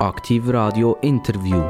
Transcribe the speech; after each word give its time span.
Aktiv 0.00 0.44
Radio 0.46 0.96
Interview. 1.02 1.60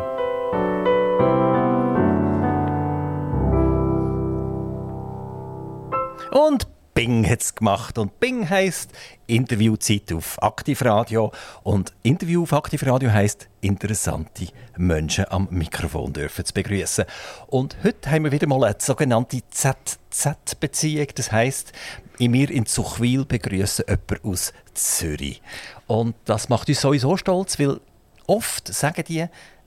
Und 6.31 6.69
Bing 6.93 7.27
hat 7.27 7.41
es 7.41 7.55
gemacht. 7.55 7.97
Und 7.97 8.21
Bing 8.21 8.51
heisst 8.51 8.93
Interviewzeit 9.27 10.13
auf 10.13 10.43
Aktivradio. 10.43 11.33
Und 11.63 11.95
Interview 12.03 12.43
auf 12.43 12.53
Aktivradio 12.53 13.11
heisst 13.11 13.49
interessante 13.63 14.49
Menschen 14.77 15.25
am 15.31 15.49
Mikrofon 15.51 16.13
dürfen 16.13 16.45
zu 16.45 16.53
begrüßen. 16.53 17.07
Und 17.47 17.79
heute 17.83 18.11
haben 18.11 18.25
wir 18.25 18.33
wieder 18.33 18.47
mal 18.47 18.63
eine 18.65 18.77
sogenannte 18.79 19.41
ZZ-Beziehung. 19.49 21.07
Das 21.15 21.33
heisst, 21.33 21.73
in 22.19 22.33
mir 22.33 22.51
in 22.51 22.67
Zuchwil 22.67 23.25
begrüßen 23.25 23.87
jemand 23.89 24.23
aus 24.23 24.53
Zürich. 24.75 25.41
Und 25.87 26.15
das 26.27 26.51
macht 26.51 26.69
uns 26.69 26.83
sowieso 26.83 27.17
stolz, 27.17 27.59
weil 27.59 27.81
oft 28.29 28.73
sagen 28.73 29.05
die, 29.09 29.27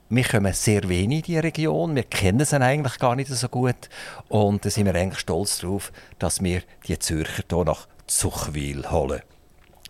wir 0.09 0.23
kommen 0.23 0.53
sehr 0.53 0.87
wenig 0.87 1.19
in 1.19 1.23
diese 1.23 1.43
Region, 1.43 1.95
wir 1.95 2.03
kennen 2.03 2.45
sie 2.45 2.59
eigentlich 2.59 2.99
gar 2.99 3.15
nicht 3.15 3.29
so 3.29 3.47
gut 3.49 3.89
und 4.29 4.63
da 4.63 4.69
sind 4.69 4.85
wir 4.85 4.95
eigentlich 4.95 5.19
stolz 5.19 5.59
darauf, 5.59 5.91
dass 6.19 6.43
wir 6.43 6.61
die 6.87 6.99
Zürcher 6.99 7.43
hier 7.49 7.63
nach 7.63 7.87
Zuchwil 8.07 8.89
holen. 8.91 9.21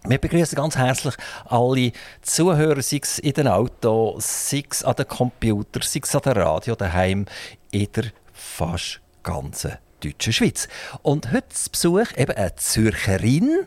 Wir 0.04 0.18
begrüßen 0.18 0.56
ganz 0.56 0.78
herzlich 0.78 1.16
alle 1.46 1.92
Zuhörer, 2.22 2.82
sei 2.82 3.02
es 3.04 3.20
in 3.20 3.34
den 3.34 3.48
Autos, 3.48 4.50
sei 4.50 4.64
es 4.70 4.84
an 4.84 4.96
den 4.96 5.08
Computern, 5.08 5.84
sei 5.84 6.02
es 6.04 6.16
an 6.16 6.22
den 6.22 6.34
Radio 6.34 6.76
daheim 6.76 7.26
in 7.72 7.88
der 7.92 8.06
fast 8.32 9.02
ganzen 9.24 9.78
deutschen 10.00 10.34
Schweiz. 10.34 10.68
Und 11.02 11.32
heute 11.32 11.48
Besuch 11.72 12.18
eben 12.18 12.36
eine 12.36 12.56
Zürcherin, 12.56 13.66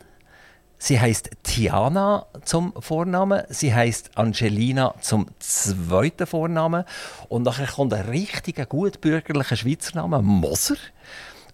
Sie 0.85 0.99
heißt 0.99 1.31
Tiana 1.41 2.27
zum 2.43 2.71
Vornamen, 2.77 3.41
sie 3.49 3.73
heißt 3.73 4.19
Angelina 4.19 4.93
zum 5.01 5.25
zweiten 5.39 6.27
Vornamen 6.27 6.83
und 7.27 7.41
nachher 7.41 7.65
kommt 7.65 7.91
ein 7.91 8.05
richtiger 8.05 8.67
gutbürgerlicher 8.67 9.55
Schweizer 9.55 9.95
Name 9.95 10.21
Moser. 10.21 10.75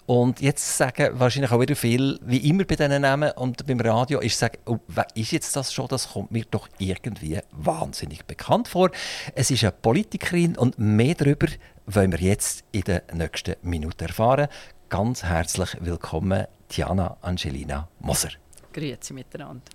Und 0.05 0.41
jetzt 0.41 0.75
sagen 0.75 1.17
wahrscheinlich 1.17 1.49
auch 1.49 1.61
wieder 1.61 1.77
viel, 1.77 2.19
wie 2.25 2.49
immer 2.49 2.65
bei 2.65 2.75
diesen 2.75 3.01
Namen 3.01 3.31
und 3.37 3.65
beim 3.65 3.79
Radio, 3.79 4.19
ist 4.19 4.37
sagen, 4.37 4.57
oh, 4.65 4.79
ist 5.15 5.31
jetzt 5.31 5.55
das 5.55 5.71
schon? 5.71 5.87
Das 5.87 6.11
kommt 6.11 6.31
mir 6.31 6.43
doch 6.51 6.67
irgendwie 6.77 7.39
wahnsinnig 7.53 8.25
bekannt 8.25 8.67
vor. 8.67 8.91
Es 9.33 9.49
ist 9.49 9.63
eine 9.63 9.71
Politikerin 9.71 10.57
und 10.57 10.77
mehr 10.77 11.15
darüber 11.15 11.47
wollen 11.85 12.11
wir 12.11 12.19
jetzt 12.19 12.65
in 12.73 12.81
den 12.81 12.99
nächsten 13.13 13.55
Minuten 13.61 14.03
erfahren. 14.03 14.49
Ganz 14.89 15.23
herzlich 15.23 15.77
willkommen, 15.79 16.47
Tiana 16.67 17.15
Angelina 17.21 17.87
Moser. 18.01 18.31
Grüezi 18.73 19.13
miteinander. 19.13 19.71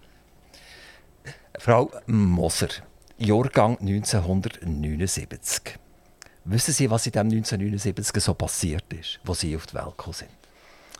Frau 1.58 1.90
Moser, 2.06 2.68
Jahrgang 3.18 3.78
1979. 3.78 5.78
Wissen 6.44 6.74
Sie, 6.74 6.90
was 6.90 7.06
in 7.06 7.12
dem 7.12 7.28
1979 7.28 8.22
so 8.22 8.34
passiert 8.34 8.92
ist, 8.92 9.20
wo 9.24 9.32
Sie 9.34 9.56
auf 9.56 9.66
die 9.66 9.74
Welt 9.74 9.96
gekommen 9.96 10.14
sind? 10.14 10.30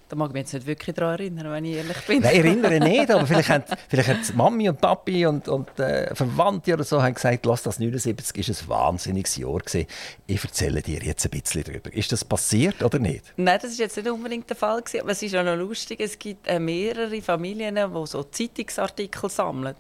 Da 0.09 0.15
mag 0.15 0.29
ich 0.29 0.35
mich 0.35 0.43
jetzt 0.43 0.55
nicht 0.55 0.67
wirklich 0.67 0.95
daran 0.95 1.19
erinnern, 1.19 1.51
wenn 1.51 1.65
ich 1.65 1.77
ehrlich 1.77 1.97
bin. 2.07 2.23
Nein, 2.23 2.33
ich 2.33 2.39
erinnere 2.39 2.81
nicht, 2.81 3.11
aber 3.11 3.27
vielleicht 3.27 3.49
haben, 3.49 3.65
vielleicht 3.89 4.09
haben 4.09 4.37
Mami 4.37 4.69
und 4.69 4.81
Papi 4.81 5.27
und, 5.27 5.49
und 5.49 5.79
äh, 5.81 6.15
Verwandte 6.15 6.75
oder 6.75 6.85
so 6.85 7.03
haben 7.03 7.15
gesagt, 7.15 7.45
Lass 7.45 7.63
das 7.65 7.81
79 7.81 8.49
ist 8.49 8.63
ein 8.63 8.69
wahnsinniges 8.69 9.37
Jahr 9.37 9.59
gewesen. 9.59 9.87
Ich 10.27 10.45
erzähle 10.45 10.83
dir 10.83 11.01
jetzt 11.03 11.25
ein 11.25 11.31
bisschen 11.31 11.65
darüber. 11.65 11.93
Ist 11.93 12.13
das 12.13 12.25
passiert 12.25 12.83
oder 12.83 12.99
nicht? 12.99 13.25
Nein, 13.37 13.59
das 13.61 13.73
ist 13.73 13.79
jetzt 13.79 13.97
nicht 13.97 14.09
unbedingt 14.09 14.49
der 14.49 14.57
Fall 14.57 14.81
gewesen, 14.81 15.01
aber 15.01 15.11
es 15.11 15.23
ist 15.23 15.35
auch 15.35 15.45
noch 15.45 15.57
lustig. 15.57 16.01
Es 16.01 16.19
gibt 16.19 16.47
äh, 16.47 16.61
mehrere 16.61 17.21
Familien, 17.21 17.75
die 17.75 18.07
so 18.07 18.23
Zeitungsartikel 18.23 19.29
sammeln 19.29 19.75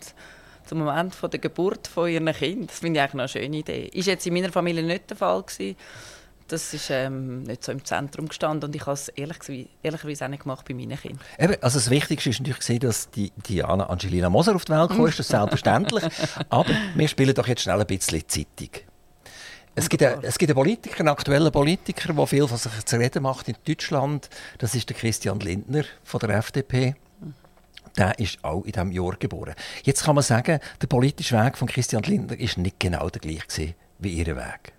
zum 0.66 0.78
Moment 0.78 1.14
von 1.14 1.30
der 1.30 1.38
Geburt 1.41 1.86
von 1.86 2.10
ihren 2.10 2.32
Kind. 2.32 2.70
Das 2.70 2.80
finde 2.80 2.98
ich 2.98 3.02
eigentlich 3.02 3.20
eine 3.20 3.28
schöne 3.28 3.56
Idee. 3.58 3.91
Ist 3.92 4.06
jetzt 4.06 4.27
in 4.27 4.34
meiner 4.34 4.50
Familie 4.50 4.82
nicht 4.82 5.08
der 5.10 5.16
Fall 5.16 5.42
gewesen. 5.42 5.77
Das 6.48 6.72
ist 6.72 6.91
ähm, 6.91 7.42
nicht 7.42 7.64
so 7.64 7.72
im 7.72 7.84
Zentrum 7.84 8.28
gestanden 8.28 8.69
und 8.69 8.76
ich 8.76 8.82
habe 8.82 8.93
es 8.93 9.09
ehrlich, 9.09 9.69
ehrlicherweise 9.82 10.25
auch 10.25 10.28
nicht 10.28 10.44
gemacht 10.44 10.65
bei 10.69 10.75
meinen 10.75 10.97
Kindern. 10.97 11.20
Eben, 11.38 11.56
also 11.60 11.78
das 11.78 11.91
Wichtigste 11.91 12.31
ist 12.31 12.38
natürlich 12.38 12.60
gesehen, 12.60 12.78
dass 12.81 13.10
die 13.10 13.32
Diana 13.48 13.87
Angelina 13.87 14.31
Moser 14.31 14.54
auf 14.54 14.65
die 14.65 14.72
Welt 14.72 14.91
gekommen 14.91 15.09
ist, 15.09 15.19
das 15.19 15.26
ist 15.26 15.32
selbstverständlich. 15.32 16.04
Aber 16.48 16.70
wir 16.94 17.09
spielen 17.09 17.34
doch 17.34 17.48
jetzt 17.48 17.62
schnell 17.62 17.81
ein 17.81 17.87
bisschen 17.87 18.22
Zeitung. 18.28 18.70
Es 19.75 19.88
gibt, 19.88 20.04
einen, 20.04 20.22
es 20.22 20.38
gibt 20.38 20.50
einen 20.50 20.56
Politiker, 20.56 21.00
einen 21.00 21.09
aktuellen 21.09 21.53
Politiker, 21.53 22.12
der 22.12 22.26
viel 22.26 22.47
von 22.47 22.56
sich 22.56 22.84
zu 22.87 22.97
reden 22.97 23.25
macht 23.25 23.49
in 23.49 23.56
Deutschland. 23.66 24.31
Das 24.59 24.75
ist 24.75 24.88
der 24.88 24.97
Christian 24.97 25.41
Lindner 25.41 25.84
von 26.04 26.20
der 26.20 26.31
FDP. 26.31 26.94
Der 27.99 28.19
ist 28.19 28.43
auch 28.43 28.65
in 28.65 28.72
diesem 28.72 28.93
Jahr 28.93 29.16
geboren. 29.16 29.54
Jetzt 29.82 30.04
kann 30.04 30.15
man 30.15 30.25
sagen, 30.25 30.60
der 30.81 30.87
politische 30.87 31.37
Weg 31.37 31.59
von 31.59 31.66
Christian 31.66 32.04
Lindner 32.04 32.38
ist 32.38 32.56
nicht 32.56 32.78
genau 32.78 33.10
der 33.10 33.20
gleiche 33.20 33.75
wie 33.99 34.15
ihr 34.15 34.37
Weg. 34.37 34.75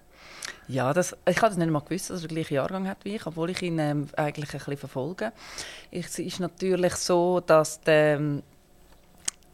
Ja, 0.68 0.94
das, 0.94 1.16
ich 1.28 1.38
habe 1.38 1.48
das 1.48 1.58
nicht 1.58 1.70
mal 1.70 1.80
gewusst, 1.80 2.10
dass 2.10 2.24
er 2.24 2.28
den 2.28 2.36
gleichen 2.36 2.56
Jahrgang 2.56 2.88
hat 2.88 2.98
wie 3.04 3.16
ich, 3.16 3.26
obwohl 3.26 3.50
ich 3.52 3.62
ihn 3.62 3.80
ähm, 3.80 4.10
eigentlich 4.18 4.54
ein 4.54 4.60
bisschen 4.60 4.78
verfolge. 4.78 5.32
Es 5.92 6.20
ist 6.20 6.42
natürlich 6.42 6.94
so, 6.96 7.40
dass 7.40 7.80
der, 7.82 8.20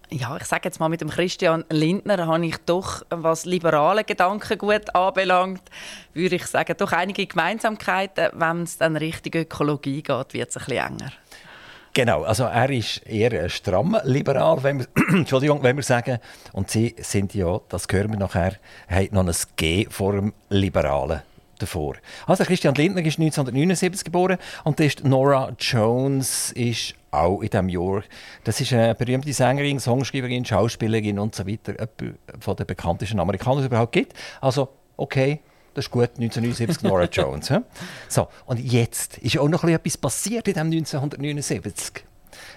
ja, 0.09 0.35
ich 0.37 0.45
sage 0.45 0.61
jetzt 0.65 0.79
mal, 0.79 0.89
mit 0.89 1.01
dem 1.01 1.09
Christian 1.09 1.65
Lindner 1.69 2.25
habe 2.25 2.45
ich 2.47 2.57
doch, 2.65 3.03
was 3.11 3.45
liberale 3.45 4.03
Gedankengut 4.03 4.95
anbelangt, 4.95 5.61
würde 6.15 6.35
ich 6.35 6.47
sagen, 6.47 6.75
doch 6.77 6.91
einige 6.91 7.27
Gemeinsamkeiten. 7.27 8.29
Wenn 8.33 8.63
es 8.63 8.79
dann 8.79 8.97
Richtung 8.97 9.39
Ökologie 9.39 10.01
geht, 10.01 10.33
wird 10.33 10.49
es 10.49 10.57
ein 10.57 10.65
bisschen 10.65 10.87
enger. 10.87 11.11
Genau, 11.95 12.23
also 12.23 12.45
er 12.45 12.71
ist 12.71 13.05
eher 13.05 13.43
ein 13.43 13.49
strammer 13.51 14.01
Liberal, 14.03 14.63
wenn 14.63 14.79
wir, 14.79 14.87
Entschuldigung, 15.09 15.61
wenn 15.61 15.75
wir 15.75 15.83
sagen. 15.83 16.17
Und 16.51 16.71
sie 16.71 16.95
sind 16.97 17.35
ja, 17.35 17.59
das 17.69 17.85
hören 17.91 18.11
wir 18.11 18.17
nachher, 18.17 18.53
haben 18.89 19.09
noch 19.11 19.27
ein 19.27 19.35
G 19.55 19.85
vor 19.91 20.13
dem 20.13 20.33
Liberalen 20.49 21.21
davor. 21.59 21.95
Also 22.25 22.45
Christian 22.45 22.73
Lindner 22.73 23.05
ist 23.05 23.19
1979 23.19 24.05
geboren 24.05 24.39
und 24.63 24.79
ist 24.79 25.03
Nora 25.03 25.53
Jones 25.59 26.51
ist 26.53 26.95
auch 27.11 27.41
in 27.41 27.49
diesem 27.49 27.69
Jahr. 27.69 28.01
Das 28.43 28.59
ist 28.59 28.73
eine 28.73 28.95
berühmte 28.95 29.31
Sängerin, 29.31 29.79
Songschreiberin, 29.79 30.45
Schauspielerin 30.45 31.19
und 31.19 31.35
so 31.35 31.45
weiter, 31.45 31.75
von 32.39 32.55
den 32.55 32.65
bekanntesten 32.65 33.19
Amerikanern, 33.19 33.59
die 33.59 33.63
es 33.65 33.67
überhaupt 33.67 33.91
gibt. 33.91 34.13
Also, 34.41 34.69
okay, 34.97 35.41
das 35.73 35.85
ist 35.85 35.91
gut, 35.91 36.09
1979 36.17 36.83
Nora 36.83 37.05
Jones. 37.11 37.51
So, 38.07 38.27
und 38.45 38.59
jetzt 38.59 39.17
ist 39.19 39.37
auch 39.37 39.47
noch 39.47 39.63
etwas 39.63 39.97
passiert 39.97 40.47
in 40.47 40.53
dem 40.53 40.67
1979. 40.67 42.03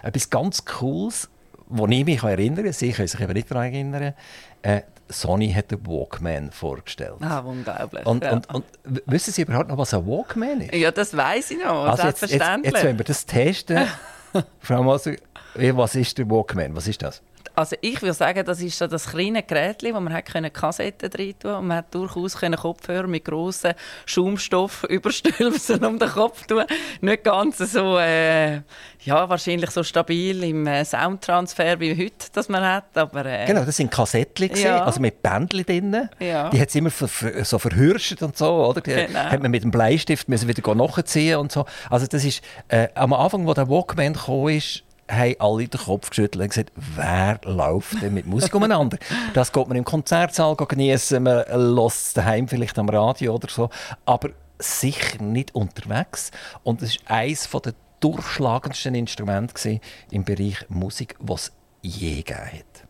Etwas 0.02 0.30
ganz 0.30 0.64
Cooles, 0.64 1.28
wo 1.68 1.86
ich 1.86 2.04
mich 2.04 2.22
erinnere, 2.22 2.72
Sie 2.72 2.92
können 2.92 3.08
sich 3.08 3.20
eben 3.20 3.32
nicht 3.32 3.50
daran 3.50 3.72
erinnern, 3.72 4.14
äh, 4.62 4.82
Sony 5.08 5.52
hat 5.52 5.70
den 5.70 5.86
Walkman 5.86 6.50
vorgestellt. 6.50 7.16
Ah, 7.20 7.38
unglaublich. 7.38 8.04
Und, 8.06 8.24
ja. 8.24 8.32
und, 8.32 8.52
und, 8.52 8.64
wissen 9.06 9.32
Sie 9.32 9.42
überhaupt 9.42 9.68
noch, 9.68 9.78
was 9.78 9.94
ein 9.94 10.06
Walkman 10.06 10.62
ist? 10.62 10.74
Ja, 10.74 10.90
das 10.90 11.16
weiß 11.16 11.52
ich 11.52 11.58
noch, 11.58 11.84
also 11.84 12.02
selbstverständlich. 12.02 12.64
Jetzt, 12.64 12.64
jetzt, 12.64 12.74
jetzt, 12.74 12.84
wenn 12.84 12.98
wir 12.98 13.04
das 13.04 13.26
testen, 13.26 13.86
Frau 14.60 14.82
Moser, 14.82 15.14
was 15.54 15.94
ist 15.94 16.18
der 16.18 16.28
Walkman? 16.28 16.74
Was 16.74 16.88
ist 16.88 17.02
das? 17.02 17.22
Also 17.56 17.74
ich 17.80 18.02
würde 18.02 18.12
sagen, 18.12 18.44
das 18.44 18.60
ist 18.60 18.76
so 18.76 18.86
das 18.86 19.06
kleine 19.08 19.42
Gerät, 19.42 19.82
wo 19.82 19.98
man 19.98 20.12
hat 20.12 20.26
Kassetten 20.52 21.08
drin 21.08 21.34
tun 21.38 21.54
und 21.54 21.66
man 21.68 21.78
hat 21.78 21.94
durchaus 21.94 22.36
Kopfhörer 22.38 23.06
mit 23.06 23.24
grossen 23.24 23.72
Schaumstoffüberstülpen 24.04 25.84
um 25.86 25.98
den 25.98 26.08
Kopf 26.10 26.46
tun. 26.46 26.64
Nicht 27.00 27.24
ganz 27.24 27.56
so, 27.56 27.96
äh, 27.98 28.56
ja, 29.00 29.26
wahrscheinlich 29.26 29.70
so 29.70 29.82
stabil 29.82 30.44
im 30.44 30.66
äh, 30.66 30.84
Soundtransfer 30.84 31.80
wie 31.80 31.96
heute, 31.96 32.26
das 32.34 32.50
man 32.50 32.62
hat. 32.62 32.94
Aber, 32.94 33.24
äh, 33.24 33.46
genau, 33.46 33.64
das 33.64 33.78
sind 33.78 33.90
Kassettchen, 33.90 34.54
ja. 34.54 34.84
also 34.84 35.00
mit 35.00 35.22
Bändchen 35.22 35.64
drin. 35.64 36.10
Ja. 36.18 36.50
Die 36.50 36.60
hat 36.60 36.68
es 36.68 36.74
immer 36.74 36.90
so 36.90 37.58
verhirscht 37.58 38.20
und 38.20 38.36
so, 38.36 38.66
oder? 38.66 38.82
Die 38.82 38.90
genau. 38.90 39.18
hat 39.20 39.40
man 39.40 39.50
mit 39.50 39.62
dem 39.62 39.70
Bleistift 39.70 40.28
müssen 40.28 40.46
wieder 40.46 40.74
nachziehen 40.74 41.38
und 41.38 41.52
so. 41.52 41.64
Also 41.88 42.06
das 42.06 42.22
ist, 42.22 42.42
äh, 42.68 42.88
am 42.94 43.14
Anfang, 43.14 43.46
wo 43.46 43.54
der 43.54 43.70
Walkman 43.70 44.12
kam, 44.12 44.48
ist, 44.48 44.82
haben 45.08 45.34
alle 45.38 45.68
den 45.68 45.80
Kopf 45.80 46.10
geschüttelt 46.10 46.42
und 46.42 46.48
gesagt, 46.48 46.72
wer 46.74 47.40
läuft 47.44 48.02
denn 48.02 48.14
mit 48.14 48.26
Musik 48.26 48.54
umeinander? 48.54 48.98
Das 49.34 49.52
geht 49.52 49.68
man 49.68 49.76
im 49.76 49.84
Konzertsaal 49.84 50.56
genießen, 50.56 51.22
man 51.22 51.44
hört 51.46 51.92
es 51.92 52.12
daheim 52.12 52.48
vielleicht 52.48 52.78
am 52.78 52.88
Radio 52.88 53.34
oder 53.34 53.48
so, 53.48 53.70
aber 54.04 54.30
sicher 54.58 55.22
nicht 55.22 55.54
unterwegs. 55.54 56.30
Und 56.62 56.82
es 56.82 56.98
war 57.06 57.18
eines 57.18 57.48
der 57.50 57.74
durchschlagendsten 58.00 58.94
Instrumente 58.94 59.80
im 60.10 60.24
Bereich 60.24 60.64
Musik, 60.68 61.14
was 61.18 61.52
je 61.82 62.22
gegeben 62.22 62.40
hat. 62.52 62.86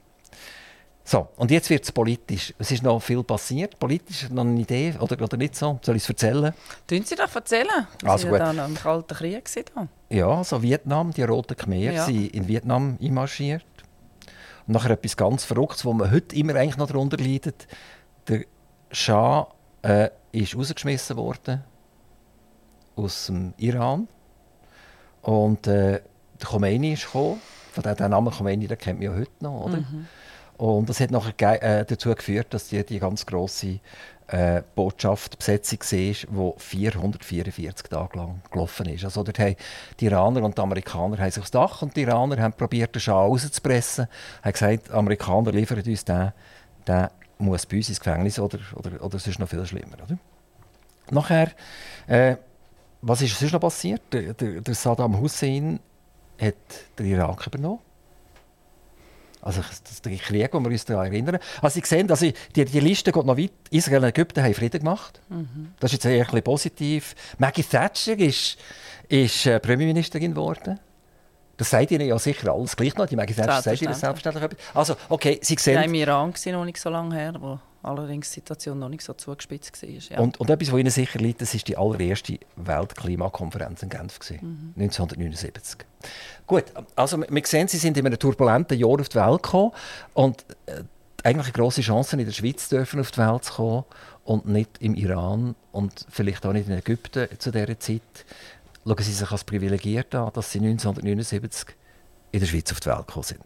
So, 1.05 1.29
und 1.37 1.53
jetzt 1.53 1.71
wird 1.71 1.85
es 1.85 1.93
politisch. 1.93 2.53
Es 2.59 2.73
ist 2.73 2.83
noch 2.83 2.99
viel 2.99 3.23
passiert. 3.23 3.79
Politisch 3.79 4.29
noch 4.29 4.43
eine 4.43 4.61
Idee 4.61 4.93
oder, 4.99 5.23
oder 5.23 5.37
nicht 5.37 5.55
so? 5.55 5.79
Soll 5.83 5.95
ich 5.95 6.03
es 6.03 6.09
erzählen? 6.09 6.53
Tun 6.85 7.05
Sie 7.05 7.15
doch 7.15 7.33
erzählen. 7.33 7.87
Sie 8.01 8.09
also 8.09 8.27
gut. 8.27 8.41
ja 8.41 8.53
noch 8.53 8.67
im 8.67 8.75
Kalten 8.75 9.15
Krieg. 9.15 9.49
Da. 9.73 9.87
Ja, 10.09 10.45
so 10.45 10.63
Vietnam, 10.63 11.13
die 11.13 11.23
Roten 11.23 11.57
Khmer 11.57 11.77
ja. 11.77 12.05
sind 12.05 12.35
in 12.35 12.47
Vietnam 12.47 12.99
einmarschiert. 13.03 13.65
Und 14.67 14.75
nachher 14.75 14.91
etwas 14.91 15.17
ganz 15.17 15.45
Verrücktes, 15.45 15.85
wo 15.85 15.93
man 15.93 16.11
heute 16.11 16.37
immer 16.37 16.55
eigentlich 16.55 16.77
noch 16.77 16.87
darunter 16.89 17.17
leidet. 17.17 17.67
Der 18.29 18.45
Schah 18.91 19.49
äh, 19.83 20.11
ist 20.33 20.57
rausgeschmissen 20.57 21.17
worden 21.17 21.65
aus 22.95 23.27
dem 23.27 23.55
Iran. 23.57 24.09
Und 25.23 25.67
äh, 25.67 26.01
der 26.41 26.49
Khomeini 26.49 26.93
ist 26.93 27.07
gekommen. 27.07 27.41
Von 27.73 27.83
diesem 27.83 28.11
Namen 28.11 28.33
Khomeini, 28.33 28.67
den 28.67 28.79
kennt 28.79 29.01
man 29.01 29.11
ja 29.11 29.19
heute 29.19 29.31
noch, 29.41 29.67
oder? 29.67 29.79
Mhm. 29.79 30.07
Und 30.57 30.89
das 30.89 31.01
hat 31.01 31.11
nachher 31.11 31.63
äh, 31.63 31.85
dazu 31.85 32.15
geführt, 32.15 32.55
dass 32.55 32.69
die, 32.69 32.83
die 32.85 32.99
ganz 32.99 33.27
grosse 33.27 33.81
äh, 34.29 34.63
Botschaft 34.75 35.39
Besetzung 35.39 35.81
war, 35.81 36.55
die 36.55 36.61
444 36.61 37.89
Tage 37.89 38.19
lang 38.19 38.41
gelaufen 38.51 38.87
ist. 38.89 39.05
Also 39.05 39.23
dort 39.23 39.39
haben 39.39 39.57
die 40.01 40.07
Iraner 40.07 40.43
und 40.43 40.59
die 40.59 40.63
Amerikaner 40.63 41.19
haben 41.19 41.31
sich 41.31 41.41
aufs 41.41 41.51
Dach 41.51 41.83
und 41.83 41.97
die 41.97 42.03
Iraner 42.03 42.41
haben 42.43 42.53
probiert, 42.53 42.95
den 42.95 43.01
Schah 43.01 43.21
rauszupressen. 43.21 44.09
haben 44.43 44.53
gesagt, 44.53 44.89
die 44.89 44.93
Amerikaner 44.93 45.53
liefern 45.53 45.83
uns 45.87 46.05
den, 46.05 46.33
der 46.87 47.11
muss 47.39 47.67
bei 47.67 47.77
uns 47.77 47.89
ins 47.89 48.01
Gefängnis 48.01 48.39
oder, 48.39 48.59
oder, 48.75 49.03
oder 49.03 49.17
es 49.17 49.27
ist 49.27 49.39
noch 49.39 49.49
viel 49.49 49.65
schlimmer. 49.67 49.97
Oder? 50.03 50.19
Nachher, 51.11 51.51
äh, 52.07 52.37
was 53.03 53.23
ist 53.23 53.39
sonst 53.39 53.53
noch 53.53 53.61
passiert? 53.61 54.03
Der, 54.13 54.35
der, 54.35 54.61
der 54.61 54.75
Saddam 54.75 55.21
Hussein 55.21 55.79
hat 56.41 56.55
den 56.99 57.07
Irak 57.07 57.47
übernommen. 57.47 57.81
Also 59.47 59.61
das 59.61 59.93
ist 59.93 60.05
der 60.05 60.17
Krieg, 60.17 60.51
den 60.51 60.65
wir 60.65 60.71
uns 60.73 60.85
daran 60.85 61.07
erinnern. 61.07 61.39
Also 61.63 61.81
Sie 61.81 61.87
sehen, 61.87 62.11
also 62.11 62.27
die, 62.57 62.65
die 62.65 62.81
Liste 62.81 63.13
geht 63.13 63.25
noch 63.25 63.39
weit. 63.39 63.53
Israel 63.71 63.99
und 63.99 64.09
Ägypten 64.09 64.43
haben 64.43 64.55
Frieden 64.55 64.81
gemacht. 64.81 65.21
Mhm. 65.29 65.73
Das 65.79 65.93
ist 65.93 66.03
jetzt 66.03 66.13
eher 66.13 66.35
ein 66.35 66.43
positiv. 66.43 67.15
Maggie 67.39 67.63
Thatcher 67.63 68.19
ist, 68.19 68.59
ist 69.09 69.47
äh, 69.47 69.61
Premierministerin 69.61 70.33
geworden. 70.33 70.81
Das 71.59 71.71
sagt 71.71 71.93
Ihnen 71.93 72.09
ja 72.09 72.19
sicher 72.19 72.53
alles 72.53 72.75
gleich 72.75 72.97
noch. 72.97 73.07
Die 73.07 73.15
Maggie 73.15 73.35
Thatcher 73.35 73.63
sagt 73.63 73.81
Ihnen 73.83 73.95
selbstverständlich 73.95 74.45
etwas. 74.45 74.59
Also, 74.75 74.97
okay, 75.09 75.39
Sie 75.41 75.55
sehen... 75.57 75.75
Ja, 75.75 75.83
im 75.83 75.95
Iran 75.95 76.35
war 76.35 76.53
noch 76.53 76.65
nicht 76.65 76.81
so 76.81 76.91
lange 76.91 77.15
her, 77.15 77.35
wo 77.39 77.61
allerdings 77.87 78.31
die 78.31 78.41
Situation 78.41 78.79
noch 78.79 78.89
nicht 78.89 79.03
so 79.03 79.13
zugespitzt 79.15 79.83
war. 79.83 79.89
Ja. 79.89 80.19
Und, 80.19 80.39
und 80.41 80.51
etwas, 80.51 80.73
was 80.73 80.79
Ihnen 80.79 80.91
sicher 80.91 81.19
liegt, 81.19 81.41
das 81.41 81.55
ist 81.55 81.69
die 81.69 81.77
allererste 81.77 82.39
Weltklimakonferenz 82.57 83.83
in 83.83 83.89
Genf, 83.89 84.19
mhm. 84.31 84.75
1979. 84.77 85.79
Gut, 86.47 86.65
also 86.95 87.19
wir 87.21 87.47
sehen, 87.47 87.69
Sie 87.69 87.79
sind 87.79 87.97
in 87.97 88.07
einem 88.07 88.19
turbulenten 88.19 88.79
Jahr 88.79 89.01
auf 89.01 89.09
die 89.09 89.17
Welt 89.17 89.43
gekommen 89.43 89.73
und 90.15 90.45
äh, 90.67 90.83
eigentlich 91.23 91.47
eine 91.47 91.53
grosse 91.53 91.81
Chance, 91.81 92.17
in 92.17 92.25
der 92.25 92.33
Schweiz 92.33 92.69
dürfen 92.69 93.01
auf 93.01 93.11
die 93.11 93.19
Welt 93.19 93.45
zu 93.45 93.55
kommen 93.55 93.85
und 94.25 94.47
nicht 94.47 94.71
im 94.81 94.95
Iran 94.95 95.55
und 95.73 96.07
vielleicht 96.09 96.47
auch 96.47 96.53
nicht 96.53 96.69
in 96.69 96.75
Ägypten 96.75 97.29
zu 97.39 97.51
dieser 97.51 97.79
Zeit. 97.81 98.01
Schauen 98.85 98.97
Sie 98.99 99.13
sich 99.13 99.31
als 99.31 99.43
privilegiert 99.43 100.15
an, 100.15 100.31
dass 100.33 100.53
Sie 100.53 100.59
1979 100.59 101.75
in 102.31 102.41
der 102.41 102.47
Schweiz 102.47 102.71
auf 102.71 102.81
die 102.81 102.87
Welt 102.87 103.07
gekommen 103.07 103.25
sind. 103.25 103.43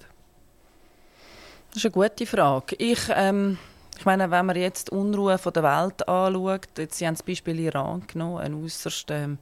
Das 1.68 1.78
ist 1.78 1.84
eine 1.86 1.92
gute 1.92 2.26
Frage. 2.26 2.76
Ich... 2.76 3.00
Ähm 3.14 3.58
ich 4.00 4.06
meine, 4.06 4.30
wenn 4.30 4.46
man 4.46 4.56
jetzt 4.56 4.88
die 4.88 4.94
Unruhe 4.94 5.36
der 5.36 5.62
Welt 5.62 6.08
anschaut, 6.08 6.78
jetzt, 6.78 6.96
Sie 6.96 7.06
haben 7.06 7.16
das 7.16 7.22
Beispiel 7.22 7.60
Iran 7.60 8.02
genommen, 8.06 8.38
eine 8.38 8.56
äußerst 8.56 9.10
ähm, 9.10 9.36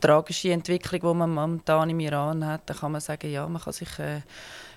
tragische 0.00 0.50
Entwicklung, 0.50 1.00
die 1.00 1.18
man 1.18 1.30
momentan 1.30 1.88
im 1.88 2.00
Iran 2.00 2.44
hat, 2.44 2.62
dann 2.66 2.76
kann 2.78 2.90
man 2.90 3.00
sagen, 3.00 3.30
ja, 3.30 3.46
man 3.46 3.62
kann 3.62 3.72
sich 3.72 3.96
äh, 4.00 4.22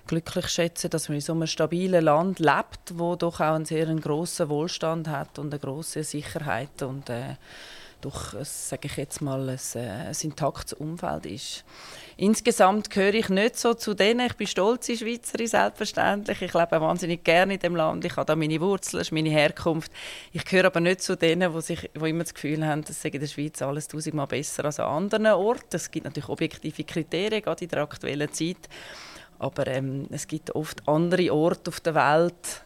glücklich 0.06 0.46
schätzen, 0.46 0.90
dass 0.90 1.08
man 1.08 1.16
in 1.16 1.22
so 1.22 1.32
einem 1.32 1.48
stabilen 1.48 2.04
Land 2.04 2.38
lebt, 2.38 2.92
wo 2.94 3.16
doch 3.16 3.40
auch 3.40 3.54
einen 3.54 3.64
sehr 3.64 3.92
grossen 3.96 4.48
Wohlstand 4.48 5.08
hat 5.08 5.40
und 5.40 5.52
eine 5.52 5.58
große 5.58 6.04
Sicherheit 6.04 6.80
und 6.82 7.10
äh, 7.10 7.34
doch, 8.00 8.34
sage 8.42 8.88
ich 8.88 8.96
jetzt 8.96 9.20
mal, 9.20 9.48
ein, 9.48 9.58
äh, 9.74 10.08
ein 10.08 10.16
intaktes 10.22 10.74
Umfeld 10.74 11.26
ist. 11.26 11.64
Insgesamt 12.16 12.88
gehöre 12.90 13.14
ich 13.14 13.28
nicht 13.28 13.58
so 13.58 13.74
zu 13.74 13.94
denen. 13.94 14.26
Ich 14.26 14.34
bin 14.34 14.46
stolze 14.46 14.96
Schweizerin, 14.96 15.46
selbstverständlich. 15.46 16.40
Ich 16.40 16.54
lebe 16.54 16.80
wahnsinnig 16.80 17.24
gerne 17.24 17.54
in 17.54 17.60
dem 17.60 17.76
Land. 17.76 18.04
Ich 18.04 18.16
habe 18.16 18.24
da 18.24 18.36
meine 18.36 18.60
Wurzeln, 18.60 19.02
ist 19.02 19.12
meine 19.12 19.28
Herkunft. 19.28 19.92
Ich 20.32 20.44
gehöre 20.44 20.66
aber 20.66 20.80
nicht 20.80 21.02
zu 21.02 21.16
denen, 21.16 21.52
die, 21.52 21.60
sich, 21.60 21.90
die 21.94 22.08
immer 22.08 22.24
das 22.24 22.32
Gefühl 22.32 22.66
haben, 22.66 22.84
dass 22.84 23.04
in 23.04 23.20
der 23.20 23.26
Schweiz 23.26 23.60
alles 23.60 23.88
tausendmal 23.88 24.26
besser 24.26 24.64
als 24.64 24.80
an 24.80 24.86
anderen 24.86 25.26
Orten. 25.26 25.76
Es 25.76 25.90
gibt 25.90 26.04
natürlich 26.06 26.28
objektive 26.28 26.84
Kriterien, 26.84 27.42
gerade 27.42 27.64
in 27.64 27.70
der 27.70 27.82
aktuellen 27.82 28.32
Zeit. 28.32 28.68
Aber 29.38 29.66
ähm, 29.66 30.06
es 30.10 30.26
gibt 30.26 30.54
oft 30.54 30.88
andere 30.88 31.32
Orte 31.34 31.68
auf 31.68 31.80
der 31.80 31.94
Welt, 31.94 32.64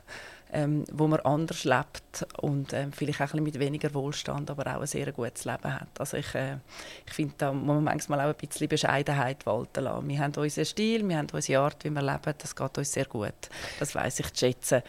ähm, 0.53 0.85
wo 0.93 1.07
man 1.07 1.21
anders 1.21 1.65
lebt 1.65 2.27
und 2.41 2.73
ähm, 2.73 2.93
vielleicht 2.93 3.21
auch 3.21 3.35
ein 3.35 3.43
mit 3.43 3.59
weniger 3.59 3.93
Wohlstand, 3.95 4.51
aber 4.51 4.77
auch 4.77 4.81
ein 4.81 4.87
sehr 4.87 5.13
gutes 5.13 5.45
Leben 5.45 5.73
hat. 5.73 5.89
Also 5.99 6.17
ich, 6.17 6.35
äh, 6.35 6.57
ich 7.07 7.13
finde, 7.13 7.35
da 7.39 7.53
muss 7.53 7.67
man 7.67 7.85
manchmal 7.85 8.21
auch 8.21 8.35
ein 8.35 8.35
bisschen 8.35 8.69
Bescheidenheit 8.69 9.47
walten 9.47 9.85
lassen. 9.85 10.09
Wir 10.09 10.19
haben 10.19 10.35
unseren 10.35 10.65
Stil, 10.65 11.09
wir 11.09 11.19
haben 11.19 11.29
unsere 11.33 11.63
Art, 11.63 11.85
wie 11.85 11.91
wir 11.91 12.03
leben, 12.03 12.35
das 12.39 12.57
geht 12.57 12.79
uns 12.79 12.93
sehr 12.93 13.07
gut. 13.07 13.33
Das 13.79 13.95
weiß 13.95 14.21
ich 14.21 14.33
zu 14.33 14.47
schätzen. 14.47 14.83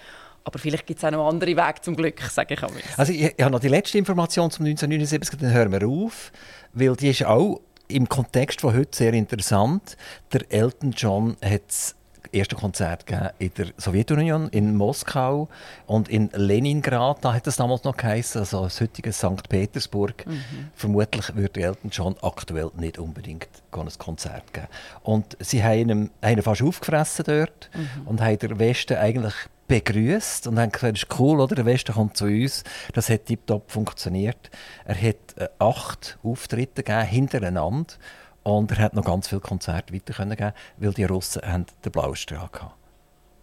Aber 0.44 0.58
vielleicht 0.58 0.88
gibt 0.88 0.98
es 0.98 1.06
auch 1.06 1.12
noch 1.12 1.28
andere 1.28 1.56
Wege 1.56 1.82
zum 1.82 1.96
Glück, 1.96 2.20
sage 2.22 2.56
ich 2.56 2.64
einmal. 2.64 2.82
Also 2.98 3.14
ich, 3.14 3.22
ich 3.38 3.42
habe 3.44 3.52
noch 3.52 3.60
die 3.60 3.68
letzte 3.68 3.98
Information 3.98 4.50
zum 4.50 4.66
1979, 4.66 5.40
dann 5.40 5.54
hören 5.54 5.72
wir 5.72 5.88
auf, 5.88 6.32
weil 6.74 6.96
die 6.96 7.10
ist 7.10 7.26
auch 7.26 7.62
im 7.88 8.10
Kontext 8.10 8.62
von 8.62 8.74
heute 8.74 8.98
sehr 8.98 9.14
interessant. 9.14 9.98
Der 10.34 10.52
Elton 10.52 10.92
John 10.92 11.38
hat 11.44 11.96
erste 12.32 12.56
Konzert 12.56 13.06
in 13.40 13.52
der 13.56 13.68
Sowjetunion, 13.78 14.50
in 14.50 14.76
Moskau 14.76 15.50
und 15.86 16.10
in 16.10 16.30
Leningrad. 16.34 17.24
Da 17.24 17.34
hat 17.34 17.48
es 17.48 17.58
damals 17.58 17.84
noch 17.84 17.98
geheißen, 17.98 18.42
also 18.42 18.64
das 18.64 18.80
heutige 18.80 19.12
St. 19.12 19.48
Petersburg. 19.50 20.26
Mhm. 20.26 20.70
Vermutlich 20.76 21.36
würde 21.36 21.62
Elton 21.62 21.90
John 21.90 22.16
aktuell 22.22 22.72
nicht 22.78 23.00
unbedingt 23.00 23.50
ein 23.72 23.88
Konzert 23.98 24.54
geben. 24.54 24.68
Und 25.04 25.38
sie 25.40 25.64
haben 25.64 25.90
ihn, 25.90 26.10
haben 26.22 26.38
ihn 26.38 26.42
fast 26.42 26.62
aufgefressen 26.62 27.26
dort 27.28 27.70
mhm. 27.74 28.08
und 28.08 28.22
haben 28.22 28.40
den 28.40 28.60
Westen 28.60 28.98
eigentlich 28.98 29.36
begrüßt 29.72 30.48
und 30.48 30.60
haben 30.60 30.70
gesagt, 30.70 30.98
das 30.98 31.04
ist 31.04 31.20
cool, 31.20 31.40
oder? 31.40 31.56
der 31.56 31.66
Westen 31.66 31.94
kommt 31.94 32.18
zu 32.18 32.26
uns. 32.26 32.66
Das 32.94 33.10
hat 33.10 33.28
tiptop 33.28 33.72
funktioniert. 33.72 34.50
Er 34.84 35.02
hat 35.02 35.38
äh, 35.38 35.48
acht 35.60 36.20
Auftritte 36.24 36.84
gegeben, 36.84 37.08
hintereinander 37.08 37.94
und 38.44 38.72
er 38.72 38.78
hat 38.80 38.94
noch 38.94 39.06
ganz 39.06 39.28
viele 39.28 39.42
Konzerte 39.42 39.94
weiter 39.94 40.14
können 40.14 40.36
geben, 40.36 40.54
weil 40.78 40.94
die 40.94 41.04
Russen 41.04 41.42
haben 41.44 41.66
den 41.86 41.92
blauen 41.92 42.16
Strahl 42.16 42.40
hatten. 42.40 42.72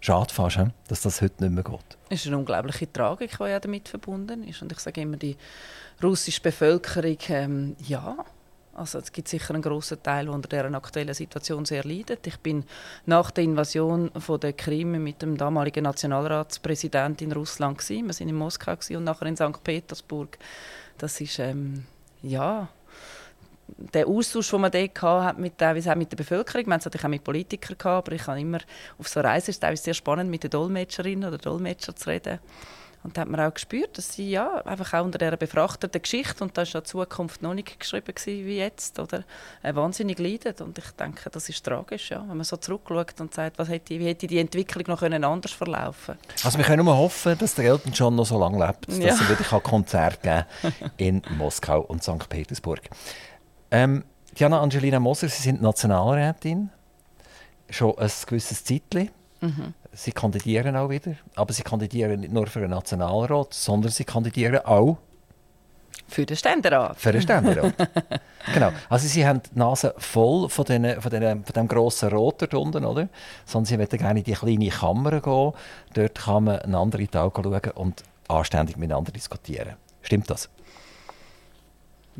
Schade 0.01 0.33
fast, 0.33 0.61
dass 0.87 1.01
das 1.01 1.21
heute 1.21 1.43
nicht 1.43 1.55
mehr 1.55 1.65
geht. 1.65 1.99
Es 2.09 2.21
ist 2.21 2.29
eine 2.29 2.39
unglaubliche 2.39 2.91
Tragik, 2.93 3.37
die 3.37 3.45
ja 3.45 3.59
damit 3.59 3.89
verbunden 3.89 4.45
ist. 4.45 4.63
Und 4.63 4.71
ich 4.71 4.79
sage 4.79 5.01
immer, 5.01 5.17
die 5.17 5.37
russische 6.03 6.41
Bevölkerung, 6.41 7.19
ähm, 7.29 7.77
ja, 7.81 8.17
also 8.75 8.99
es 8.99 9.11
gibt 9.11 9.27
sicher 9.27 9.55
einen 9.55 9.63
großen 9.63 10.01
Teil, 10.01 10.27
der 10.27 10.35
unter 10.35 10.49
dieser 10.49 10.73
aktuellen 10.73 11.15
Situation 11.15 11.65
sehr 11.65 11.83
leidet. 11.83 12.25
Ich 12.29 12.39
bin 12.39 12.65
nach 13.07 13.33
der 13.33 13.43
Invasion 13.43 14.13
von 14.17 14.39
der 14.39 14.53
Krim 14.53 15.03
mit 15.03 15.21
dem 15.21 15.37
damaligen 15.37 15.83
Nationalratspräsidenten 15.83 17.27
in 17.27 17.33
Russland 17.33 17.79
gewesen. 17.79 18.07
Wir 18.07 18.13
sind 18.13 18.29
in 18.29 18.37
Moskau 18.37 18.77
und 18.91 19.03
nachher 19.05 19.27
in 19.27 19.37
St. 19.37 19.65
Petersburg. 19.65 20.39
Das 20.97 21.21
ist 21.21 21.41
ähm, 21.41 21.87
ja 22.23 22.69
der 23.77 24.07
Austausch, 24.07 24.51
den 24.51 24.61
man 24.61 24.71
dort 24.71 25.03
hatte, 25.03 25.41
mit, 25.41 25.59
teilweise 25.59 25.93
auch 25.93 25.97
mit 25.97 26.11
der 26.11 26.17
Bevölkerung, 26.17 26.67
wir 26.67 26.73
haben 26.73 26.79
es 26.79 26.85
natürlich 26.85 27.05
auch 27.05 27.11
mit 27.11 27.25
Politikern 27.25 27.77
gehabt, 27.79 28.09
aber 28.09 28.17
ich 28.17 28.27
habe 28.27 28.41
immer 28.41 28.59
auf 28.99 29.09
so 29.09 29.21
Reisen 29.21 29.51
ist 29.51 29.63
es 29.63 29.85
sehr 29.85 29.95
spannend, 29.95 30.31
mit 30.31 30.43
den 30.43 30.51
Dolmetscherinnen 30.51 31.29
oder 31.29 31.39
Dolmetscher 31.39 31.95
zu 31.95 32.09
reden. 32.09 32.39
Und 33.05 33.17
da 33.17 33.23
hat 33.23 33.29
man 33.29 33.41
auch 33.41 33.55
gespürt, 33.55 33.97
dass 33.97 34.13
sie 34.13 34.31
ja 34.31 34.57
einfach 34.65 34.93
auch 34.93 35.05
unter 35.05 35.19
dieser 35.19 35.37
befrachteten 35.37 36.03
Geschichte, 36.03 36.43
und 36.43 36.59
da 36.59 36.63
war 36.63 36.69
ja 36.69 36.81
die 36.81 36.87
Zukunft 36.87 37.43
noch 37.43 37.55
nicht 37.55 37.79
geschrieben 37.79 38.13
wie 38.25 38.59
jetzt, 38.59 38.99
oder, 38.99 39.23
äh, 39.63 39.75
wahnsinnig 39.75 40.19
leiden. 40.19 40.55
Und 40.61 40.79
ich 40.79 40.91
denke, 40.91 41.31
das 41.31 41.49
ist 41.49 41.65
tragisch, 41.65 42.11
ja, 42.11 42.25
wenn 42.29 42.37
man 42.37 42.45
so 42.45 42.57
zurückschaut 42.57 43.21
und 43.21 43.33
sagt, 43.33 43.59
was 43.59 43.69
hätte, 43.69 43.99
wie 43.99 44.07
hätte 44.07 44.27
die 44.27 44.39
Entwicklung 44.39 44.85
noch 44.89 45.01
können 45.01 45.23
anders 45.23 45.53
verlaufen 45.53 46.17
Also 46.43 46.59
wir 46.59 46.65
können 46.65 46.85
nur 46.85 46.97
hoffen, 46.97 47.39
dass 47.39 47.55
der 47.55 47.67
Elton 47.67 47.93
John 47.93 48.17
noch 48.17 48.27
so 48.27 48.39
lange 48.39 48.67
lebt, 48.67 48.89
dass 48.89 48.99
ja. 48.99 49.07
er 49.07 49.39
wieder 49.39 49.61
Konzert 49.61 50.21
geben 50.23 50.45
in 50.97 51.23
Moskau 51.37 51.81
und 51.81 52.03
St. 52.03 52.29
Petersburg. 52.29 52.81
Ähm, 53.71 54.05
Diana 54.39 54.61
Angelina 54.61 55.01
Moser, 55.01 55.29
Sie 55.29 55.43
sind 55.43 55.61
Nationalrätin, 55.61 56.71
schon 57.71 57.99
ein 57.99 58.11
gewisses 58.27 58.65
Zeitchen. 58.65 59.11
Mhm. 59.41 59.75
Sie 59.93 60.13
kandidieren 60.13 60.77
auch 60.77 60.91
wieder, 60.91 61.15
aber 61.35 61.53
Sie 61.53 61.63
kandidieren 61.63 62.21
nicht 62.21 62.33
nur 62.33 62.47
für 62.47 62.61
den 62.61 62.71
Nationalrat, 62.71 63.53
sondern 63.55 63.91
Sie 63.91 64.05
kandidieren 64.05 64.65
auch 64.65 64.99
für 66.09 66.25
den 66.25 66.37
Ständerat. 66.37 66.97
Für 66.99 67.13
den 67.13 67.21
Ständerat. 67.21 67.75
genau. 68.55 68.73
Also 68.89 69.07
Sie 69.07 69.27
haben 69.27 69.43
die 69.43 69.59
Nase 69.59 69.95
voll 69.99 70.49
von, 70.49 70.65
den, 70.65 71.01
von, 71.01 71.11
den, 71.11 71.45
von 71.45 71.53
dem 71.53 71.69
grossen 71.69 72.09
Rot 72.09 72.41
dort 72.41 72.55
unten, 72.55 72.85
oder? 72.85 73.09
Sondern 73.45 73.67
Sie 73.67 73.77
möchten 73.77 73.99
gerne 73.99 74.21
in 74.21 74.25
die 74.25 74.33
kleine 74.33 74.69
Kammer 74.69 75.21
gehen. 75.21 75.53
Dort 75.93 76.15
kann 76.15 76.45
man 76.45 76.61
einander 76.61 76.99
in 76.99 77.09
die 77.13 77.19
Augen 77.19 77.43
schauen 77.43 77.73
und 77.75 78.03
anständig 78.27 78.79
miteinander 78.79 79.13
diskutieren. 79.13 79.75
Stimmt 80.01 80.31
das? 80.31 80.49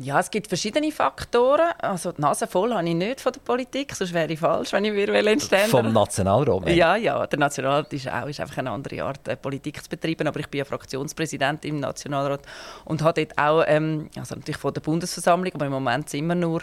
Ja, 0.01 0.17
es 0.21 0.31
gibt 0.31 0.47
verschiedene 0.47 0.93
Faktoren. 0.93 1.73
Also 1.77 2.13
die 2.13 2.21
Nase 2.21 2.47
voll 2.47 2.73
habe 2.73 2.87
ich 2.87 2.95
nicht 2.95 3.19
von 3.19 3.33
der 3.33 3.41
Politik, 3.41 3.93
sonst 3.93 4.13
wäre 4.13 4.31
ich 4.31 4.39
falsch, 4.39 4.71
wenn 4.71 4.85
ich 4.85 4.93
mir 4.93 5.27
entstehen 5.27 5.67
Vom 5.67 5.91
Nationalrat? 5.91 6.69
Ja, 6.69 6.95
ja. 6.95 7.27
Der 7.27 7.37
Nationalrat 7.37 7.91
ist 7.91 8.07
auch 8.07 8.27
ist 8.27 8.39
einfach 8.39 8.59
eine 8.59 8.71
andere 8.71 9.03
Art, 9.03 9.27
äh, 9.27 9.35
Politik 9.35 9.83
zu 9.83 9.89
betreiben. 9.89 10.25
Aber 10.25 10.39
ich 10.39 10.47
bin 10.47 10.59
ja 10.59 10.65
Fraktionspräsident 10.65 11.65
im 11.65 11.81
Nationalrat 11.81 12.41
und 12.85 13.01
habe 13.01 13.25
dort 13.25 13.37
auch, 13.37 13.65
ähm, 13.67 14.09
also 14.15 14.35
natürlich 14.35 14.57
von 14.57 14.73
der 14.73 14.79
Bundesversammlung, 14.79 15.53
aber 15.53 15.65
im 15.65 15.73
Moment 15.73 16.09
sind 16.09 16.27
wir 16.27 16.35
nur 16.35 16.61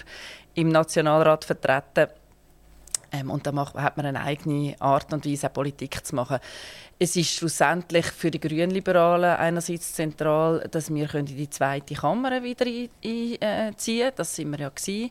im 0.54 0.70
Nationalrat 0.70 1.44
vertreten. 1.44 2.08
Ähm, 3.20 3.30
und 3.30 3.46
da 3.46 3.52
hat 3.74 3.96
man 3.96 4.06
eine 4.06 4.20
eigene 4.20 4.74
Art 4.80 5.12
und 5.12 5.26
Weise, 5.26 5.48
Politik 5.48 6.04
zu 6.04 6.14
machen. 6.14 6.38
Es 6.98 7.16
ist 7.16 7.34
schlussendlich 7.34 8.06
für 8.06 8.30
die 8.30 8.40
Grünliberalen 8.40 9.36
einerseits 9.36 9.92
zentral, 9.92 10.66
dass 10.70 10.92
wir 10.92 11.14
in 11.14 11.26
die 11.26 11.50
zweite 11.50 11.94
Kammer 11.94 12.42
wieder 12.42 12.66
einziehen 12.66 13.38
können. 13.40 14.12
Das 14.16 14.34
sind 14.34 14.50
wir 14.50 14.58
ja 14.60 14.68
gewesen. 14.70 15.10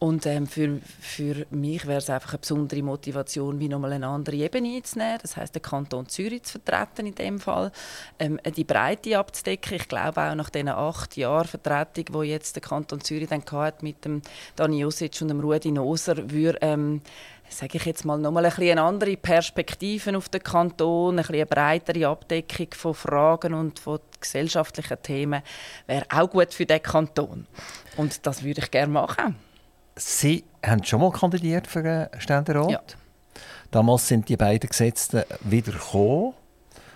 Und 0.00 0.24
ähm, 0.24 0.46
für, 0.46 0.80
für 0.98 1.46
mich 1.50 1.86
wäre 1.86 1.98
es 1.98 2.08
einfach 2.08 2.30
eine 2.30 2.38
besondere 2.38 2.82
Motivation, 2.82 3.60
wie 3.60 3.68
nochmal 3.68 3.92
eine 3.92 4.06
andere 4.06 4.34
Ebene 4.36 4.76
einzunehmen. 4.76 5.18
Das 5.20 5.36
heißt, 5.36 5.54
den 5.54 5.60
Kanton 5.60 6.08
Zürich 6.08 6.42
zu 6.44 6.58
vertreten 6.58 7.06
in 7.06 7.14
dem 7.14 7.38
Fall, 7.38 7.70
ähm, 8.18 8.40
die 8.56 8.64
Breite 8.64 9.18
abzudecken. 9.18 9.76
Ich 9.76 9.88
glaube 9.88 10.22
auch 10.22 10.34
nach 10.34 10.48
diesen 10.48 10.70
acht 10.70 11.18
Jahren 11.18 11.46
Vertretung, 11.46 12.22
die 12.22 12.28
jetzt 12.28 12.56
der 12.56 12.62
Kanton 12.62 13.02
Zürich 13.02 13.28
dann 13.28 13.44
hat 13.52 13.82
mit 13.82 14.02
dem 14.06 14.22
Dani 14.56 14.80
Josic 14.80 15.20
und 15.20 15.28
dem 15.28 15.40
Rudi 15.40 15.70
Noser, 15.70 16.30
würde 16.30 16.58
ähm, 16.62 17.02
sage 17.50 17.76
ich 17.76 17.84
jetzt 17.84 18.06
mal, 18.06 18.16
nochmal 18.16 18.46
ein 18.46 18.52
eine 18.52 18.80
andere 18.80 19.18
Perspektive 19.18 20.16
auf 20.16 20.30
den 20.30 20.42
Kanton, 20.42 21.18
ein 21.18 21.26
eine 21.26 21.44
breitere 21.44 22.06
Abdeckung 22.06 22.68
von 22.72 22.94
Fragen 22.94 23.52
und 23.52 23.78
von 23.78 24.00
gesellschaftlichen 24.18 25.02
Themen 25.02 25.42
wäre 25.86 26.06
auch 26.08 26.30
gut 26.30 26.54
für 26.54 26.64
den 26.64 26.82
Kanton. 26.82 27.46
Und 27.98 28.26
das 28.26 28.42
würde 28.42 28.62
ich 28.62 28.70
gerne 28.70 28.92
machen. 28.92 29.49
Sie 30.00 30.44
haben 30.64 30.82
schon 30.82 31.00
mal 31.00 31.12
kandidiert 31.12 31.66
für 31.66 31.82
den 31.82 32.08
Ständerat. 32.18 32.70
Ja. 32.70 32.80
Damals 33.70 34.08
sind 34.08 34.28
die 34.28 34.36
beiden 34.36 34.68
Gesetzten 34.68 35.22
wieder 35.40 35.72
gekommen 35.72 36.32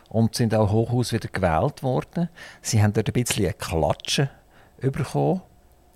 und 0.09 0.35
sind 0.35 0.55
auch 0.55 0.73
Hochhaus 0.73 1.13
wieder 1.13 1.29
gewählt 1.29 1.83
worden. 1.83 2.31
Sie 2.63 2.83
haben 2.83 2.95
dort 2.95 3.09
ein 3.09 3.13
bisschen 3.13 3.45
eine 3.45 3.55
Klatsche 3.55 4.31
bekommen. 4.79 5.43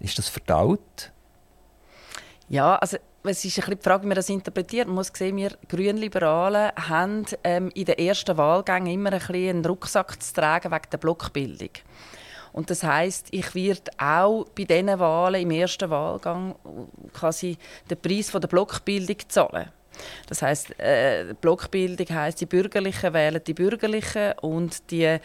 Ist 0.01 0.19
das 0.19 0.29
verdaut? 0.29 1.11
Ja, 2.49 2.77
also 2.77 2.99
es 3.25 3.45
ist 3.45 3.59
ein 3.59 3.61
bisschen 3.63 3.79
die 3.79 3.85
Frage, 3.85 4.03
wie 4.03 4.09
man 4.09 4.17
das 4.17 4.29
interpretiert. 4.29 4.87
Man 4.87 4.97
muss 4.97 5.11
sehen, 5.15 5.37
wir 5.37 5.53
Grünliberalen 5.69 6.73
haben 6.77 7.25
ähm, 7.43 7.71
in 7.75 7.87
den 7.87 7.99
ersten 7.99 8.37
Wahlgängen 8.37 8.93
immer 8.93 9.13
ein 9.13 9.19
bisschen 9.19 9.49
einen 9.49 9.65
Rucksack 9.65 10.23
zu 10.23 10.35
tragen 10.35 10.71
wegen 10.71 10.91
der 10.93 10.99
Blockbildung. 10.99 11.71
Und 12.59 12.71
das 12.71 12.83
heißt, 12.83 13.29
ich 13.31 13.55
werde 13.55 13.93
auch 13.99 14.45
bei 14.47 14.65
diesen 14.65 14.99
Wahlen 14.99 15.43
im 15.43 15.51
ersten 15.53 15.89
Wahlgang 15.91 16.57
quasi 17.13 17.57
den 17.89 18.01
Preis 18.01 18.31
von 18.31 18.41
der 18.41 18.49
Blockbildung 18.49 19.17
zahlen. 19.29 19.71
Das 20.27 20.43
heißt, 20.43 20.81
äh, 20.81 21.37
Blockbildung 21.41 22.09
heißt, 22.09 22.41
die 22.41 22.47
Bürgerlichen 22.47 23.15
wählen 23.15 23.41
die 23.47 23.55
Bürgerlichen 23.55 24.33
und 24.41 24.91
die 24.91 25.19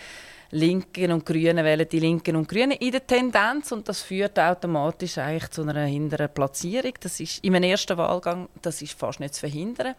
Linken 0.53 1.11
und 1.11 1.25
Grünen 1.25 1.65
wählen 1.65 1.87
die 1.91 1.99
Linken 1.99 2.35
und 2.35 2.47
Grünen 2.47 2.73
in 2.73 2.91
der 2.91 3.07
Tendenz 3.07 3.71
und 3.71 3.89
das 3.89 4.03
führt 4.03 4.37
automatisch 4.37 5.17
eigentlich 5.17 5.49
zu 5.49 5.63
einer 5.63 5.85
hinteren 5.85 6.31
Platzierung. 6.31 6.93
Das 6.99 7.19
ist 7.19 7.43
im 7.43 7.55
ersten 7.55 7.97
Wahlgang, 7.97 8.47
das 8.61 8.83
ist 8.83 8.93
fast 8.93 9.19
nicht 9.19 9.33
zu 9.33 9.39
verhindern. 9.39 9.95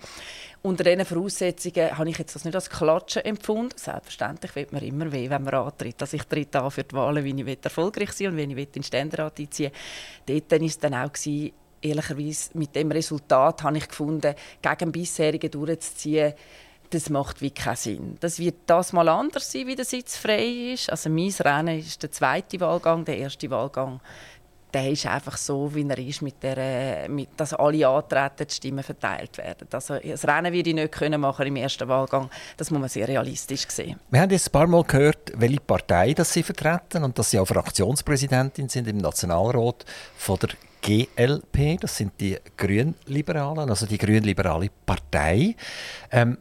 Unter 0.63 0.85
diesen 0.85 1.05
Voraussetzungen 1.05 1.99
habe 1.99 2.09
ich 2.09 2.19
jetzt 2.19 2.37
das 2.37 2.45
nicht 2.45 2.55
als 2.55 2.71
Klatschen 2.71 3.25
empfunden. 3.25 3.75
Selbstverständlich 3.75 4.55
wird 4.55 4.73
man 4.73 4.83
immer 4.83 5.11
weh, 5.11 5.29
wenn 5.29 5.43
man 5.43 5.55
antritt. 5.55 6.01
Also 6.01 6.17
ich 6.17 6.25
tritt 6.25 6.55
an 6.55 6.71
für 6.71 6.85
die 6.85 6.95
Wahlen, 6.95 7.25
wie 7.25 7.43
ich 7.43 7.59
erfolgreich 7.61 8.13
sein 8.13 8.29
und 8.29 8.37
wie 8.37 8.43
ich 8.43 8.59
in 8.59 8.73
den 8.73 8.83
Ständerat 8.85 9.41
einziehen 9.41 9.73
Dort 10.25 10.53
war 10.53 10.63
es 10.63 10.79
dann 10.79 10.95
auch, 10.95 11.13
gewesen, 11.13 11.53
ehrlicherweise, 11.85 12.51
mit 12.55 12.75
dem 12.77 12.91
Resultat 12.93 13.63
habe 13.63 13.79
ich 13.79 13.89
gefunden, 13.89 14.35
gegen 14.63 14.93
bisherigen 14.93 15.51
durchzuziehen, 15.51 16.35
das 16.91 17.11
macht 17.11 17.41
wie 17.41 17.51
keinen 17.51 17.77
Sinn. 17.77 18.17
Das 18.21 18.39
wird 18.39 18.57
das 18.67 18.93
mal 18.93 19.09
anders 19.09 19.51
sein, 19.51 19.67
wie 19.67 19.75
der 19.75 19.85
Sitz 19.85 20.17
frei 20.17 20.73
ist. 20.75 20.91
Also 20.91 21.11
mein 21.11 21.33
Rennen 21.41 21.79
ist 21.79 22.03
der 22.03 22.13
zweite 22.13 22.61
Wahlgang, 22.61 23.05
der 23.05 23.19
erste 23.19 23.51
Wahlgang 23.51 24.01
der 24.75 24.91
ist 24.91 25.07
einfach 25.07 25.37
so, 25.37 25.73
wie 25.75 25.89
er 25.89 25.99
ist, 25.99 26.21
mit 26.21 26.43
der, 26.43 27.09
mit, 27.09 27.29
dass 27.37 27.55
alle 27.55 27.87
antreten, 27.87 28.47
die 28.49 28.55
Stimmen 28.55 28.83
verteilt 28.83 29.39
werden. 29.39 29.69
Also 29.71 29.99
das 29.99 30.27
Rennen 30.27 30.53
würde 30.53 30.69
ich 30.69 30.75
nicht 30.75 30.93
können 30.93 31.21
machen 31.21 31.47
im 31.47 31.57
ersten 31.57 31.89
Wahlgang. 31.89 32.29
Das 32.57 32.71
muss 32.71 32.81
man 32.81 32.89
sehr 32.89 33.07
realistisch 33.07 33.67
sehen. 33.69 33.99
Wir 34.11 34.21
haben 34.21 34.31
jetzt 34.31 34.49
ein 34.49 34.53
paar 34.53 34.67
Mal 34.67 34.83
gehört, 34.83 35.33
welche 35.37 35.61
Partei 35.61 36.13
das 36.13 36.33
Sie 36.33 36.43
vertreten 36.43 37.05
und 37.05 37.17
dass 37.17 37.31
Sie 37.31 37.39
auch 37.39 37.47
Fraktionspräsidentin 37.47 38.69
sind 38.69 38.89
im 38.89 38.99
Nationalrat 38.99 39.85
von 40.17 40.39
der 40.41 40.51
GLP. 40.83 41.81
Das 41.81 41.97
sind 41.97 42.21
die 42.21 42.37
Grünliberalen, 42.57 43.71
also 43.71 43.87
die 43.87 43.99
Grünliberale 43.99 44.71
Partei. 44.85 45.55
Ähm, 46.11 46.39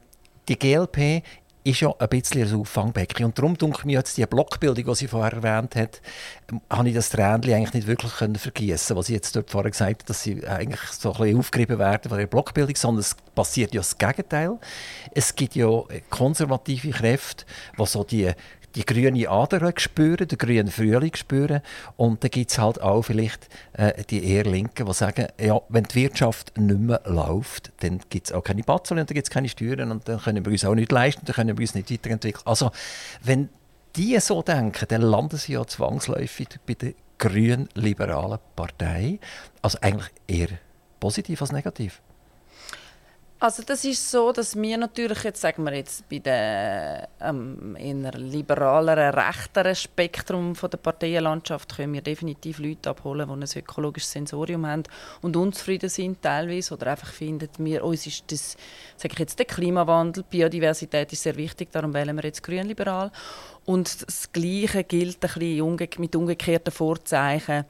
die 0.48 0.58
GLP 0.58 1.24
ist 1.64 1.80
ja 1.80 1.94
ein 1.98 2.10
bisschen 2.10 2.48
ein 2.48 2.60
Auffangbecken. 2.60 3.26
Und 3.26 3.38
darum 3.38 3.58
denke 3.58 3.78
ich 3.80 3.86
mir 3.86 4.00
jetzt 4.00 4.18
die 4.18 4.26
Blockbildung, 4.26 4.86
die 4.86 4.96
sie 4.96 5.08
vorher 5.08 5.34
erwähnt 5.34 5.76
hat, 5.76 6.02
ähm, 6.52 6.62
habe 6.70 6.90
ich 6.90 6.96
das 6.96 7.10
Tränchen 7.10 7.54
eigentlich 7.54 7.74
nicht 7.74 7.88
wirklich 7.88 8.12
vergießen, 8.12 8.96
was 8.96 9.08
sie 9.08 9.14
jetzt 9.14 9.36
dort 9.36 9.50
vorher 9.50 9.72
gesagt 9.72 10.02
hat, 10.02 10.10
dass 10.10 10.24
sie 10.24 10.46
eigentlich 10.46 10.82
so 10.82 11.14
ein 11.14 11.20
bisschen 11.20 11.40
aufgerieben 11.40 11.80
werden 11.80 12.10
von 12.10 12.18
der 12.18 12.28
Blockbildung, 12.28 12.76
sondern 12.76 13.00
es 13.00 13.16
passiert 13.34 13.74
ja 13.74 13.80
das 13.80 13.98
Gegenteil. 13.98 14.60
Es 15.14 15.36
gibt 15.36 15.56
ja 15.56 15.84
konservative 16.10 16.90
Kräfte, 16.90 17.46
die 17.80 17.86
so 17.86 18.04
die 18.04 18.32
die 18.76 18.86
grüne 18.86 19.30
Ader 19.30 19.74
spüren, 19.78 20.28
den 20.28 20.38
grünen 20.38 20.68
Frühling 20.70 21.16
spüren. 21.16 21.62
Und 21.96 22.24
dann 22.24 22.32
gibt 22.32 22.52
es 22.52 22.58
halt 22.58 22.82
auch 22.82 23.04
vielleicht 23.04 23.48
äh, 23.74 24.04
die 24.10 24.24
eher 24.24 24.46
Linken, 24.46 24.86
die 24.86 24.94
sagen, 24.94 25.28
ja, 25.40 25.62
wenn 25.70 25.84
die 25.84 25.96
Wirtschaft 25.96 26.58
nicht 26.58 26.80
mehr 26.80 27.02
läuft, 27.06 27.72
dann 27.82 28.00
gibt 28.10 28.28
es 28.28 28.34
auch 28.34 28.44
keine 28.44 28.64
Batzel 28.64 29.00
und 29.00 29.10
dann 29.10 29.14
gibt 29.14 29.28
es 29.28 29.32
keine 29.32 29.50
Steuern 29.50 29.92
und 29.92 30.08
dann 30.08 30.20
können 30.20 30.46
wir 30.46 30.52
uns 30.52 30.66
auch 30.66 30.76
nicht 30.76 30.92
leisten, 30.92 31.26
dann 31.26 31.36
können 31.36 31.58
wir 31.58 31.62
uns 31.62 31.76
nicht 31.76 31.92
weiterentwickeln. 31.92 32.44
Also, 32.46 32.72
wenn 33.24 33.50
die 33.96 34.20
so 34.20 34.42
denken, 34.42 34.86
dann 34.88 35.02
landen 35.02 35.38
sie 35.38 35.54
ja 35.54 35.66
zwangsläufig 35.66 36.48
bei 36.66 36.74
der 36.74 36.94
grün-liberalen 37.20 38.40
Partei. 38.56 39.20
Also 39.62 39.78
eigentlich 39.82 40.10
eher 40.28 40.50
positiv 41.00 41.42
als 41.42 41.52
negativ. 41.52 42.02
Also 43.44 43.62
das 43.62 43.84
ist 43.84 44.10
so, 44.10 44.32
dass 44.32 44.56
wir 44.56 44.78
natürlich 44.78 45.22
jetzt, 45.26 45.42
sagen 45.42 45.66
wir 45.66 45.74
jetzt, 45.76 46.08
bei 46.08 46.20
dem 46.20 47.06
ähm, 47.20 47.76
eher 47.76 48.14
liberaleren, 48.14 49.14
rechteren 49.14 49.76
Spektrum 49.76 50.56
von 50.56 50.70
der 50.70 50.78
Parteienlandschaft 50.78 51.76
können 51.76 51.92
wir 51.92 52.02
definitiv 52.02 52.60
Leute 52.60 52.92
abholen, 52.92 53.28
die 53.28 53.34
ein 53.34 53.62
ökologisches 53.62 54.14
Sensorium 54.14 54.66
haben 54.66 54.84
und 55.22 55.36
unzufrieden 55.36 55.90
sind 55.90 56.22
teilweise 56.22 56.74
oder 56.74 56.92
einfach 56.92 57.12
finden, 57.12 57.50
wir, 57.58 57.84
uns 57.84 58.08
ist 58.08 58.32
das, 58.32 58.56
sage 58.96 59.12
ich 59.12 59.20
jetzt, 59.20 59.38
der 59.38 59.46
Klimawandel, 59.46 60.24
Biodiversität 60.24 61.12
ist 61.12 61.24
sehr 61.24 61.36
wichtig, 61.36 61.70
darum 61.70 61.94
wählen 61.94 62.16
wir 62.16 62.24
jetzt 62.24 62.44
grünliberal. 62.44 63.12
Und 63.66 64.06
das 64.06 64.32
Gleiche 64.34 64.84
gilt 64.84 65.24
ein 65.24 65.30
bisschen 65.30 65.90
mit 66.00 66.16
umgekehrten 66.16 66.72
Vorzeichen 66.72 67.64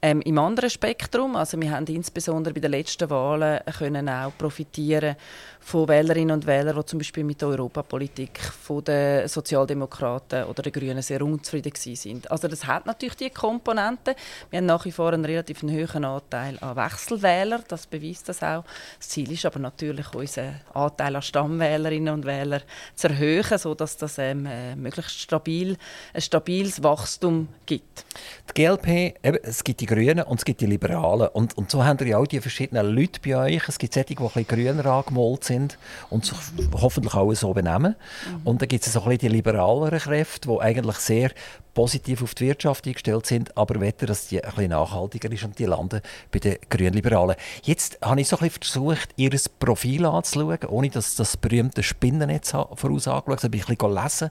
ähm, 0.00 0.20
im 0.22 0.38
anderen 0.38 0.70
Spektrum. 0.70 1.34
Also 1.34 1.60
wir 1.60 1.72
haben 1.72 1.86
insbesondere 1.86 2.54
bei 2.54 2.60
den 2.60 2.70
letzten 2.70 3.10
Wahlen 3.10 3.60
können 3.76 4.08
auch 4.08 4.32
profitieren 4.38 5.16
von 5.60 5.86
Wählerinnen 5.88 6.34
und 6.34 6.46
Wählern, 6.46 6.76
die 6.76 6.86
zum 6.86 6.98
Beispiel 6.98 7.22
mit 7.22 7.40
der 7.40 7.48
Europapolitik 7.48 8.40
von 8.40 8.82
den 8.82 9.28
Sozialdemokraten 9.28 10.44
oder 10.44 10.62
den 10.62 10.72
Grünen 10.72 11.02
sehr 11.02 11.22
unzufrieden 11.22 11.72
sind. 11.76 12.30
Also 12.30 12.48
das 12.48 12.66
hat 12.66 12.86
natürlich 12.86 13.16
die 13.16 13.30
Komponente. 13.30 14.16
Wir 14.48 14.58
haben 14.58 14.66
nach 14.66 14.84
wie 14.84 14.90
vor 14.90 15.12
einen 15.12 15.24
relativ 15.24 15.62
hohen 15.62 16.04
Anteil 16.04 16.58
an 16.60 16.76
Wechselwählern, 16.76 17.62
das 17.68 17.86
beweist 17.86 18.28
das 18.28 18.42
auch. 18.42 18.64
Das 18.98 19.10
Ziel 19.10 19.30
ist 19.30 19.44
aber 19.44 19.58
natürlich, 19.58 20.12
unseren 20.14 20.60
Anteil 20.72 21.16
an 21.16 21.22
Stammwählerinnen 21.22 22.14
und 22.14 22.24
Wählern 22.24 22.62
zu 22.94 23.08
erhöhen, 23.08 23.58
sodass 23.58 23.96
das 23.96 24.18
ähm, 24.18 24.46
äh, 24.46 24.74
möglichst 24.74 25.20
stabil, 25.20 25.76
ein 26.14 26.20
stabiles 26.22 26.82
Wachstum 26.82 27.48
gibt. 27.66 28.06
Die 28.48 28.62
GLP, 28.62 29.14
eben, 29.22 29.38
es 29.42 29.62
gibt 29.62 29.80
die 29.80 29.86
Grünen 29.86 30.24
und 30.24 30.38
es 30.38 30.44
gibt 30.44 30.62
die 30.62 30.66
Liberalen. 30.66 31.28
Und, 31.28 31.56
und 31.56 31.70
so 31.70 31.84
haben 31.84 31.98
ihr 32.00 32.06
ja 32.08 32.18
auch 32.18 32.26
die 32.26 32.40
verschiedenen 32.40 32.94
Leute 32.94 33.20
bei 33.24 33.36
euch. 33.36 33.68
Es 33.68 33.78
gibt 33.78 33.94
solche, 33.94 34.14
die 34.14 34.18
ein 34.18 34.24
bisschen 34.24 34.46
grüner 34.46 34.86
angemalt 35.10 35.44
sind 35.44 35.78
und 36.08 36.24
sich 36.24 36.38
hoffentlich 36.72 37.14
auch 37.14 37.32
so 37.34 37.52
benehmen. 37.52 37.96
Mhm. 38.26 38.40
Und 38.44 38.62
dann 38.62 38.68
gibt 38.68 38.86
es 38.86 38.92
so 38.92 39.00
ein 39.00 39.04
bisschen 39.04 39.18
die 39.18 39.28
liberaleren 39.28 39.98
Kräfte, 39.98 40.48
die 40.48 40.60
eigentlich 40.60 40.96
sehr 40.96 41.30
positiv 41.74 42.22
auf 42.22 42.34
die 42.34 42.46
Wirtschaft 42.46 42.86
eingestellt 42.86 43.26
sind, 43.26 43.56
aber 43.56 43.80
wetten, 43.80 44.06
dass 44.06 44.28
die 44.28 44.42
ein 44.42 44.50
bisschen 44.50 44.70
nachhaltiger 44.70 45.30
ist 45.30 45.44
und 45.44 45.58
die 45.58 45.66
landen 45.66 46.00
bei 46.32 46.40
den 46.40 46.56
Grünliberalen. 46.68 47.36
Jetzt 47.62 47.98
habe 48.02 48.20
ich 48.20 48.28
so 48.28 48.36
ein 48.38 48.48
bisschen 48.48 48.62
versucht, 48.62 49.10
ihr 49.16 49.30
Profil 49.58 50.04
anzuschauen, 50.04 50.58
ohne 50.68 50.90
dass 50.90 51.14
das 51.14 51.36
berühmte 51.36 51.82
Spinnennetz 51.82 52.50
voraus 52.50 53.06
angeschaut 53.06 53.44
habe. 53.44 53.56
Ich 53.56 53.62
habe 53.62 53.72
ein 53.72 53.76
bisschen 53.76 53.78
gelesen 53.78 54.30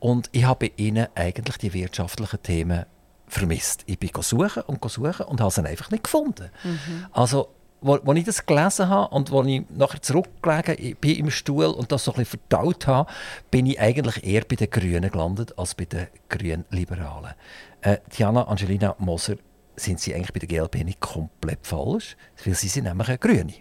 und 0.00 0.28
ich 0.32 0.44
habe 0.44 0.68
bei 0.68 0.72
ihnen 0.76 1.06
eigentlich 1.14 1.56
die 1.58 1.72
wirtschaftlichen 1.72 2.42
Themen 2.42 2.84
vermisst. 3.28 3.84
Ich 3.86 3.98
bin 3.98 4.10
suchen 4.20 4.62
und 4.66 4.90
suchen 4.90 5.26
und 5.26 5.40
habe 5.40 5.50
sie 5.50 5.64
einfach 5.64 5.90
nicht 5.90 6.04
gefunden. 6.04 6.50
Mhm. 6.64 7.06
Also 7.12 7.48
wo, 7.82 7.98
wo 8.02 8.12
ich 8.14 8.24
das 8.24 8.46
gelesen 8.46 8.88
habe 8.88 9.14
und 9.14 9.30
wo 9.30 9.42
ich 9.42 9.62
nachher 9.70 10.00
zurückgelegen 10.00 10.96
bin 11.00 11.16
im 11.16 11.30
Stuhl 11.30 11.66
und 11.66 11.92
das 11.92 12.04
so 12.04 12.12
ein 12.12 12.18
bisschen 12.18 12.40
verdaut 12.48 12.86
habe, 12.86 13.10
bin 13.50 13.66
ich 13.66 13.80
eigentlich 13.80 14.24
eher 14.24 14.42
bei 14.48 14.56
den 14.56 14.70
Grünen 14.70 15.10
gelandet 15.10 15.58
als 15.58 15.74
bei 15.74 15.84
den 15.84 16.06
Grünliberalen. 16.28 17.34
Äh, 17.82 17.98
Diana 18.16 18.46
Angelina 18.46 18.94
Moser, 18.98 19.36
sind 19.76 20.00
Sie 20.00 20.14
eigentlich 20.14 20.32
bei 20.32 20.38
der 20.38 20.48
GLP 20.48 20.84
nicht 20.84 21.00
komplett 21.00 21.66
falsch? 21.66 22.16
Weil 22.44 22.54
Sie 22.54 22.68
sind 22.68 22.84
nämlich 22.84 23.08
eine 23.08 23.18
Grüne. 23.18 23.54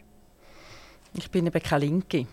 Ich 1.13 1.29
bin 1.31 1.47
eben 1.47 1.63
keine 1.63 1.85
Linke. 1.85 2.27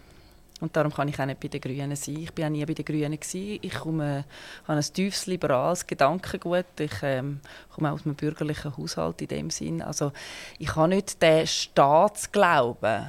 Und 0.60 0.76
darum 0.76 0.92
kann 0.92 1.08
ich 1.08 1.18
auch 1.20 1.26
nicht 1.26 1.40
bei 1.40 1.48
den 1.48 1.60
Grünen 1.60 1.96
sein. 1.96 2.16
Ich 2.16 2.36
war 2.36 2.46
auch 2.46 2.50
nie 2.50 2.64
bei 2.64 2.74
den 2.74 2.84
Grünen. 2.84 3.18
Gewesen. 3.18 3.58
Ich 3.62 3.74
komme, 3.74 4.24
habe 4.66 4.78
ein 4.78 4.92
tiefes 4.92 5.26
liberales 5.26 5.86
Gedankengut. 5.86 6.66
Ich 6.80 7.02
ähm, 7.02 7.40
komme 7.74 7.92
aus 7.92 8.04
einem 8.04 8.14
bürgerlichen 8.14 8.76
Haushalt 8.76 9.22
in 9.22 9.28
dem 9.28 9.50
Sinn. 9.50 9.82
Also 9.82 10.12
ich 10.58 10.74
habe 10.74 10.88
nicht 10.88 11.22
den 11.22 11.46
Staatsglauben 11.46 13.06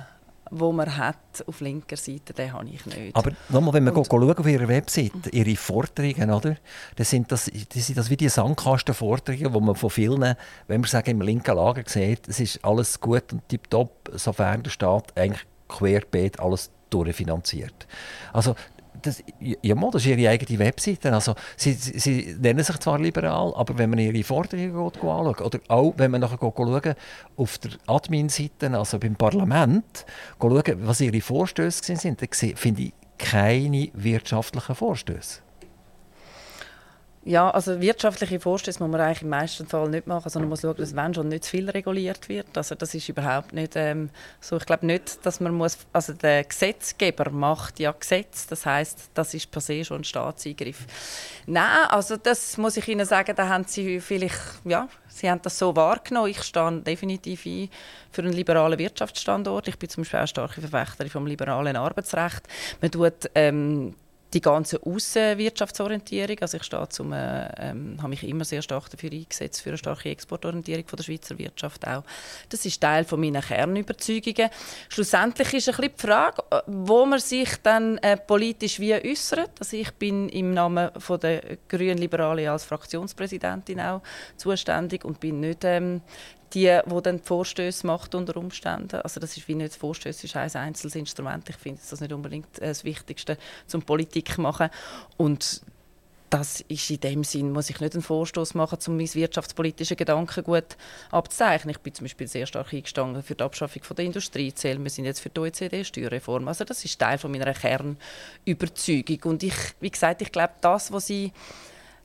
wo 0.51 0.71
man 0.71 0.97
hat 0.97 1.43
auf 1.45 1.61
linker 1.61 1.97
Seite, 1.97 2.33
den 2.33 2.53
habe 2.53 2.67
ich 2.69 2.85
nicht. 2.85 3.15
Aber 3.15 3.31
nochmal, 3.49 3.73
wenn 3.75 3.83
man 3.83 3.95
und, 3.95 4.07
schauen 4.07 4.37
auf 4.37 4.47
ihrer 4.47 4.67
Webseite, 4.67 5.29
ihre 5.31 5.55
Forderungen, 5.55 6.31
oder? 6.31 6.55
Dann 6.95 7.05
sind 7.05 7.31
das, 7.31 7.45
das 7.45 7.85
sind 7.85 7.97
das 7.97 8.09
wie 8.09 8.17
die 8.17 8.29
Sandkastenforderungen, 8.29 9.53
wo 9.53 9.59
man 9.59 9.75
von 9.75 9.89
vielen, 9.89 10.35
wenn 10.67 10.81
man 10.81 10.89
sagen 10.89 11.11
im 11.11 11.21
linken 11.21 11.55
Lager 11.55 11.83
sieht, 11.85 12.27
es 12.27 12.39
ist 12.39 12.63
alles 12.63 12.99
gut 12.99 13.31
und 13.31 13.47
tiptop, 13.47 14.09
sofern 14.13 14.63
der 14.63 14.71
Staat 14.71 15.15
eigentlich 15.17 15.45
querbeet 15.67 16.39
alles 16.39 16.71
durchfinanziert. 16.89 17.87
Also 18.33 18.55
das, 19.01 19.23
ja, 19.39 19.75
das 19.75 20.05
ist 20.05 20.07
ihre 20.07 20.29
eigene 20.29 20.59
Webseite. 20.59 21.13
Also, 21.13 21.35
sie, 21.55 21.73
sie, 21.73 21.99
sie, 21.99 22.35
nennen 22.39 22.63
sich 22.63 22.77
zwar 22.79 22.99
liberal, 22.99 23.53
aber 23.55 23.77
wenn 23.77 23.89
man 23.89 23.99
ihre 23.99 24.23
Forderungen 24.23 24.75
anschaut, 24.75 25.41
oder 25.41 25.59
auch 25.67 25.93
wenn 25.97 26.11
man 26.11 26.21
nachher 26.21 26.37
schaut, 26.39 26.95
auf 27.37 27.57
der 27.59 27.71
Admin-Seite, 27.87 28.77
also 28.77 28.99
beim 28.99 29.15
Parlament, 29.15 30.05
schaut, 30.39 30.75
was 30.85 31.01
ihre 31.01 31.21
Vorstöße 31.21 31.95
sind, 31.95 32.21
dann 32.21 32.29
finde 32.55 32.81
ich 32.81 32.93
keine 33.17 33.89
wirtschaftlichen 33.93 34.75
Vorstöße. 34.75 35.41
Ja, 37.25 37.49
also 37.51 37.81
wirtschaftliche 37.81 38.39
Vorstöße 38.39 38.81
muss 38.81 38.89
man 38.89 39.01
eigentlich 39.01 39.23
im 39.23 39.29
meisten 39.29 39.67
Fall 39.67 39.89
nicht 39.89 40.07
machen, 40.07 40.29
sondern 40.29 40.47
man 40.47 40.51
muss 40.51 40.61
schauen, 40.61 40.77
dass 40.77 40.95
wenn 40.95 41.13
schon 41.13 41.27
nicht 41.27 41.43
zu 41.43 41.51
viel 41.51 41.69
reguliert 41.69 42.29
wird. 42.29 42.57
Also 42.57 42.75
das 42.75 42.95
ist 42.95 43.09
überhaupt 43.09 43.51
nicht 43.51 43.73
ähm, 43.75 44.09
so. 44.39 44.55
Ich 44.55 44.65
glaube 44.65 44.85
nicht, 44.85 45.25
dass 45.25 45.41
man 45.41 45.53
muss, 45.53 45.77
also 45.91 46.13
der 46.13 46.45
Gesetzgeber 46.45 47.29
macht 47.29 47.79
ja 47.81 47.91
Gesetz, 47.91 48.47
das 48.47 48.65
heißt, 48.65 49.11
das 49.13 49.33
ist 49.33 49.51
per 49.51 49.59
se 49.59 49.83
schon 49.83 50.01
ein 50.01 50.03
Staatseingriff. 50.05 50.85
Nein, 51.45 51.87
also 51.89 52.15
das 52.15 52.57
muss 52.57 52.77
ich 52.77 52.87
Ihnen 52.87 53.05
sagen, 53.05 53.35
da 53.35 53.49
haben 53.49 53.65
Sie 53.65 53.99
vielleicht, 53.99 54.39
ja, 54.63 54.87
Sie 55.09 55.29
haben 55.29 55.41
das 55.41 55.59
so 55.59 55.75
wahrgenommen. 55.75 56.29
Ich 56.29 56.41
stehe 56.43 56.81
definitiv 56.81 57.45
ein 57.45 57.69
für 58.11 58.21
einen 58.21 58.31
liberalen 58.31 58.79
Wirtschaftsstandort. 58.79 59.67
Ich 59.67 59.77
bin 59.77 59.89
zum 59.89 60.03
Beispiel 60.03 60.19
auch 60.21 60.27
starke 60.27 60.61
Verfechterin 60.61 61.11
vom 61.11 61.27
liberalen 61.27 61.75
Arbeitsrecht. 61.75 62.43
Man 62.81 62.91
tut 62.91 63.29
ähm, 63.35 63.93
die 64.33 64.41
ganze 64.41 64.81
Außenwirtschaftsorientierung, 64.83 66.37
also 66.41 66.57
ich 66.57 66.63
stehe 66.63 66.87
zum, 66.89 67.13
äh, 67.13 67.47
ähm, 67.57 67.97
habe 67.97 68.09
mich 68.09 68.23
immer 68.23 68.45
sehr 68.45 68.61
stark 68.61 68.89
dafür 68.89 69.11
eingesetzt 69.11 69.61
für 69.61 69.69
eine 69.69 69.77
starke 69.77 70.09
Exportorientierung 70.09 70.87
von 70.87 70.97
der 70.97 71.03
Schweizer 71.03 71.37
Wirtschaft 71.37 71.87
auch. 71.87 72.03
Das 72.49 72.65
ist 72.65 72.79
Teil 72.79 73.05
von 73.05 73.19
meiner 73.19 73.41
Kernüberzeugungen. 73.41 74.49
Schlussendlich 74.89 75.53
ist 75.55 75.69
ein 75.69 75.75
die 75.81 75.91
Frage, 76.01 76.43
äh, 76.51 76.61
wo 76.67 77.05
man 77.05 77.19
sich 77.19 77.49
dann 77.63 77.97
äh, 77.99 78.17
politisch 78.17 78.79
wie 78.79 78.93
äußert. 78.93 79.51
Also 79.59 79.77
ich 79.77 79.91
bin 79.93 80.29
im 80.29 80.53
Namen 80.53 80.91
von 80.99 81.19
der 81.19 81.57
Grünen 81.67 81.97
Liberalen 81.97 82.47
als 82.49 82.65
Fraktionspräsidentin 82.65 83.81
auch 83.81 84.01
zuständig 84.37 85.05
und 85.05 85.19
bin 85.19 85.39
nicht 85.39 85.63
ähm, 85.63 86.01
die, 86.53 86.79
die 86.85 87.01
dann 87.01 87.19
Vorstöße 87.19 87.85
macht 87.85 88.15
unter 88.15 88.37
Umständen. 88.37 89.01
Also 89.01 89.19
das 89.19 89.37
ist 89.37 89.47
wie 89.47 89.55
nicht 89.55 89.75
Vorstöße 89.75 90.25
ist 90.25 90.35
ein 90.35 90.49
einzelnes 90.55 90.95
Instrument. 90.95 91.49
Ich 91.49 91.57
finde 91.57 91.81
das 91.89 92.01
nicht 92.01 92.13
unbedingt 92.13 92.59
äh, 92.59 92.67
das 92.67 92.83
Wichtigste 92.83 93.37
zum 93.67 93.81
Politik 93.81 94.37
machen 94.37 94.69
und 95.17 95.61
das 96.29 96.61
ist 96.61 96.89
in 96.91 96.99
dem 96.99 97.23
Sinn, 97.23 97.51
muss 97.51 97.69
ich 97.69 97.79
nicht 97.79 97.93
einen 97.93 98.03
Vorstoß 98.03 98.53
machen, 98.53 98.77
um 98.87 98.97
mein 98.97 99.13
wirtschaftspolitische 99.13 99.95
Gedankengut 99.95 100.77
abzuzeichnen. 101.11 101.71
Ich 101.71 101.79
bin 101.79 101.93
zum 101.93 102.05
Beispiel 102.05 102.27
sehr 102.27 102.45
stark 102.45 102.73
eingestanden 102.73 103.23
für 103.23 103.35
die 103.35 103.43
Abschaffung 103.43 103.83
von 103.83 103.95
der 103.95 104.05
Industriezählen. 104.05 104.81
Wir 104.83 104.91
sind 104.91 105.05
jetzt 105.05 105.21
für 105.21 105.29
die 105.29 105.39
OECD-Steuerreform. 105.39 106.47
Also 106.47 106.65
das 106.65 106.85
ist 106.85 106.99
Teil 106.99 107.17
von 107.17 107.31
meiner 107.31 107.53
Kernüberzeugung. 107.53 109.19
Und 109.23 109.43
ich, 109.43 109.55
wie 109.79 109.89
gesagt, 109.89 110.21
ich 110.21 110.31
glaube, 110.31 110.53
das, 110.61 110.91
was 110.91 111.07
Sie 111.07 111.31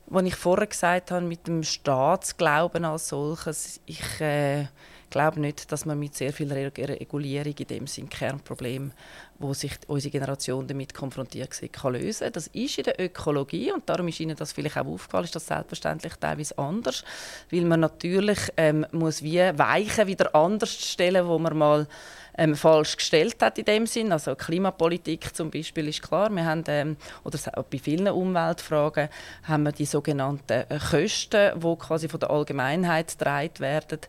was 0.07 0.23
ich 0.23 0.35
vorher 0.35 0.67
gesagt 0.67 1.11
habe 1.11 1.25
mit 1.25 1.47
dem 1.47 1.63
Staatsglauben 1.63 2.85
als 2.85 3.09
solches, 3.09 3.79
ich 3.85 4.21
äh, 4.21 4.65
glaube 5.09 5.39
nicht, 5.39 5.71
dass 5.71 5.85
man 5.85 5.99
mit 5.99 6.15
sehr 6.15 6.33
viel 6.33 6.51
Regulierung 6.51 7.55
in 7.57 7.67
dem 7.67 7.87
Sinn 7.87 8.09
Kernproblem, 8.09 8.91
wo 9.39 9.53
sich 9.53 9.73
unsere 9.87 10.11
Generation 10.11 10.67
damit 10.67 10.93
konfrontiert 10.93 11.53
sieht, 11.53 11.73
kann 11.73 11.93
lösen. 11.93 12.31
Das 12.31 12.47
ist 12.47 12.77
in 12.77 12.85
der 12.85 12.99
Ökologie 12.99 13.71
und 13.71 13.87
darum 13.89 14.07
ist 14.07 14.19
Ihnen 14.19 14.35
das 14.35 14.53
vielleicht 14.53 14.77
auch 14.77 14.85
aufgefallen, 14.85 15.25
ist 15.25 15.35
das 15.35 15.47
selbstverständlich 15.47 16.13
teilweise 16.15 16.57
anders, 16.57 17.03
weil 17.51 17.65
man 17.65 17.81
natürlich 17.81 18.39
ähm, 18.57 18.85
muss 18.91 19.21
wie 19.21 19.39
Weichen 19.39 20.07
wieder 20.07 20.33
anders 20.33 20.73
stellen, 20.73 21.27
wo 21.27 21.37
man 21.37 21.57
mal 21.57 21.87
ähm, 22.37 22.55
falsch 22.55 22.97
gestellt 22.97 23.37
hat 23.41 23.57
in 23.57 23.65
dem 23.65 23.87
Sinn. 23.87 24.11
Also 24.11 24.35
Klimapolitik 24.35 25.35
zum 25.35 25.51
Beispiel 25.51 25.87
ist 25.87 26.01
klar. 26.01 26.29
Wir 26.29 26.45
haben, 26.45 26.63
ähm, 26.67 26.97
oder 27.23 27.39
bei 27.69 27.77
vielen 27.77 28.07
Umweltfragen 28.07 29.09
haben 29.43 29.63
wir 29.63 29.71
die 29.71 29.85
sogenannten 29.85 30.63
äh, 30.69 30.79
Kosten, 30.91 31.59
die 31.59 31.75
quasi 31.77 32.09
von 32.09 32.19
der 32.19 32.29
Allgemeinheit 32.29 33.17
getragen 33.17 33.59
werden. 33.59 33.99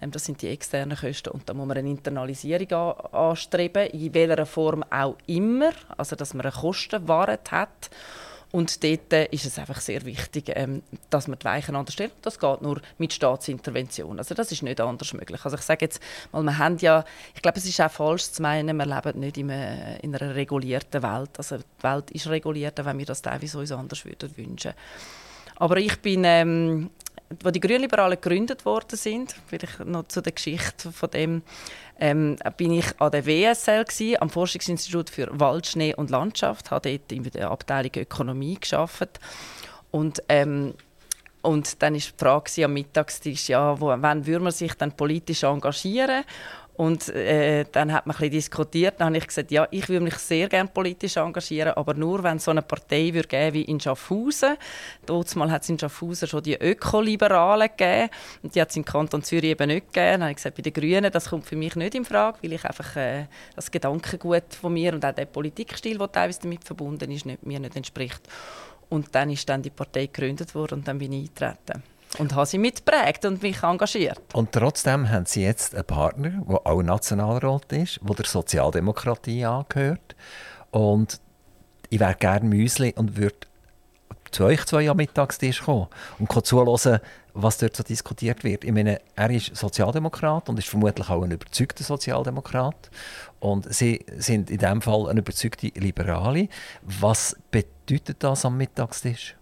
Ähm, 0.00 0.10
das 0.10 0.24
sind 0.24 0.42
die 0.42 0.48
externen 0.48 0.96
Kosten 0.96 1.30
und 1.30 1.48
da 1.48 1.54
muss 1.54 1.66
man 1.66 1.76
eine 1.76 1.90
Internalisierung 1.90 2.72
an, 2.72 3.06
anstreben, 3.12 3.88
in 3.88 4.14
welcher 4.14 4.46
Form 4.46 4.71
auch 4.90 5.16
immer. 5.26 5.72
Also 5.96 6.16
dass 6.16 6.34
man 6.34 6.46
eine 6.46 6.52
Kostenwahrheit 6.52 7.50
hat. 7.50 7.90
Und 8.52 8.84
dort 8.84 9.12
äh, 9.14 9.28
ist 9.30 9.46
es 9.46 9.58
einfach 9.58 9.80
sehr 9.80 10.04
wichtig, 10.04 10.52
ähm, 10.54 10.82
dass 11.08 11.26
man 11.26 11.38
die 11.38 11.44
Weichen 11.46 11.74
anders 11.74 11.94
stellt. 11.94 12.12
Das 12.20 12.38
geht 12.38 12.60
nur 12.60 12.82
mit 12.98 13.14
Staatsintervention. 13.14 14.18
Also 14.18 14.34
das 14.34 14.52
ist 14.52 14.62
nicht 14.62 14.78
anders 14.78 15.14
möglich. 15.14 15.42
Also 15.42 15.56
ich 15.56 15.62
sage 15.62 15.86
jetzt 15.86 16.02
mal, 16.32 16.42
wir 16.42 16.58
haben 16.58 16.76
ja, 16.76 17.02
ich 17.34 17.40
glaube, 17.40 17.58
es 17.58 17.64
ist 17.64 17.80
auch 17.80 17.90
falsch 17.90 18.30
zu 18.30 18.42
meinen, 18.42 18.76
wir 18.76 18.84
leben 18.84 19.20
nicht 19.20 19.38
in 19.38 19.50
einer, 19.50 20.04
in 20.04 20.14
einer 20.14 20.34
regulierten 20.34 21.02
Welt. 21.02 21.30
Also 21.38 21.56
die 21.56 21.82
Welt 21.82 22.10
ist 22.10 22.28
reguliert, 22.28 22.84
wenn 22.84 22.98
wir 22.98 23.06
das 23.06 23.22
teilweise 23.22 23.58
uns 23.58 23.72
anders 23.72 24.04
würden. 24.04 24.30
Aber 25.56 25.78
ich 25.78 25.98
bin 26.00 26.24
ähm, 26.24 26.90
wo 27.42 27.50
die 27.50 27.60
Grünliberalen 27.60 28.20
gegründet 28.20 28.64
worden 28.64 28.96
sind, 28.96 29.34
vielleicht 29.46 29.84
noch 29.84 30.08
zu 30.08 30.20
der 30.20 30.32
Geschichte 30.32 30.92
von 30.92 31.10
dem, 31.10 31.42
ähm, 31.98 32.36
bin 32.56 32.72
ich 32.72 33.00
an 33.00 33.10
der 33.10 33.26
WSL 33.26 33.84
gewesen, 33.84 34.16
am 34.20 34.30
Forschungsinstitut 34.30 35.10
für 35.10 35.28
Wald, 35.38 35.66
Schnee 35.66 35.94
und 35.94 36.10
Landschaft, 36.10 36.70
habe 36.70 36.90
dort 36.90 37.12
in 37.12 37.24
der 37.24 37.50
Abteilung 37.50 37.92
Ökonomie 37.96 38.58
geschafft 38.60 39.20
und 39.90 40.22
ähm, 40.28 40.74
und 41.42 41.82
dann 41.82 41.96
ist 41.96 42.12
die 42.12 42.24
Frage 42.24 42.64
am 42.64 42.72
Mittagstisch, 42.72 43.48
ja, 43.48 43.78
wo, 43.80 43.88
wann 43.88 44.26
würde 44.26 44.44
man 44.44 44.52
sich 44.52 44.74
dann 44.74 44.92
politisch 44.92 45.42
engagieren? 45.42 46.24
Und 46.74 47.10
äh, 47.10 47.66
dann 47.70 47.92
hat 47.92 48.06
man 48.06 48.16
ein 48.16 48.30
diskutiert. 48.30 48.94
Dann 48.98 49.08
habe 49.08 49.18
ich 49.18 49.26
gesagt, 49.26 49.50
ja, 49.50 49.68
ich 49.70 49.88
würde 49.88 50.04
mich 50.04 50.14
sehr 50.14 50.48
gerne 50.48 50.70
politisch 50.72 51.16
engagieren, 51.16 51.74
aber 51.74 51.92
nur, 51.94 52.22
wenn 52.22 52.38
es 52.38 52.44
so 52.44 52.50
eine 52.50 52.62
Partei 52.62 53.12
würde 53.12 53.28
geben 53.28 53.54
wie 53.54 53.62
in 53.62 53.78
Schaffhausen. 53.78 54.56
Dort 55.04 55.34
hat 55.36 55.62
es 55.62 55.68
in 55.68 55.78
Schaffhausen 55.78 56.28
schon 56.28 56.42
die 56.42 56.54
Ökoliberalen 56.54 57.68
gegeben. 57.68 58.08
Und 58.42 58.54
die 58.54 58.60
hat 58.60 58.70
es 58.70 58.76
im 58.76 58.84
Kanton 58.84 59.22
Zürich 59.22 59.50
eben 59.50 59.68
nicht 59.68 59.92
gegeben. 59.92 60.12
Dann 60.12 60.22
habe 60.22 60.30
ich 60.30 60.36
gesagt, 60.36 60.56
bei 60.56 60.62
den 60.62 60.72
Grünen, 60.72 61.12
das 61.12 61.28
kommt 61.28 61.44
für 61.44 61.56
mich 61.56 61.76
nicht 61.76 61.94
in 61.94 62.06
Frage, 62.06 62.38
weil 62.42 62.54
ich 62.54 62.64
einfach 62.64 62.96
äh, 62.96 63.26
das 63.54 63.70
Gedankengut 63.70 64.54
von 64.60 64.72
mir 64.72 64.94
und 64.94 65.04
auch 65.04 65.12
der 65.12 65.26
Politikstil, 65.26 65.98
der 65.98 66.10
teilweise 66.10 66.40
damit 66.40 66.64
verbunden 66.64 67.10
ist, 67.10 67.26
nicht, 67.26 67.44
mir 67.44 67.60
nicht 67.60 67.76
entspricht. 67.76 68.22
Und 68.88 69.14
dann 69.14 69.30
ist 69.30 69.48
dann 69.48 69.62
die 69.62 69.70
Partei 69.70 70.06
gegründet 70.06 70.54
worden 70.54 70.80
und 70.80 70.88
dann 70.88 70.98
bin 70.98 71.12
ich 71.12 71.30
eingetreten. 71.30 71.82
Und 72.18 72.34
habe 72.34 72.46
sie 72.46 72.58
mitgeprägt 72.58 73.24
und 73.24 73.42
mich 73.42 73.62
engagiert. 73.62 74.20
Und 74.34 74.52
trotzdem 74.52 75.08
haben 75.10 75.24
Sie 75.24 75.42
jetzt 75.42 75.74
einen 75.74 75.84
Partner, 75.84 76.42
der 76.46 76.66
auch 76.66 76.82
Nationalrat 76.82 77.72
ist, 77.72 78.00
der 78.02 78.14
der 78.14 78.26
Sozialdemokratie 78.26 79.44
angehört. 79.46 80.14
Und 80.70 81.20
ich 81.88 82.00
wäre 82.00 82.14
gerne 82.14 82.46
Müsli 82.48 82.92
und 82.96 83.16
würde 83.16 83.36
zu 84.30 84.44
euch 84.44 84.64
zwei 84.64 84.88
am 84.90 84.96
Mittagstisch 84.96 85.62
kommen 85.62 85.88
und 86.18 86.46
zuhören, 86.46 87.00
was 87.34 87.58
dort 87.58 87.76
so 87.76 87.82
diskutiert 87.82 88.44
wird. 88.44 88.64
Ich 88.64 88.72
meine, 88.72 89.00
er 89.14 89.30
ist 89.30 89.54
Sozialdemokrat 89.54 90.48
und 90.48 90.58
ist 90.58 90.68
vermutlich 90.68 91.08
auch 91.08 91.22
ein 91.22 91.30
überzeugter 91.30 91.84
Sozialdemokrat. 91.84 92.90
Und 93.40 93.72
Sie 93.72 94.04
sind 94.16 94.50
in 94.50 94.58
diesem 94.58 94.82
Fall 94.82 95.08
eine 95.08 95.20
überzeugte 95.20 95.68
Liberale. 95.68 96.48
Was 96.82 97.36
bedeutet 97.50 98.22
das 98.22 98.44
am 98.44 98.56
Mittagstisch? 98.56 99.34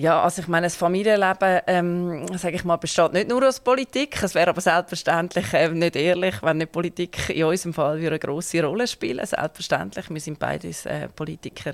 Ja, 0.00 0.22
also 0.22 0.40
ich 0.40 0.48
meine, 0.48 0.64
das 0.64 0.76
Familienleben, 0.76 1.60
ähm, 1.66 2.38
sage 2.38 2.56
ich 2.56 2.64
mal, 2.64 2.76
besteht 2.76 3.12
nicht 3.12 3.28
nur 3.28 3.46
aus 3.46 3.60
Politik. 3.60 4.22
Es 4.22 4.34
wäre 4.34 4.48
aber 4.48 4.62
selbstverständlich 4.62 5.52
äh, 5.52 5.68
nicht 5.68 5.94
ehrlich, 5.94 6.42
wenn 6.42 6.56
nicht 6.56 6.72
Politik 6.72 7.28
in 7.28 7.44
unserem 7.44 7.74
Fall 7.74 7.98
eine 7.98 8.18
große 8.18 8.64
Rolle 8.64 8.86
spielen. 8.86 9.26
Selbstverständlich, 9.26 10.08
wir 10.08 10.20
sind 10.20 10.38
beides 10.38 10.86
äh, 10.86 11.06
Politiker 11.08 11.72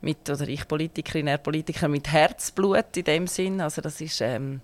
mit 0.00 0.28
oder 0.28 0.48
ich 0.48 0.66
Politikerin, 0.66 1.28
er 1.28 1.38
Politiker 1.38 1.86
mit 1.86 2.10
Herzblut 2.10 2.96
in 2.96 3.04
dem 3.04 3.26
Sinn. 3.28 3.60
Also 3.60 3.80
das 3.80 4.00
ist 4.00 4.20
ähm, 4.20 4.62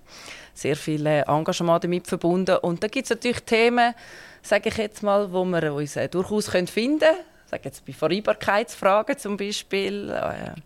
sehr 0.53 0.75
viel 0.75 1.07
äh, 1.07 1.21
Engagement 1.29 1.85
damit 1.85 2.09
verbunden. 2.09 2.57
Und 2.57 2.83
da 2.83 2.88
gibt 2.88 3.05
es 3.05 3.11
natürlich 3.11 3.42
Themen, 3.42 3.95
sage 4.42 4.69
ich 4.69 4.79
jetzt 4.79 5.05
mal, 5.05 5.33
wo 5.33 5.45
wir 5.45 5.73
uns 5.73 5.95
äh, 5.95 6.09
durchaus 6.09 6.51
können 6.51 6.66
finden. 6.66 7.14
Sage 7.49 7.66
jetzt 7.66 7.87
bei 7.87 7.92
Vereinbarkeitsfragen 7.92 9.16
zum 9.16 9.37
Beispiel. 9.37 10.11
Äh, 10.11 10.61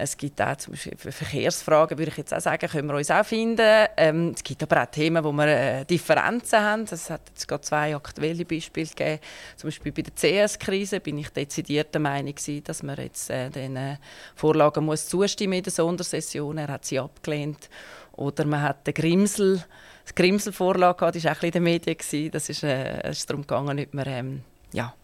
es 0.00 0.16
gibt 0.16 0.40
auch 0.40 0.56
zum 0.56 0.74
Beispiel 0.74 0.96
Verkehrsfragen, 0.96 1.98
würde 1.98 2.12
ich 2.12 2.16
jetzt 2.18 2.32
auch 2.32 2.40
sagen, 2.40 2.68
können 2.68 2.88
wir 2.88 2.94
uns 2.94 3.10
auch 3.10 3.24
finden. 3.24 3.86
Ähm, 3.96 4.32
es 4.34 4.44
gibt 4.44 4.62
aber 4.62 4.82
auch 4.82 4.86
Themen, 4.86 5.24
wo 5.24 5.32
wir 5.32 5.46
äh, 5.46 5.84
Differenzen 5.84 6.60
haben. 6.60 6.84
Es 6.88 7.10
hat 7.10 7.22
jetzt 7.28 7.48
gerade 7.48 7.62
zwei 7.62 7.96
aktuelle 7.96 8.44
Beispiele 8.44 8.86
gegeben. 8.86 9.18
Zum 9.56 9.68
Beispiel 9.68 9.90
bei 9.90 10.02
der 10.02 10.14
CS-Krise 10.14 11.00
bin 11.00 11.18
ich 11.18 11.30
dezidiert 11.30 11.92
der 11.92 12.00
Meinung 12.00 12.32
gewesen, 12.32 12.62
dass 12.62 12.84
man 12.84 12.96
jetzt 12.96 13.28
äh, 13.30 13.50
den 13.50 13.76
äh, 13.76 13.96
Vorlagen 14.36 14.84
muss 14.84 15.08
zustimmen 15.08 15.54
in 15.54 15.64
der 15.64 15.72
Sondersession. 15.72 16.58
Er 16.58 16.68
hat 16.68 16.84
sie 16.84 17.00
abgelehnt. 17.00 17.68
Oder 18.12 18.44
man 18.44 18.62
hat 18.62 18.86
den 18.86 18.94
Grimsel, 18.94 19.64
die 20.08 20.14
Grimsel-Vorlage 20.14 20.98
gehabt, 20.98 21.16
die 21.16 21.24
war 21.24 21.32
auch 21.36 21.42
in 21.42 21.50
den 21.50 21.62
Medien. 21.64 21.96
Gewesen. 21.96 22.30
Das 22.30 22.48
ist, 22.48 22.62
äh, 22.62 23.02
es 23.02 23.18
ist 23.18 23.30
darum 23.30 23.42
gegangen, 23.42 23.80
ob 23.80 23.94
man 23.94 24.06
ähm, 24.06 24.42
ja, 24.72 24.94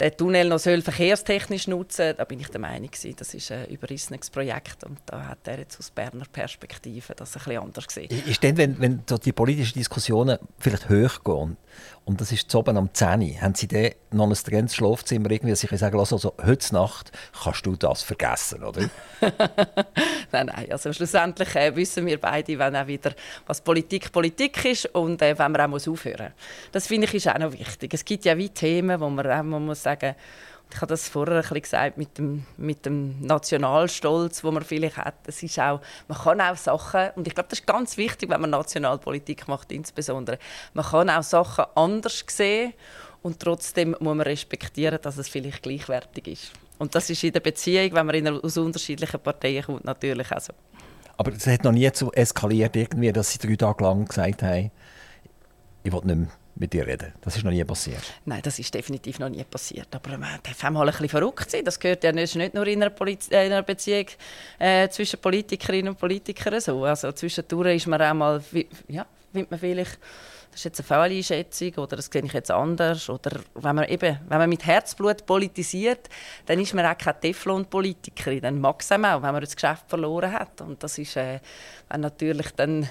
den 0.00 0.16
Tunnel 0.16 0.48
noch 0.48 0.58
soll 0.58 0.82
verkehrstechnisch 0.82 1.66
nutzen 1.66 2.14
da 2.16 2.24
bin 2.24 2.40
ich 2.40 2.48
der 2.48 2.60
Meinung, 2.60 2.90
das 3.16 3.34
ist 3.34 3.52
ein 3.52 3.66
überrissenes 3.66 4.30
Projekt 4.30 4.84
und 4.84 4.98
da 5.06 5.26
hat 5.26 5.46
er 5.46 5.58
jetzt 5.58 5.78
aus 5.78 5.90
Berner 5.90 6.26
Perspektive 6.30 7.14
das 7.14 7.36
ein 7.36 7.42
bisschen 7.44 7.62
anders 7.62 7.86
gesehen. 7.86 8.10
Ist 8.26 8.42
denn, 8.42 8.56
wenn, 8.56 8.78
wenn 8.80 9.02
so 9.08 9.18
die 9.18 9.32
politischen 9.32 9.78
Diskussionen 9.78 10.38
vielleicht 10.58 10.88
hochgehen 10.88 11.56
und 12.08 12.22
das 12.22 12.32
ist 12.32 12.52
oben 12.54 12.78
am 12.78 12.88
10 12.92 13.20
Uhr, 13.20 13.40
haben 13.42 13.54
Sie 13.54 13.68
dann 13.68 13.90
noch 14.12 14.26
ein 14.26 14.32
trennendes 14.32 14.76
Schlafzimmer 14.76 15.30
irgendwie, 15.30 15.50
dass 15.50 15.62
ich 15.62 15.78
sagen 15.78 15.98
also, 15.98 16.16
also 16.16 16.34
heute 16.42 16.72
Nacht 16.72 17.12
kannst 17.42 17.66
du 17.66 17.76
das 17.76 18.02
vergessen, 18.02 18.64
oder? 18.64 18.80
nein, 20.32 20.46
nein, 20.46 20.72
also 20.72 20.90
schlussendlich 20.94 21.54
äh, 21.54 21.76
wissen 21.76 22.06
wir 22.06 22.18
beide, 22.18 22.58
wenn 22.58 22.74
auch 22.74 22.86
wieder, 22.86 23.12
was 23.46 23.60
Politik 23.60 24.10
Politik 24.10 24.64
ist 24.64 24.86
und 24.86 25.20
äh, 25.20 25.38
wenn 25.38 25.52
man 25.52 25.60
auch 25.60 25.68
muss 25.68 25.86
aufhören 25.86 26.32
muss. 26.32 26.72
Das 26.72 26.86
finde 26.86 27.06
ich 27.06 27.14
ist 27.14 27.28
auch 27.28 27.38
noch 27.38 27.52
wichtig. 27.52 27.92
Es 27.92 28.06
gibt 28.06 28.24
ja 28.24 28.38
wie 28.38 28.48
Themen, 28.48 28.98
wo 28.98 29.10
man 29.10 29.26
auch 29.26 29.42
man 29.42 29.66
muss 29.66 29.82
sagen, 29.82 30.14
ich 30.70 30.76
habe 30.76 30.86
das 30.86 31.08
vorher 31.08 31.44
ein 31.50 31.62
gesagt 31.62 31.96
mit 31.96 32.18
dem, 32.18 32.44
mit 32.56 32.84
dem 32.84 33.20
Nationalstolz, 33.20 34.44
wo 34.44 34.50
man 34.50 34.62
vielleicht 34.62 34.98
hat. 34.98 35.14
Es 35.26 35.42
ist 35.42 35.58
auch, 35.58 35.80
man 36.08 36.18
kann 36.18 36.40
auch 36.40 36.56
Sachen, 36.56 37.10
und 37.16 37.26
ich 37.26 37.34
glaube, 37.34 37.48
das 37.48 37.60
ist 37.60 37.66
ganz 37.66 37.96
wichtig, 37.96 38.28
wenn 38.30 38.40
man 38.40 38.50
Nationalpolitik 38.50 39.48
macht, 39.48 39.72
insbesondere, 39.72 40.38
man 40.74 40.84
kann 40.84 41.10
auch 41.10 41.22
Sachen 41.22 41.64
anders 41.74 42.24
sehen 42.28 42.74
und 43.22 43.40
trotzdem 43.40 43.90
muss 43.92 44.00
man 44.00 44.20
respektieren, 44.20 44.98
dass 45.00 45.16
es 45.16 45.28
vielleicht 45.28 45.62
gleichwertig 45.62 46.28
ist. 46.28 46.52
Und 46.78 46.94
das 46.94 47.10
ist 47.10 47.24
in 47.24 47.32
der 47.32 47.40
Beziehung, 47.40 47.92
wenn 47.92 48.06
man 48.06 48.14
in 48.14 48.28
aus 48.28 48.56
unterschiedlichen 48.56 49.20
Parteien 49.20 49.64
kommt, 49.64 49.84
natürlich 49.84 50.30
auch 50.30 50.40
so. 50.40 50.52
Aber 51.16 51.32
es 51.32 51.46
hat 51.48 51.64
noch 51.64 51.72
nie 51.72 51.90
so 51.92 52.12
eskaliert, 52.12 52.76
irgendwie, 52.76 53.12
dass 53.12 53.32
Sie 53.32 53.38
drei 53.38 53.56
Tage 53.56 53.82
lang 53.82 54.04
gesagt 54.04 54.42
haben, 54.42 54.70
ich 55.82 55.92
will 55.92 56.00
nicht 56.04 56.16
mehr 56.16 56.28
mit 56.58 56.72
dir 56.72 56.86
reden. 56.86 57.12
Das 57.20 57.36
ist 57.36 57.44
noch 57.44 57.50
nie 57.50 57.64
passiert. 57.64 58.02
Nein, 58.24 58.40
das 58.42 58.58
ist 58.58 58.74
definitiv 58.74 59.18
noch 59.18 59.28
nie 59.28 59.44
passiert. 59.44 59.88
Aber 59.94 60.18
man 60.18 60.38
darf 60.42 60.64
auch 60.64 60.70
mal 60.70 60.82
ein 60.82 60.90
bisschen 60.90 61.08
verrückt 61.08 61.50
sein. 61.50 61.64
Das 61.64 61.78
gehört 61.78 62.04
ja 62.04 62.12
nicht, 62.12 62.34
nur 62.54 62.66
in 62.66 62.82
einer, 62.82 62.90
Poliz 62.90 63.30
äh, 63.30 63.46
in 63.46 63.52
einer 63.52 63.62
Beziehung 63.62 64.06
äh, 64.58 64.88
zwischen 64.88 65.20
Politikerinnen 65.20 65.90
und 65.90 65.98
Politikern 65.98 66.60
so. 66.60 66.84
Also 66.84 67.12
zwischendurch 67.12 67.76
ist 67.76 67.86
man 67.86 68.02
auch 68.02 68.14
mal, 68.14 68.42
ja, 68.88 69.06
findet 69.32 69.50
man 69.50 69.60
vielleicht 69.60 69.98
das 70.50 70.60
ist 70.60 70.76
jetzt 70.76 70.90
eine 70.90 71.02
Fehleinschätzung 71.02 71.74
oder 71.84 71.96
das 71.96 72.06
sehe 72.06 72.22
ich 72.24 72.32
jetzt 72.32 72.50
anders. 72.50 73.08
Oder 73.08 73.40
wenn 73.54 73.76
man, 73.76 73.84
eben, 73.88 74.18
wenn 74.28 74.38
man 74.38 74.48
mit 74.48 74.66
Herzblut 74.66 75.24
politisiert, 75.24 76.08
dann 76.46 76.58
ist 76.58 76.74
man 76.74 76.84
auch 76.86 76.98
keine 76.98 77.20
Teflon-Politikerin. 77.20 78.40
Dann 78.40 78.60
mag 78.60 78.80
es 78.80 78.90
auch, 78.90 78.98
wenn 78.98 79.20
man 79.20 79.40
das 79.40 79.54
Geschäft 79.54 79.84
verloren 79.88 80.32
hat. 80.32 80.60
Und 80.60 80.82
das 80.82 80.98
ist 80.98 81.16
äh, 81.16 81.38
natürlich 81.96 82.50
dann 82.56 82.88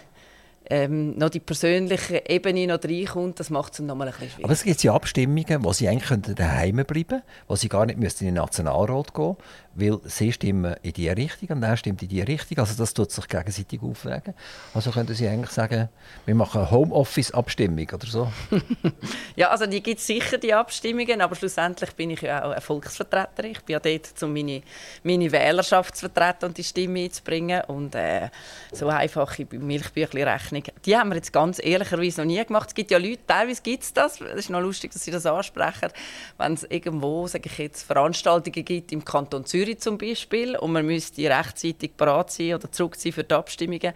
ähm, 0.70 1.18
noch 1.18 1.30
die 1.30 1.40
persönliche 1.40 2.24
Ebene 2.28 2.68
noch 2.68 2.84
reinkommt, 2.84 3.40
das 3.40 3.50
macht 3.50 3.74
es 3.74 3.80
noch 3.80 3.96
mal 3.96 4.08
ein 4.08 4.12
bisschen 4.12 4.30
schwierig. 4.30 4.46
Aber 4.46 4.54
es 4.54 4.64
gibt 4.64 4.84
ja 4.84 4.94
Abstimmungen, 4.94 5.64
wo 5.64 5.74
sie 5.74 5.88
eigentlich 5.88 6.36
daheim 6.36 6.76
bleiben 6.76 6.88
könnten, 6.88 7.22
wo 7.48 7.56
sie 7.56 7.70
gar 7.70 7.86
nicht 7.86 7.98
in 7.98 8.28
den 8.28 8.34
Nationalrat 8.36 9.14
gehen 9.14 9.36
weil 9.78 10.00
sie 10.06 10.34
stimmen 10.34 10.76
in 10.82 10.94
die 10.94 11.08
Richtung 11.08 11.50
und 11.50 11.64
er 11.64 11.78
stimmt 11.78 12.02
in 12.02 12.10
die 12.10 12.22
Richtung. 12.22 12.58
Also 12.58 12.76
das 12.76 12.94
tut 12.96 13.12
sich 13.12 13.28
gegenseitig 13.28 13.82
aufwägen. 13.82 14.34
Also 14.74 14.90
könnten 14.90 15.14
Sie 15.14 15.28
eigentlich 15.28 15.52
sagen, 15.52 15.90
wir 16.26 16.36
machen 16.36 16.62
eine 16.62 16.72
Homeoffice-Abstimmung 16.72 17.88
oder 17.94 18.08
so? 18.08 18.32
ja, 19.36 19.50
also 19.50 19.68
die 19.68 19.84
gibt 19.84 20.00
es 20.00 20.08
sicher, 20.08 20.40
die 20.40 20.52
Abstimmungen, 20.52 21.22
aber 21.22 21.36
schlussendlich 21.36 21.92
bin 21.92 22.10
ich 22.10 22.22
ja 22.22 22.44
auch 22.44 22.52
ein 22.52 22.62
Volksvertreter. 22.62 23.44
Ich 23.44 23.62
bin 23.62 23.74
ja 23.74 23.80
dort, 23.80 24.24
um 24.24 24.34
meine, 24.34 24.64
meine 25.04 25.32
Wählerschaft 25.32 25.96
zu 25.96 26.10
vertreten 26.10 26.46
und 26.46 26.58
die 26.58 26.64
Stimme 26.64 27.02
einzubringen. 27.02 27.62
Und 27.68 27.94
äh, 27.94 28.30
so 28.72 28.88
einfache 28.88 29.46
Milchbüchli-Rechnung, 29.52 30.64
die 30.88 30.96
haben 30.96 31.10
wir 31.10 31.18
jetzt 31.18 31.34
ganz 31.34 31.60
ehrlicherweise 31.62 32.22
noch 32.22 32.28
nie 32.28 32.44
gemacht. 32.44 32.70
Es 32.70 32.74
gibt 32.74 32.92
ja 32.92 32.98
Leute, 32.98 33.20
teilweise 33.28 33.62
gibt 33.62 33.84
es 33.84 33.94
das, 33.94 34.22
es 34.22 34.36
ist 34.36 34.50
noch 34.50 34.62
lustig, 34.62 34.94
dass 34.94 35.04
Sie 35.04 35.12
das 35.12 35.26
ansprechen, 35.26 35.90
wenn 36.38 36.54
es 36.54 36.64
irgendwo, 36.64 37.28
sage 37.28 37.50
ich 37.52 37.58
jetzt, 37.58 37.84
Veranstaltungen 37.84 38.64
gibt 38.64 38.94
im 38.94 39.04
Kanton 39.04 39.46
Zürich, 39.46 39.80
zum 39.80 39.98
Beispiel 39.98 40.56
und 40.56 40.72
man 40.72 40.86
müsste 40.86 41.30
rechtzeitig 41.30 41.92
bereit 41.96 42.32
sein 42.32 42.56
oder 42.56 42.72
zurück 42.72 42.96
sein 42.96 43.12
für 43.12 43.26
die 43.26 43.36
Abstimmungen. 43.36 43.94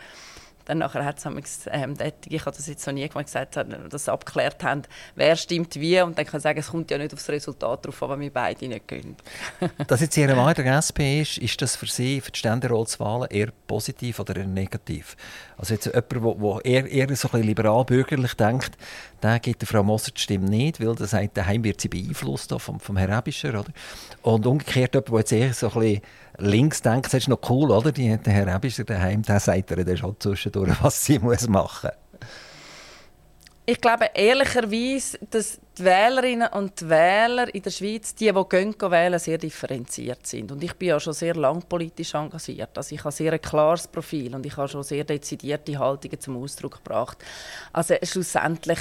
Dann 0.66 0.78
nachher 0.78 1.04
hat 1.06 1.18
es 1.18 1.26
ähm, 1.72 1.98
ich 2.30 2.46
habe 2.46 2.56
das 2.56 2.68
jetzt 2.68 2.86
noch 2.86 2.94
nie 2.94 3.08
gemacht, 3.08 3.26
gesagt, 3.26 3.58
dass 3.58 4.06
sie 4.06 4.12
abgeklärt 4.12 4.64
haben, 4.64 4.84
wer 5.16 5.36
stimmt 5.36 5.76
wie 5.76 6.00
und 6.02 6.18
dann 6.18 6.26
kann 6.26 6.38
ich 6.38 6.44
sagen, 6.44 6.60
es 6.60 6.70
kommt 6.70 6.92
ja 6.92 6.98
nicht 6.98 7.14
aufs 7.14 7.30
Resultat 7.30 7.86
drauf, 7.86 8.04
aber 8.04 8.20
wir 8.20 8.32
beide 8.32 8.68
nicht 8.68 8.88
gehen. 8.88 9.16
dass 9.88 10.02
jetzt 10.02 10.18
Ihre 10.18 10.38
Wahl 10.38 10.54
der 10.54 10.78
SP 10.78 11.22
ist, 11.22 11.38
ist 11.38 11.62
das 11.62 11.76
für 11.76 11.88
Sie, 11.88 12.22
für 12.22 12.32
die 12.32 12.40
Ständeratswahlen 12.40 13.30
eher 13.30 13.52
positiv 13.68 14.20
oder 14.20 14.36
eher 14.36 14.48
negativ? 14.48 15.18
Also 15.62 15.76
jetzt 15.76 15.86
jemand, 15.86 16.42
der 16.42 16.66
eher, 16.66 16.92
eher 16.92 17.16
so 17.16 17.30
liberal-bürgerlich 17.38 18.34
denkt, 18.34 18.72
der 19.22 19.40
gibt 19.40 19.62
der 19.62 19.68
Frau 19.68 19.84
Moser 19.84 20.12
die 20.12 20.20
Stimme 20.20 20.50
nicht, 20.50 20.82
weil 20.82 21.00
er 21.00 21.06
sagt, 21.06 21.38
daheim 21.38 21.64
wird 21.64 21.80
sie 21.80 21.88
beeinflusst 21.88 22.52
vom, 22.58 22.80
vom 22.80 22.98
Herrn 22.98 23.20
Ebischer, 23.20 23.50
oder? 23.50 23.70
Und 24.24 24.48
umgekehrt 24.48 24.96
jemand, 24.96 25.10
der 25.10 25.18
jetzt 25.20 25.32
eher 25.32 25.54
so 25.54 25.72
links 26.40 26.82
denkt, 26.82 27.06
das 27.06 27.14
ist 27.14 27.28
noch 27.28 27.48
cool, 27.48 27.70
oder? 27.70 27.92
Die, 27.92 28.18
der 28.18 28.34
Herr 28.34 28.56
Ebischer 28.56 28.86
daheim, 28.86 29.22
der 29.22 29.40
sagt 29.40 29.70
er 29.70 29.86
dann 29.86 29.98
schon 29.98 30.16
zwischendurch, 30.20 30.72
was 30.82 31.06
sie 31.06 31.20
machen 31.20 31.52
muss. 31.52 31.88
Ich 33.66 33.80
glaube 33.80 34.10
ehrlicherweise, 34.16 35.20
dass 35.30 35.60
die 35.78 35.84
Wählerinnen 35.84 36.48
und 36.50 36.90
Wähler 36.90 37.54
in 37.54 37.62
der 37.62 37.70
Schweiz, 37.70 38.16
die, 38.16 38.32
die 38.32 38.50
gehen, 38.50 38.76
wählen, 38.80 39.20
sehr 39.20 39.38
differenziert 39.38 40.26
sind. 40.26 40.52
Und 40.52 40.64
ich 40.64 40.74
bin 40.74 40.90
ja 40.90 41.00
schon 41.00 41.14
sehr 41.14 41.36
lang 41.36 41.62
politisch 41.62 42.16
engagiert. 42.16 42.76
Also 42.76 42.96
ich 42.96 43.04
habe 43.04 43.12
sehr 43.12 43.34
ein 43.34 43.42
klares 43.42 43.88
Profil 43.88 44.34
und 44.34 44.46
ich 44.46 44.58
habe 44.58 44.68
schon 44.68 44.84
sehr 44.84 45.04
dezidierte 45.04 45.78
Haltungen 45.78 46.20
zum 46.20 46.38
Ausdruck 46.38 46.84
gebracht. 46.84 47.20
Also 47.72 47.96
schlussendlich 48.02 48.80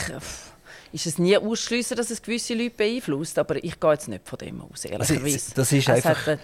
ist 0.92 1.06
es 1.06 1.18
nie 1.18 1.36
ausschließen, 1.36 1.96
dass 1.96 2.10
es 2.10 2.22
gewisse 2.22 2.54
Leute 2.54 2.70
beeinflusst, 2.70 3.38
aber 3.38 3.62
ich 3.62 3.78
gehe 3.78 3.92
jetzt 3.92 4.08
nicht 4.08 4.26
von 4.26 4.38
dem 4.38 4.62
aus, 4.62 4.84
ehrlicherweise. 4.86 5.24
Also, 5.24 5.52
das 5.54 5.72
ist 5.72 5.90
einfach... 5.90 6.38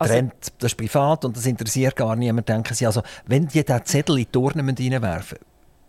Also, 0.00 0.14
Trend, 0.14 0.34
das 0.58 0.72
ist 0.72 0.76
privat 0.76 1.24
und 1.24 1.36
das 1.36 1.44
interessiert 1.44 1.96
gar 1.96 2.14
niemand, 2.14 2.48
denken 2.48 2.72
Sie. 2.72 2.86
Also, 2.86 3.02
wenn 3.26 3.48
die 3.48 3.64
diesen 3.64 3.84
Zettel 3.84 4.18
in 4.18 4.26
die 4.32 4.38
Urne 4.38 4.62
reinwerfen 4.62 5.38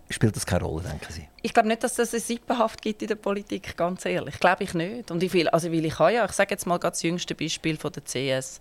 spielt 0.09 0.35
das 0.35 0.45
keine 0.45 0.63
Rolle, 0.63 0.83
denken 0.83 1.11
Sie? 1.11 1.27
Ich 1.41 1.53
glaube 1.53 1.67
nicht, 1.67 1.83
dass 1.83 1.97
es 1.99 2.13
eine 2.13 2.19
Sippenhaft 2.19 2.81
gibt 2.81 3.01
in 3.01 3.07
der 3.07 3.15
Politik, 3.15 3.77
ganz 3.77 4.05
ehrlich. 4.05 4.39
Glaube 4.39 4.63
ich 4.63 4.73
nicht. 4.73 5.11
Und 5.11 5.21
ich 5.21 5.33
will, 5.33 5.47
also 5.49 5.71
weil 5.71 5.85
ich 5.85 5.99
habe 5.99 6.13
ja, 6.13 6.25
ich 6.25 6.31
sage 6.31 6.51
jetzt 6.51 6.65
mal 6.65 6.77
das 6.77 7.01
jüngste 7.03 7.35
Beispiel 7.35 7.77
von 7.77 7.91
der 7.91 8.03
CS, 8.03 8.59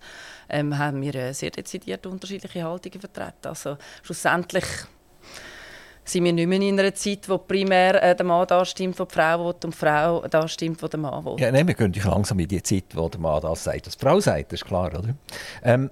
ähm, 0.49 0.77
haben 0.77 1.01
wir 1.01 1.35
sehr 1.35 1.51
dezidiert 1.51 2.07
unterschiedliche 2.07 2.63
Haltungen 2.63 3.01
vertreten. 3.01 3.49
Also 3.49 3.79
schlussendlich 4.03 4.65
sind 6.05 6.25
wir 6.25 6.33
nicht 6.33 6.47
mehr 6.47 6.61
in 6.61 6.79
einer 6.79 6.95
Zeit, 6.95 7.29
wo 7.29 7.39
primär 7.39 8.03
äh, 8.03 8.15
der 8.15 8.25
Mann 8.25 8.47
da 8.47 8.65
stimmt, 8.65 8.99
wo 8.99 9.05
die 9.05 9.15
Frau 9.15 9.45
will, 9.45 9.55
und 9.55 9.65
die 9.65 9.73
Frau 9.73 10.27
da 10.29 10.49
stimmt, 10.49 10.83
wo 10.83 10.89
der 10.89 11.01
Mann 11.01 11.25
will. 11.25 11.37
Ja, 11.39 11.51
nein, 11.51 11.67
wir 11.67 11.75
gehen 11.75 11.93
langsam 12.05 12.39
in 12.39 12.49
die 12.49 12.63
Zeit, 12.63 12.85
wo 12.95 13.09
der 13.09 13.21
Mann 13.21 13.43
das 13.43 13.65
sagt, 13.65 13.87
was 13.87 13.97
die 13.97 14.05
Frau 14.05 14.21
sagt, 14.21 14.53
das 14.53 14.61
ist 14.61 14.67
klar, 14.67 14.89
oder? 14.89 15.15
Ähm, 15.63 15.91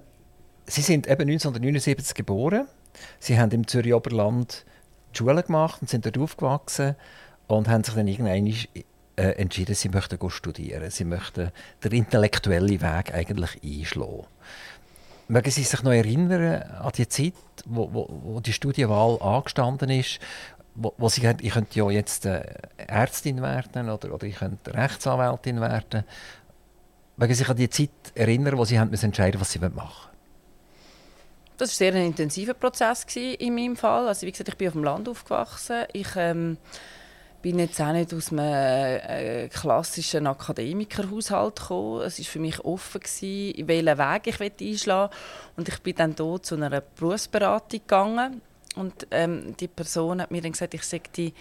Sie 0.69 0.81
sind 0.81 1.07
eben 1.07 1.21
1979 1.21 2.13
geboren. 2.13 2.67
Sie 3.19 3.39
haben 3.39 3.51
im 3.51 3.65
Zürich 3.67 3.93
Oberland 3.93 4.65
die 5.13 5.17
Schule 5.17 5.43
gemacht 5.43 5.81
und 5.81 5.89
sind 5.89 6.05
dort 6.05 6.17
aufgewachsen 6.17 6.95
und 7.47 7.67
haben 7.67 7.83
sich 7.83 7.95
dann 7.95 8.07
irgendwann 8.07 8.45
äh, 9.17 9.31
entschieden, 9.31 9.75
sie 9.75 9.89
möchten 9.89 10.29
studieren. 10.29 10.89
Sie 10.91 11.05
möchten 11.05 11.51
den 11.83 11.91
intellektuellen 11.91 12.81
Weg 12.81 13.13
eigentlich 13.13 13.59
einschlagen. 13.63 14.27
Mögen 15.29 15.51
Sie 15.51 15.63
sich 15.63 15.83
noch 15.83 15.91
erinnern 15.91 16.61
an 16.61 16.91
die 16.95 17.07
Zeit, 17.07 17.33
wo, 17.65 17.91
wo, 17.91 18.07
wo 18.23 18.39
die 18.39 18.53
Studienwahl 18.53 19.21
angestanden 19.21 19.89
ist, 19.89 20.19
wo, 20.75 20.93
wo 20.97 21.09
Sie 21.09 21.27
ich 21.41 21.51
könnte 21.51 21.79
ja 21.79 21.89
jetzt 21.89 22.25
äh, 22.25 22.43
Ärztin 22.77 23.41
werden 23.41 23.89
oder, 23.89 24.13
oder 24.13 24.25
ich 24.25 24.37
könnte 24.37 24.73
Rechtsanwältin 24.73 25.59
werden. 25.59 26.05
Mögen 27.17 27.33
Sie 27.33 27.39
sich 27.39 27.49
an 27.49 27.57
die 27.57 27.69
Zeit 27.69 27.89
erinnern, 28.15 28.57
wo 28.57 28.63
Sie 28.63 28.79
haben 28.79 28.93
entscheiden 28.93 29.41
was 29.41 29.51
Sie 29.51 29.59
machen 29.59 29.75
wollen? 29.75 30.16
Das 31.57 31.71
war 31.71 31.75
sehr 31.75 31.93
ein 31.95 32.05
intensiver 32.05 32.53
Prozess 32.53 33.03
in 33.15 33.55
meinem 33.55 33.75
Fall. 33.75 34.07
Also 34.07 34.27
wie 34.27 34.31
gesagt, 34.31 34.49
ich 34.49 34.57
bin 34.57 34.67
auf 34.67 34.73
dem 34.73 34.83
Land 34.83 35.09
aufgewachsen. 35.09 35.85
Ich 35.91 36.09
ähm, 36.15 36.57
bin 37.41 37.57
jetzt 37.57 37.81
auch 37.81 37.93
nicht 37.93 38.13
aus 38.13 38.31
einem 38.31 38.41
äh, 38.41 39.47
klassischen 39.49 40.27
Akademikerhaushalt 40.27 41.55
gekommen. 41.55 42.01
Es 42.01 42.19
war 42.19 42.25
für 42.25 42.39
mich 42.39 42.59
offen, 42.63 43.01
gewesen, 43.01 43.67
welchen 43.67 43.97
Weg 43.97 44.27
ich 44.27 44.39
einschlagen 44.41 45.11
will. 45.11 45.17
Und 45.57 45.69
ich 45.69 45.79
bin 45.79 45.95
dann 45.95 46.15
dort 46.15 46.45
zu 46.45 46.55
einer 46.55 46.81
Berufsberatung 46.81 47.79
gegangen. 47.79 48.41
Und 48.75 49.07
ähm, 49.09 49.55
die 49.59 49.67
Person 49.67 50.21
hat 50.21 50.29
mir 50.29 50.41
dann 50.41 50.51
gesagt, 50.51 50.75
ich 50.75 50.83
sei 50.83 51.01
die 51.15 51.33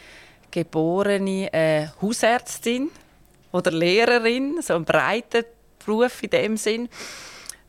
geborene 0.51 1.53
äh, 1.53 1.89
Hausärztin 2.01 2.91
oder 3.53 3.71
Lehrerin, 3.71 4.63
so 4.63 4.75
ein 4.75 4.85
breiter 4.87 5.45
Beruf 5.85 6.23
in 6.23 6.31
dem 6.31 6.57
Sinn. 6.57 6.89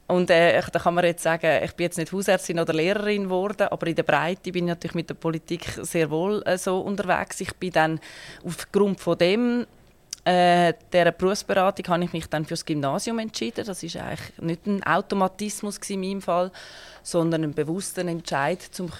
Und 0.07 0.29
äh, 0.29 0.61
da 0.71 0.79
kann 0.79 0.93
man 0.93 1.03
jetzt 1.03 1.23
sagen, 1.23 1.63
ich 1.63 1.73
bin 1.73 1.85
jetzt 1.85 1.97
nicht 1.97 2.13
Hausärztin 2.13 2.59
oder 2.59 2.73
Lehrerin 2.73 3.23
geworden, 3.23 3.67
aber 3.69 3.87
in 3.87 3.95
der 3.95 4.03
Breite 4.03 4.51
bin 4.53 4.65
ich 4.65 4.69
natürlich 4.69 4.95
mit 4.95 5.09
der 5.09 5.15
Politik 5.15 5.65
sehr 5.81 6.09
wohl 6.09 6.41
äh, 6.45 6.57
so 6.57 6.79
unterwegs. 6.79 7.41
Ich 7.41 7.53
bin 7.55 7.71
dann 7.71 7.99
aufgrund 8.45 9.01
von 9.01 9.17
dem 9.17 9.67
äh, 10.23 10.73
der 10.91 11.11
Berufsberatung 11.11 11.87
habe 11.87 12.03
ich 12.03 12.11
mich 12.11 12.27
dann 12.27 12.45
fürs 12.45 12.65
Gymnasium 12.65 13.19
entschieden. 13.19 13.65
Das 13.65 13.81
ist 13.81 13.95
eigentlich 13.95 14.37
nicht 14.39 14.65
ein 14.65 14.83
Automatismus 14.83 15.77
in 15.87 16.01
meinem 16.01 16.21
Fall, 16.21 16.51
sondern 17.01 17.43
ein 17.43 17.53
bewusster 17.53 18.05
Entscheid, 18.05 18.59
um 18.79 18.91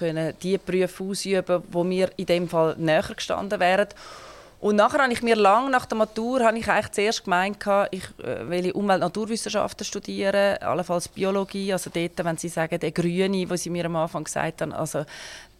die 0.42 0.56
Berufe 0.56 1.04
auszuüben, 1.04 1.62
wo 1.70 1.84
mir 1.84 2.10
in 2.16 2.24
dem 2.24 2.48
Fall 2.48 2.76
näher 2.78 3.04
gestanden 3.14 3.60
wären. 3.60 3.88
Und 4.60 4.74
nachher 4.74 5.00
habe 5.00 5.12
ich 5.12 5.22
mir 5.22 5.36
lang 5.36 5.70
nach 5.70 5.86
der 5.86 5.98
Matur 5.98 6.40
habe 6.40 6.58
ich 6.58 6.68
eigentlich 6.68 6.90
zuerst 6.90 7.22
gemeint, 7.22 7.58
ich 7.92 8.02
äh, 8.18 8.48
will 8.48 8.72
Umwelt- 8.72 8.96
und 8.96 9.06
Naturwissenschaften 9.06 9.84
studieren, 9.84 10.58
allenfalls 10.58 11.08
Biologie. 11.08 11.72
Also 11.72 11.90
dort, 11.94 12.24
wenn 12.24 12.36
Sie 12.36 12.48
sagen, 12.48 12.80
der 12.80 12.90
Grüne, 12.90 13.48
was 13.48 13.62
Sie 13.62 13.70
mir 13.70 13.84
am 13.84 13.94
Anfang 13.94 14.24
gesagt 14.24 14.62
haben, 14.62 14.72
also 14.72 15.04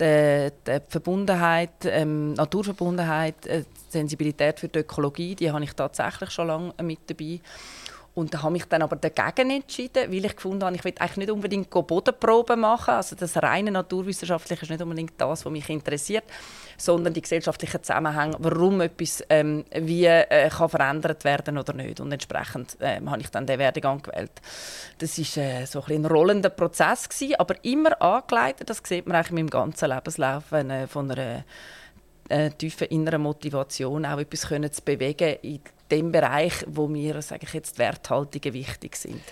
die, 0.00 0.50
die 0.66 0.80
Verbundenheit, 0.88 1.84
ähm, 1.84 2.32
Naturverbundenheit, 2.34 3.46
äh, 3.46 3.62
Sensibilität 3.88 4.58
für 4.58 4.68
die 4.68 4.80
Ökologie, 4.80 5.36
die 5.36 5.50
habe 5.50 5.62
ich 5.62 5.74
tatsächlich 5.74 6.30
schon 6.30 6.48
lange 6.48 6.74
mit 6.82 6.98
dabei. 7.06 7.40
Und 8.18 8.42
habe 8.42 8.52
mich 8.52 8.64
dann 8.64 8.82
aber 8.82 8.96
dagegen 8.96 9.48
entschieden, 9.50 10.10
weil 10.10 10.24
ich 10.24 10.34
gefunden 10.34 10.64
habe, 10.64 10.74
ich 10.74 10.82
will 10.82 10.92
eigentlich 10.98 11.16
nicht 11.18 11.30
unbedingt 11.30 11.70
Bodenproben 11.70 12.58
machen. 12.58 12.94
Also 12.94 13.14
das 13.14 13.36
reine 13.40 13.70
Naturwissenschaftliche 13.70 14.62
ist 14.62 14.70
nicht 14.70 14.82
unbedingt 14.82 15.12
das, 15.18 15.44
was 15.44 15.52
mich 15.52 15.68
interessiert, 15.68 16.24
sondern 16.76 17.14
die 17.14 17.22
gesellschaftlichen 17.22 17.80
Zusammenhänge, 17.80 18.34
warum 18.40 18.80
etwas 18.80 19.22
ähm, 19.28 19.64
wie 19.72 20.06
äh, 20.06 20.50
kann 20.50 20.68
verändert 20.68 21.22
werden 21.22 21.58
oder 21.58 21.72
nicht. 21.72 22.00
Und 22.00 22.10
entsprechend 22.10 22.76
äh, 22.80 23.00
habe 23.06 23.20
ich 23.20 23.28
dann 23.28 23.46
den 23.46 23.60
Werdegang 23.60 24.02
gewählt. 24.02 24.32
Das 24.98 25.16
war 25.16 25.44
äh, 25.44 25.64
so 25.64 25.84
ein, 25.84 25.94
ein 25.94 26.06
rollender 26.06 26.50
Prozess 26.50 27.08
gewesen, 27.08 27.36
aber 27.38 27.54
immer 27.62 28.02
angeleitet. 28.02 28.68
Das 28.68 28.82
sieht 28.82 29.06
man 29.06 29.14
eigentlich 29.14 29.30
in 29.30 29.36
meinem 29.36 29.50
ganzen 29.50 29.90
Lebenslauf 29.90 30.50
äh, 30.50 30.88
von 30.88 31.08
einer 31.12 31.44
äh, 32.28 32.50
tiefen 32.50 32.88
inneren 32.88 33.22
Motivation, 33.22 34.04
auch 34.04 34.18
etwas 34.18 34.48
können 34.48 34.72
zu 34.72 34.82
bewegen 34.82 35.36
in 35.42 35.60
dem 35.90 36.12
Bereich, 36.12 36.64
wo 36.66 36.88
mir, 36.88 37.20
sage 37.22 37.44
ich 37.44 37.54
jetzt, 37.54 37.76
die 37.76 37.78
Werthaltungen 37.80 38.54
wichtig 38.54 38.96
sind. 38.96 39.22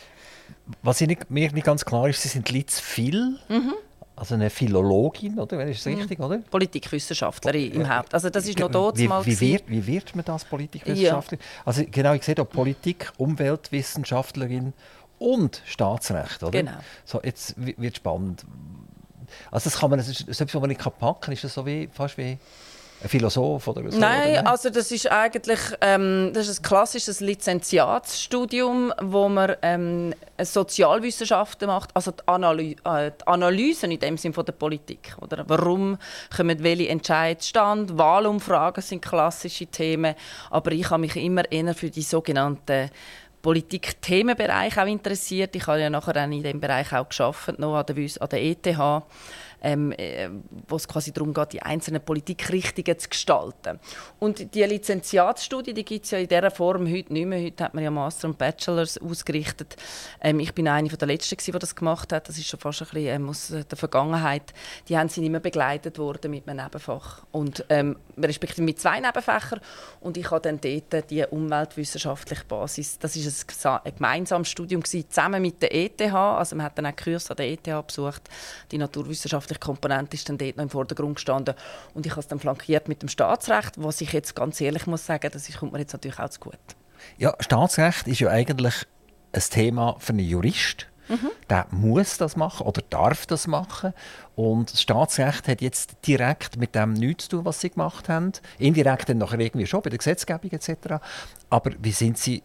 Was 0.83 1.01
nicht, 1.01 1.31
mir 1.31 1.53
nicht 1.53 1.65
ganz 1.65 1.85
klar 1.85 2.09
ist, 2.09 2.23
Sie 2.23 2.29
sind 2.29 2.51
Litz 2.51 2.81
viel. 2.81 3.39
Mhm. 3.49 3.75
Also 4.15 4.35
eine 4.35 4.49
Philologin, 4.49 5.39
oder? 5.39 5.63
Ist 5.67 5.85
das 5.85 5.93
mhm. 5.93 5.99
richtig, 5.99 6.21
oder? 6.21 6.39
Politikwissenschaftlerin 6.39 7.73
im 7.73 7.95
Haupt. 7.95 8.15
Also 8.15 8.31
das 8.31 8.49
ist 8.49 8.59
noch 8.59 8.71
dort 8.71 8.97
wie, 8.97 9.11
wie 9.11 9.41
wird, 9.41 9.65
wie 9.69 9.87
wird 9.87 10.17
man 10.17 10.25
das 10.25 10.45
Politikwissenschaftlerin? 10.47 11.45
Ja. 11.45 11.63
Also 11.67 11.85
genau, 11.91 12.15
ich 12.15 12.23
sehe 12.23 12.35
da 12.35 12.45
Politik, 12.45 13.13
Umweltwissenschaftlerin 13.19 14.73
und 15.19 15.63
Staatsrecht, 15.67 16.43
oder? 16.43 16.51
Genau. 16.51 16.79
So, 17.05 17.21
jetzt 17.23 17.55
wird 17.57 17.97
spannend. 17.97 18.47
Also 19.51 19.65
das 19.65 19.81
kann 19.81 19.91
man, 19.91 20.01
selbst 20.01 20.55
wenn 20.55 20.61
man 20.61 20.69
nicht 20.69 20.81
packen 20.81 21.21
kann, 21.21 21.35
ist 21.35 21.45
das 21.45 21.53
so 21.53 21.67
wie, 21.67 21.89
fast 21.93 22.17
wie 22.17 22.39
ein 23.03 23.09
Philosoph 23.09 23.69
oder 23.69 23.91
so? 23.91 23.99
Nein, 23.99 24.33
oder 24.33 24.51
also 24.51 24.71
das 24.71 24.91
ist 24.91 25.11
eigentlich 25.11 25.61
ähm, 25.81 26.31
das 26.33 26.49
ist 26.49 26.61
ein 26.61 26.63
klassisches 26.63 27.21
Lizenziatsstudium, 27.21 28.93
wo 29.03 29.29
man 29.29 29.57
ähm, 29.63 30.15
Sozialwissenschaften 30.41 31.69
macht, 31.69 31.91
also 31.95 32.11
die, 32.11 32.27
Analy 32.27 32.77
äh, 32.85 33.11
die 33.11 33.27
Analysen 33.27 33.91
in 33.91 34.01
dem 34.01 34.17
Sinn 34.17 34.33
von 34.33 34.45
der 34.45 34.53
Politik. 34.53 35.17
Oder? 35.21 35.45
Warum 35.47 35.99
kommen 36.35 36.63
welche 36.63 36.89
Entscheidungen 36.89 37.43
stand? 37.43 37.99
Wahlumfragen 37.99 38.83
sind 38.83 39.03
klassische 39.03 39.67
Themen, 39.67 40.15
aber 40.51 40.73
ich 40.73 40.89
habe 40.91 41.01
mich 41.01 41.17
immer 41.17 41.51
eher 41.51 41.75
für 41.75 41.91
die 41.91 42.03
sogenannten 42.03 42.91
Politik-Themenbereich 43.47 44.77
auch 44.77 44.87
interessiert. 44.87 45.55
Ich 45.55 45.67
habe 45.69 45.81
ja 45.81 45.89
nachher 45.89 46.17
in 46.25 46.43
diesem 46.43 46.59
Bereich 46.59 46.93
auch 46.93 47.09
geschafft, 47.09 47.59
noch 47.59 47.77
an 47.77 47.87
der, 47.87 47.97
an 48.21 48.29
der 48.29 48.43
ETH 48.43 48.67
ähm, 49.67 49.93
äh, 49.99 50.29
wo 50.69 50.77
es 50.77 50.87
quasi 50.87 51.13
darum 51.13 51.35
geht, 51.35 51.53
die 51.53 51.61
einzelnen 51.61 52.01
Politikrichtungen 52.01 52.99
zu 53.01 53.09
gestalten. 53.09 53.81
Und 54.21 54.55
die 54.55 54.63
Lizenziatsstudie, 54.63 55.75
die 55.75 55.85
gibt 55.85 56.05
es 56.05 56.13
ja 56.13 56.19
in 56.19 56.29
dieser 56.29 56.53
Form 56.53 56.87
heute 56.89 57.13
nicht 57.13 57.27
mehr. 57.27 57.43
Heute 57.43 57.65
hat 57.65 57.75
man 57.75 57.83
ja 57.83 57.91
Master 57.91 58.29
und 58.29 58.39
Bachelors 58.39 58.97
ausgerichtet. 58.97 59.75
Ähm, 60.21 60.39
ich 60.39 60.55
bin 60.55 60.69
eine 60.69 60.89
der 60.89 61.09
Letzten, 61.09 61.37
die 61.37 61.51
das 61.51 61.75
gemacht 61.75 62.13
hat. 62.13 62.29
Das 62.29 62.39
ist 62.39 62.47
schon 62.47 62.61
fast 62.61 62.81
ein 62.83 62.85
bisschen 62.85 63.07
ähm, 63.07 63.29
aus 63.29 63.49
der 63.49 63.77
Vergangenheit. 63.77 64.55
Die 64.89 64.97
haben 64.97 65.09
sie 65.09 65.21
nicht 65.21 65.33
mehr 65.33 65.41
begleitet 65.41 65.99
worden 65.99 66.31
mit 66.31 66.49
einem 66.49 66.63
Nebenfach. 66.63 67.27
Und 67.33 67.65
ähm, 67.69 67.97
respektive 68.17 68.63
mit 68.63 68.79
zwei 68.79 69.01
Nebenfächern. 69.01 69.61
Und 70.01 70.17
ich 70.17 70.31
habe 70.31 70.43
dann 70.43 70.61
dort 70.61 71.11
die 71.11 71.25
umweltwissenschaftliche 71.25 72.45
Basis. 72.45 73.01
Das 73.01 73.17
war 73.65 73.85
ein, 73.85 73.95
gemeinsames 73.97 74.49
Studium 74.49 74.81
gewesen, 74.81 75.11
zusammen 75.11 75.43
mit 75.43 75.61
der 75.61 75.75
ETH. 75.75 76.01
Also 76.15 76.55
man 76.55 76.67
hat 76.67 76.79
dann 76.79 76.87
auch 76.87 76.95
Kurs 76.95 77.29
an 77.33 77.37
der 77.37 77.51
ETH 77.51 77.87
besucht, 77.87 78.23
die 78.71 78.79
naturwissenschaftliche 78.79 79.56
wirtschaftliche 79.57 79.59
Komponente 79.59 80.15
ist 80.15 80.29
dann 80.29 80.39
dort 80.39 80.57
noch 80.57 80.65
im 80.65 80.71
Vordergrund 80.71 81.17
gestanden. 81.17 81.55
Und 81.95 82.07
ich 82.07 82.13
habe 82.13 82.21
es 82.21 82.29
dann 82.29 82.39
flankiert 82.39 82.89
mit 82.89 83.03
dem 83.03 83.09
Staatsrecht, 83.09 83.75
was 83.77 84.01
ich 84.01 84.13
jetzt 84.13 84.35
ganz 84.35 84.61
ehrlich 84.61 84.87
muss 84.87 85.07
sagen, 85.07 85.31
das 85.33 85.51
kommt 85.57 85.73
mir 85.73 85.81
jetzt 85.81 85.93
natürlich 85.93 86.19
auch 86.19 86.29
zu 86.29 86.41
gut. 86.41 86.59
Ja, 87.19 87.35
Staatsrecht 87.41 88.07
ist 88.09 88.21
ja 88.21 88.31
eigentlich 88.31 88.87
ein 89.33 89.43
Thema 89.51 89.97
für 89.99 90.13
einen 90.13 90.27
Jurist. 90.27 90.87
Mhm. 91.09 91.31
Der 91.49 91.67
muss 91.71 92.19
das 92.19 92.35
machen 92.35 92.67
oder 92.67 92.83
darf 92.91 93.27
das 93.27 93.47
machen. 93.47 93.93
Und 94.35 94.73
das 94.73 94.83
Staatsrecht 94.83 95.47
hat 95.47 95.61
jetzt 95.61 95.97
direkt 96.07 96.57
mit 96.57 96.75
dem 96.75 96.95
nichts 96.95 97.25
zu 97.25 97.37
tun, 97.37 97.45
was 97.45 97.61
sie 97.61 97.71
gemacht 97.71 98.09
haben. 98.09 98.33
Indirekt 98.59 99.09
dann 99.09 99.19
nachher 99.19 99.39
irgendwie 99.39 99.67
schon 99.67 99.83
bei 99.83 99.91
der 99.91 99.99
Gesetzgebung 99.99 100.51
etc. 100.51 100.97
Aber 101.49 101.71
wie 101.79 101.93
sind 101.93 102.19
sie 102.19 102.43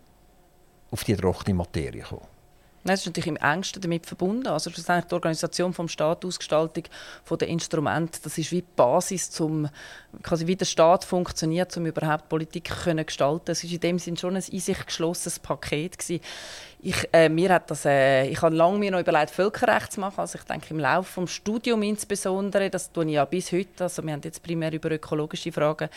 auf 0.91 1.03
die 1.03 1.15
trockene 1.15 1.55
Materie 1.55 2.03
gekommen? 2.03 2.30
Das 2.83 3.01
ist 3.01 3.05
natürlich 3.05 3.27
im 3.27 3.37
engsten 3.37 3.81
damit 3.81 4.05
verbunden. 4.05 4.47
Also 4.47 4.71
schlussendlich 4.71 5.05
die 5.09 5.13
Organisation 5.13 5.73
vom 5.73 5.87
Staat, 5.87 6.23
die 6.23 6.27
Ausgestaltung 6.27 6.83
der 7.39 7.47
Instrumente, 7.47 8.19
das 8.23 8.37
ist 8.37 8.51
wie 8.51 8.61
die 8.61 8.67
Basis, 8.75 9.39
um 9.39 9.69
quasi 10.23 10.47
wie 10.47 10.55
der 10.55 10.65
Staat 10.65 11.05
funktioniert, 11.05 11.75
um 11.77 11.85
überhaupt 11.85 12.29
Politik 12.29 12.71
zu 12.83 12.95
gestalten. 12.95 13.51
Es 13.51 13.63
ist 13.63 13.71
in 13.71 13.79
dem 13.79 13.99
Sinne 13.99 14.17
schon 14.17 14.35
ein 14.35 14.43
in 14.49 14.59
sich 14.59 14.85
geschlossenes 14.85 15.39
Paket 15.39 15.99
gewesen. 15.99 16.23
Ich, 16.83 17.07
äh, 17.13 17.29
mir 17.29 17.53
hat 17.53 17.69
das, 17.69 17.85
äh, 17.85 18.25
ich 18.25 18.41
habe 18.41 18.55
lange 18.55 18.79
mir 18.79 18.89
noch 18.89 19.01
überlegt, 19.01 19.29
Völkerrecht 19.29 19.91
zu 19.91 19.99
machen. 19.99 20.19
Also 20.19 20.39
ich 20.39 20.45
denke, 20.45 20.71
im 20.71 20.79
Laufe 20.79 21.21
des 21.21 21.31
Studiums 21.31 21.85
insbesondere, 21.85 22.71
das 22.71 22.91
tue 22.91 23.05
ich 23.05 23.11
ja 23.11 23.25
bis 23.25 23.51
heute, 23.51 23.83
also 23.83 24.01
wir 24.03 24.13
haben 24.13 24.21
jetzt 24.23 24.41
primär 24.41 24.73
über 24.73 24.89
ökologische 24.89 25.51
Fragen 25.51 25.89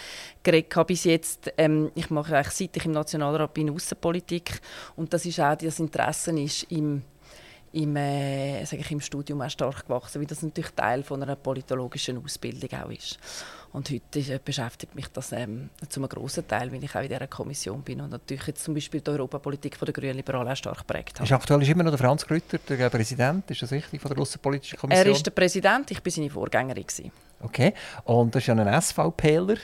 geredet, 0.42 0.86
bis 0.86 1.04
jetzt, 1.04 1.50
ähm, 1.56 1.90
ich 1.94 2.10
mache 2.10 2.36
eigentlich 2.36 2.52
seit 2.52 2.76
ich 2.76 2.84
im 2.84 2.92
Nationalrat 2.92 3.54
bin, 3.54 3.70
Außenpolitik. 3.70 4.60
Und 4.94 5.10
das 5.14 5.24
ist 5.24 5.40
auch, 5.40 5.56
das 5.56 5.80
Interesse 5.80 6.38
ist 6.38 6.64
im 6.70 7.02
im, 7.74 7.96
äh, 7.96 8.64
sage 8.64 8.82
ich, 8.82 8.90
im 8.92 9.00
Studium 9.00 9.42
auch 9.42 9.50
stark 9.50 9.86
gewachsen, 9.86 10.20
weil 10.20 10.26
das 10.26 10.42
natürlich 10.42 10.70
Teil 10.70 11.02
von 11.02 11.22
einer 11.22 11.36
politologischen 11.36 12.22
Ausbildung 12.24 12.70
auch 12.80 12.90
ist. 12.90 13.18
Und 13.72 13.90
heute 13.90 14.20
äh, 14.20 14.38
beschäftigt 14.42 14.94
mich 14.94 15.08
das 15.08 15.32
ähm, 15.32 15.70
zu 15.88 15.98
einem 15.98 16.08
grossen 16.08 16.46
Teil, 16.46 16.70
weil 16.70 16.84
ich 16.84 16.94
auch 16.94 17.02
in 17.02 17.08
dieser 17.08 17.26
Kommission 17.26 17.82
bin 17.82 18.00
und 18.00 18.10
natürlich 18.10 18.46
jetzt 18.46 18.62
zum 18.62 18.74
Beispiel 18.74 19.00
die 19.00 19.10
Europapolitik 19.10 19.76
von 19.76 19.86
der 19.86 19.92
Grünen 19.92 20.14
Liberalen 20.14 20.48
auch 20.48 20.56
stark 20.56 20.78
geprägt 20.78 21.18
habe. 21.18 21.24
Ist 21.24 21.32
aktuell 21.32 21.62
ist 21.62 21.68
immer 21.68 21.82
noch 21.82 21.90
der 21.90 21.98
Franz 21.98 22.24
Grütter, 22.24 22.58
der 22.58 22.90
Präsident, 22.90 23.50
ist 23.50 23.62
das 23.62 23.72
richtig, 23.72 24.00
von 24.00 24.12
der 24.12 24.20
Außenpolitischen 24.20 24.78
Kommission? 24.78 25.06
Er 25.06 25.12
ist 25.12 25.26
der 25.26 25.32
Präsident, 25.32 25.90
ich 25.90 26.04
war 26.04 26.12
seine 26.12 26.30
Vorgängerin. 26.30 26.86
Gewesen. 26.86 27.10
Okay, 27.40 27.74
und 28.04 28.34
das 28.34 28.42
ist 28.42 28.46
ja 28.46 28.54
ein 28.54 28.80
SVPler. 28.82 29.56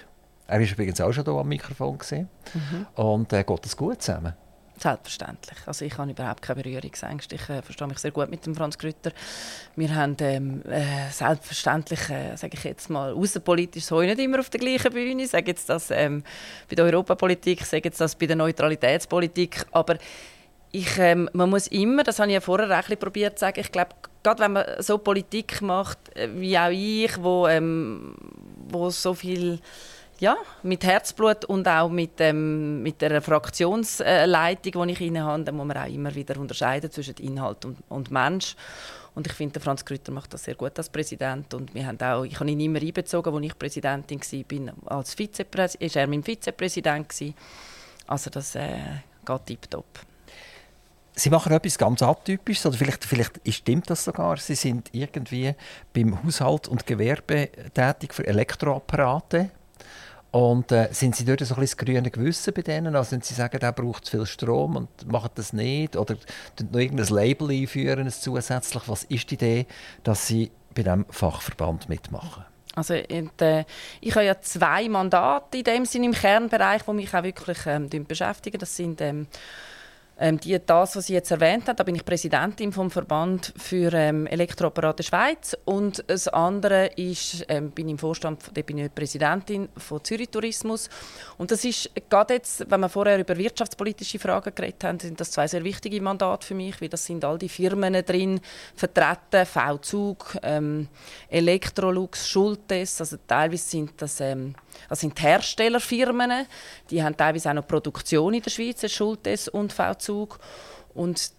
Er 0.48 0.58
war 0.58 0.66
übrigens 0.66 1.00
auch 1.00 1.12
schon 1.12 1.24
hier 1.24 1.34
am 1.34 1.46
Mikrofon. 1.46 1.98
Mhm. 2.10 2.86
Und 2.94 3.32
äh, 3.32 3.44
geht 3.44 3.64
das 3.64 3.76
gut 3.76 4.02
zusammen? 4.02 4.34
Selbstverständlich. 4.80 5.58
Also 5.66 5.84
ich 5.84 5.98
habe 5.98 6.10
überhaupt 6.10 6.40
keine 6.40 6.62
Berührungsängste. 6.62 7.34
Ich 7.34 7.50
äh, 7.50 7.60
verstehe 7.60 7.86
mich 7.86 7.98
sehr 7.98 8.12
gut 8.12 8.30
mit 8.30 8.46
dem 8.46 8.54
Franz 8.54 8.78
Grütter. 8.78 9.12
Wir 9.76 9.94
haben 9.94 10.16
ähm, 10.20 10.62
äh, 10.70 11.10
selbstverständlich, 11.10 12.08
äh, 12.08 12.34
sage 12.36 12.54
ich 12.54 12.64
jetzt 12.64 12.88
mal, 12.88 13.12
außenpolitisch 13.12 13.84
so 13.84 14.00
nicht 14.00 14.18
immer 14.18 14.40
auf 14.40 14.48
der 14.48 14.58
gleichen 14.58 14.90
Bühne. 14.90 15.26
Sage 15.26 15.48
jetzt 15.48 15.68
das 15.68 15.90
ähm, 15.90 16.24
bei 16.66 16.76
der 16.76 16.86
Europapolitik, 16.86 17.66
sage 17.66 17.82
jetzt 17.84 18.00
das 18.00 18.14
bei 18.14 18.24
der 18.24 18.36
Neutralitätspolitik. 18.36 19.66
Aber 19.70 19.98
ich, 20.72 20.96
ähm, 20.96 21.28
man 21.34 21.50
muss 21.50 21.66
immer, 21.66 22.02
das 22.02 22.18
habe 22.18 22.30
ich 22.30 22.34
ja 22.34 22.40
vorher 22.40 22.80
auch 22.80 22.98
probiert 22.98 23.38
zu 23.38 23.44
sagen, 23.44 23.60
ich 23.60 23.70
glaube, 23.70 23.90
gerade 24.22 24.42
wenn 24.42 24.52
man 24.52 24.64
so 24.78 24.96
Politik 24.96 25.60
macht, 25.60 25.98
äh, 26.16 26.30
wie 26.32 26.56
auch 26.56 26.70
ich, 26.70 27.22
wo, 27.22 27.46
ähm, 27.46 28.14
wo 28.70 28.88
so 28.88 29.12
viel 29.12 29.60
ja, 30.20 30.36
mit 30.62 30.84
Herzblut 30.84 31.46
und 31.46 31.66
auch 31.66 31.88
mit, 31.88 32.20
ähm, 32.20 32.82
mit 32.82 33.00
der 33.00 33.22
Fraktionsleitung, 33.22 34.86
die 34.86 34.92
ich 34.92 35.00
inne 35.00 35.24
habe, 35.24 35.42
dann 35.44 35.56
muss 35.56 35.66
man 35.66 35.78
auch 35.78 35.86
immer 35.86 36.14
wieder 36.14 36.38
unterscheiden 36.38 36.90
zwischen 36.90 37.16
Inhalt 37.16 37.64
und, 37.64 37.78
und 37.88 38.10
Mensch. 38.10 38.54
Und 39.14 39.26
ich 39.26 39.32
finde, 39.32 39.58
Franz 39.58 39.84
Grütter 39.84 40.12
macht 40.12 40.32
das 40.34 40.44
sehr 40.44 40.54
gut 40.54 40.78
als 40.78 40.88
Präsident. 40.88 41.52
Und 41.54 41.74
wir 41.74 41.86
haben 41.86 41.98
auch, 42.00 42.24
ich 42.24 42.38
habe 42.38 42.50
ihn 42.50 42.60
immer 42.60 42.80
einbezogen, 42.80 43.34
als 43.34 43.44
ich 43.44 43.58
Präsidentin 43.58 44.20
war. 44.82 44.98
Als 44.98 45.14
Vizepräsident 45.14 45.94
war 45.94 46.02
er 46.02 46.06
mein 46.06 46.22
Vizepräsident. 46.22 47.34
Also 48.06 48.30
das 48.30 48.54
äh, 48.54 48.78
geht 49.26 49.46
tiptop. 49.46 49.86
Sie 51.16 51.28
machen 51.28 51.52
etwas 51.52 51.76
ganz 51.76 52.02
atypisches, 52.02 52.66
oder 52.66 52.76
vielleicht, 52.76 53.04
vielleicht 53.04 53.40
stimmt 53.52 53.90
das 53.90 54.04
sogar. 54.04 54.36
Sie 54.36 54.54
sind 54.54 54.90
irgendwie 54.92 55.54
beim 55.92 56.22
Haushalt 56.22 56.68
und 56.68 56.86
Gewerbe 56.86 57.48
tätig 57.74 58.14
für 58.14 58.26
Elektroapparate. 58.26 59.50
Und 60.32 60.70
äh, 60.70 60.88
sind 60.92 61.16
Sie 61.16 61.24
dort 61.24 61.40
so 61.40 61.54
ein 61.56 61.60
das 61.60 61.76
grüne 61.76 62.10
Gewissen 62.10 62.54
bei 62.54 62.62
denen? 62.62 62.94
Also 62.94 63.12
wenn 63.12 63.22
Sie 63.22 63.34
sagen, 63.34 63.58
der 63.58 63.72
braucht 63.72 64.04
zu 64.04 64.18
viel 64.18 64.26
Strom 64.26 64.76
und 64.76 65.10
macht 65.10 65.38
das 65.38 65.52
nicht 65.52 65.96
oder 65.96 66.16
noch 66.70 66.78
irgendein 66.78 67.14
Label 67.14 67.50
einführen, 67.50 68.06
ein 68.06 68.10
zusätzlich. 68.10 68.82
Was 68.86 69.04
ist 69.04 69.30
die 69.30 69.34
Idee, 69.34 69.66
dass 70.04 70.28
Sie 70.28 70.52
bei 70.74 70.82
diesem 70.82 71.04
Fachverband 71.10 71.88
mitmachen? 71.88 72.44
Also 72.76 72.94
und, 72.94 73.42
äh, 73.42 73.64
ich 74.00 74.14
habe 74.14 74.26
ja 74.26 74.40
zwei 74.40 74.88
Mandate 74.88 75.58
in 75.58 75.64
dem 75.64 75.84
Sinne 75.84 76.06
im 76.06 76.12
Kernbereich, 76.12 76.82
die 76.82 76.92
mich 76.92 77.12
auch 77.12 77.24
wirklich 77.24 77.58
ähm, 77.66 77.88
beschäftigen. 78.06 78.58
Das 78.58 78.76
sind 78.76 79.00
ähm, 79.00 79.26
Ähm, 80.20 80.38
die, 80.38 80.58
das, 80.64 80.96
was 80.96 81.06
Sie 81.06 81.14
jetzt 81.14 81.30
erwähnt 81.30 81.66
haben, 81.66 81.76
da 81.76 81.82
bin 81.82 81.94
ich 81.94 82.04
Präsidentin 82.04 82.72
vom 82.72 82.90
Verband 82.90 83.54
für 83.56 83.90
ähm, 83.94 84.26
Elektroapparate 84.26 85.02
Schweiz. 85.02 85.56
Und 85.64 86.04
das 86.08 86.28
andere 86.28 86.88
ist, 86.96 87.46
ähm, 87.48 87.70
bin 87.70 87.88
im 87.88 87.96
Vorstand, 87.96 88.42
da 88.52 88.60
bin 88.60 88.76
ich 88.76 88.94
Präsidentin 88.94 89.70
von 89.78 90.04
Zürich 90.04 90.28
Tourismus. 90.28 90.90
Und 91.38 91.50
das 91.50 91.64
ist 91.64 91.90
gerade 92.10 92.34
jetzt, 92.34 92.70
wenn 92.70 92.80
wir 92.80 92.90
vorher 92.90 93.18
über 93.18 93.34
wirtschaftspolitische 93.34 94.18
Fragen 94.18 94.54
geredet 94.54 94.84
haben, 94.84 95.00
sind 95.00 95.18
das 95.18 95.30
zwei 95.30 95.48
sehr 95.48 95.64
wichtige 95.64 96.02
Mandate 96.02 96.46
für 96.46 96.54
mich, 96.54 96.78
weil 96.82 96.90
das 96.90 97.06
sind 97.06 97.24
all 97.24 97.38
die 97.38 97.48
Firmen 97.48 97.94
drin 98.04 98.40
vertreten, 98.76 99.46
V-Zug, 99.46 100.36
ähm, 100.42 100.88
Electrolux, 101.30 102.28
Schultes, 102.28 103.00
also 103.00 103.16
teilweise 103.26 103.64
sind 103.64 103.92
das 103.96 104.20
ähm, 104.20 104.54
das 104.88 105.00
sind 105.00 105.20
Herstellerfirmen, 105.20 106.46
die 106.90 107.02
haben 107.02 107.16
teilweise 107.16 107.50
auch 107.50 107.54
noch 107.54 107.66
Produktion 107.66 108.34
in 108.34 108.42
der 108.42 108.50
Schweiz, 108.50 108.90
Schultes 108.90 109.48
und 109.48 109.72
V-Zug. 109.72 110.38
Und 110.94 111.32